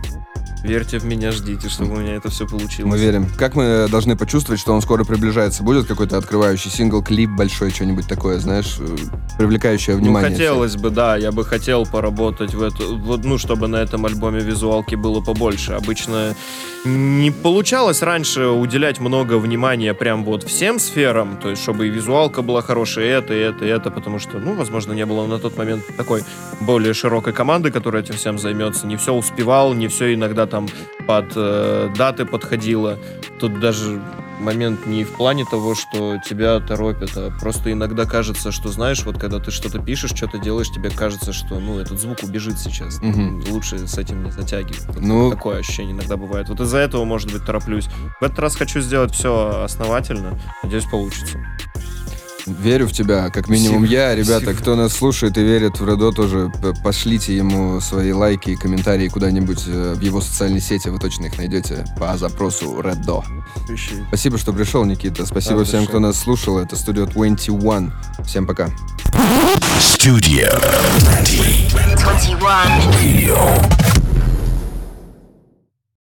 Верьте 0.63 0.97
в 0.97 1.05
меня, 1.05 1.31
ждите, 1.31 1.69
чтобы 1.69 1.93
у 1.95 1.97
меня 1.99 2.15
это 2.15 2.29
все 2.29 2.47
получилось. 2.47 2.91
Мы 2.91 2.97
верим. 2.97 3.27
Как 3.37 3.55
мы 3.55 3.87
должны 3.89 4.15
почувствовать, 4.15 4.59
что 4.59 4.73
он 4.73 4.81
скоро 4.81 5.03
приближается? 5.03 5.61
Будет 5.61 5.85
какой-то 5.85 6.17
открывающий 6.17 6.71
сингл, 6.71 7.03
клип 7.03 7.29
большой, 7.29 7.69
что-нибудь 7.69 8.07
такое, 8.07 8.39
знаешь, 8.39 8.77
привлекающее 9.37 9.95
Ну, 9.95 10.01
внимание? 10.01 10.31
хотелось 10.31 10.75
бы, 10.75 10.89
да, 10.89 11.17
я 11.17 11.31
бы 11.31 11.43
хотел 11.45 11.85
поработать 11.85 12.53
в 12.53 12.61
эту, 12.61 12.97
вот, 12.97 13.23
ну, 13.23 13.37
чтобы 13.37 13.67
на 13.67 13.77
этом 13.77 14.05
альбоме 14.05 14.39
визуалки 14.39 14.95
было 14.95 15.21
побольше. 15.21 15.73
Обычно 15.73 16.35
не 16.85 17.31
получалось 17.31 18.01
раньше 18.01 18.47
уделять 18.47 18.99
много 18.99 19.37
внимания 19.39 19.93
прям 19.93 20.23
вот 20.23 20.43
всем 20.43 20.79
сферам, 20.79 21.37
то 21.41 21.49
есть, 21.49 21.61
чтобы 21.63 21.87
и 21.87 21.89
визуалка 21.89 22.41
была 22.41 22.61
хорошая, 22.61 23.05
и 23.05 23.09
это, 23.09 23.33
и 23.33 23.39
это, 23.39 23.65
и 23.65 23.67
это, 23.67 23.91
потому 23.91 24.19
что, 24.19 24.39
ну, 24.39 24.53
возможно, 24.53 24.93
не 24.93 25.05
было 25.05 25.25
на 25.25 25.39
тот 25.39 25.57
момент 25.57 25.83
такой 25.97 26.23
более 26.61 26.93
широкой 26.93 27.33
команды, 27.33 27.71
которая 27.71 28.03
этим 28.03 28.15
всем 28.15 28.37
займется. 28.37 28.87
Не 28.87 28.97
все 28.97 29.13
успевал, 29.13 29.73
не 29.73 29.87
все 29.87 30.13
иногда 30.13 30.45
там 30.45 30.67
под 31.07 31.25
э, 31.35 31.89
даты 31.97 32.25
подходило. 32.25 32.97
Тут 33.39 33.59
даже 33.59 34.01
момент 34.45 34.85
не 34.85 35.03
в 35.03 35.11
плане 35.17 35.43
того, 35.45 35.75
что 35.75 36.17
тебя 36.25 36.59
торопят, 36.59 37.11
а 37.17 37.31
просто 37.39 37.71
иногда 37.71 38.05
кажется, 38.05 38.51
что, 38.51 38.69
знаешь, 38.69 39.03
вот 39.03 39.17
когда 39.19 39.39
ты 39.39 39.51
что-то 39.51 39.79
пишешь, 39.79 40.11
что-то 40.15 40.37
делаешь, 40.37 40.69
тебе 40.71 40.89
кажется, 40.89 41.33
что, 41.33 41.59
ну, 41.59 41.79
этот 41.79 41.99
звук 41.99 42.19
убежит 42.23 42.57
сейчас. 42.59 43.01
Мгм. 43.01 43.43
Лучше 43.49 43.87
с 43.87 43.97
этим 43.97 44.23
не 44.23 44.31
затягивать. 44.31 44.85
Вот 44.87 45.01
Ну- 45.01 45.31
Такое 45.31 45.59
ощущение 45.59 45.93
иногда 45.93 46.15
бывает. 46.17 46.47
Вот 46.49 46.61
из-за 46.61 46.77
этого, 46.77 47.03
может 47.05 47.31
быть, 47.33 47.43
тороплюсь. 47.45 47.87
В 48.21 48.23
этот 48.23 48.39
раз 48.39 48.55
хочу 48.55 48.79
сделать 48.81 49.13
все 49.13 49.63
основательно. 49.63 50.39
Надеюсь, 50.63 50.85
получится. 50.85 51.37
Верю 52.45 52.87
в 52.87 52.91
тебя, 52.91 53.29
как 53.31 53.47
минимум 53.49 53.79
Спасибо. 53.85 54.01
я. 54.01 54.15
Ребята, 54.15 54.45
Спасибо. 54.45 54.61
кто 54.61 54.75
нас 54.75 54.93
слушает 54.93 55.37
и 55.37 55.43
верит 55.43 55.79
в 55.79 55.87
Редо, 55.87 56.11
тоже 56.11 56.51
пошлите 56.83 57.35
ему 57.35 57.81
свои 57.81 58.11
лайки 58.11 58.51
и 58.51 58.55
комментарии 58.55 59.07
куда-нибудь 59.07 59.63
э, 59.67 59.93
в 59.95 60.01
его 60.01 60.21
социальной 60.21 60.61
сети. 60.61 60.89
Вы 60.89 60.99
точно 60.99 61.25
их 61.25 61.37
найдете 61.37 61.85
по 61.99 62.15
запросу 62.17 62.79
Редо. 62.81 63.23
Спасибо, 64.09 64.37
что 64.37 64.53
пришел, 64.53 64.85
Никита. 64.85 65.25
Спасибо 65.25 65.59
Да, 65.59 65.65
всем, 65.65 65.87
кто 65.87 65.99
нас 65.99 66.19
слушал. 66.19 66.59
Это 66.59 66.75
студия 66.75 67.05
21. 67.05 67.91
Всем 68.25 68.45
пока. 68.45 68.69
Studio 69.79 70.51
20. 70.99 71.71
21. 71.97 72.39
Radio 73.01 73.94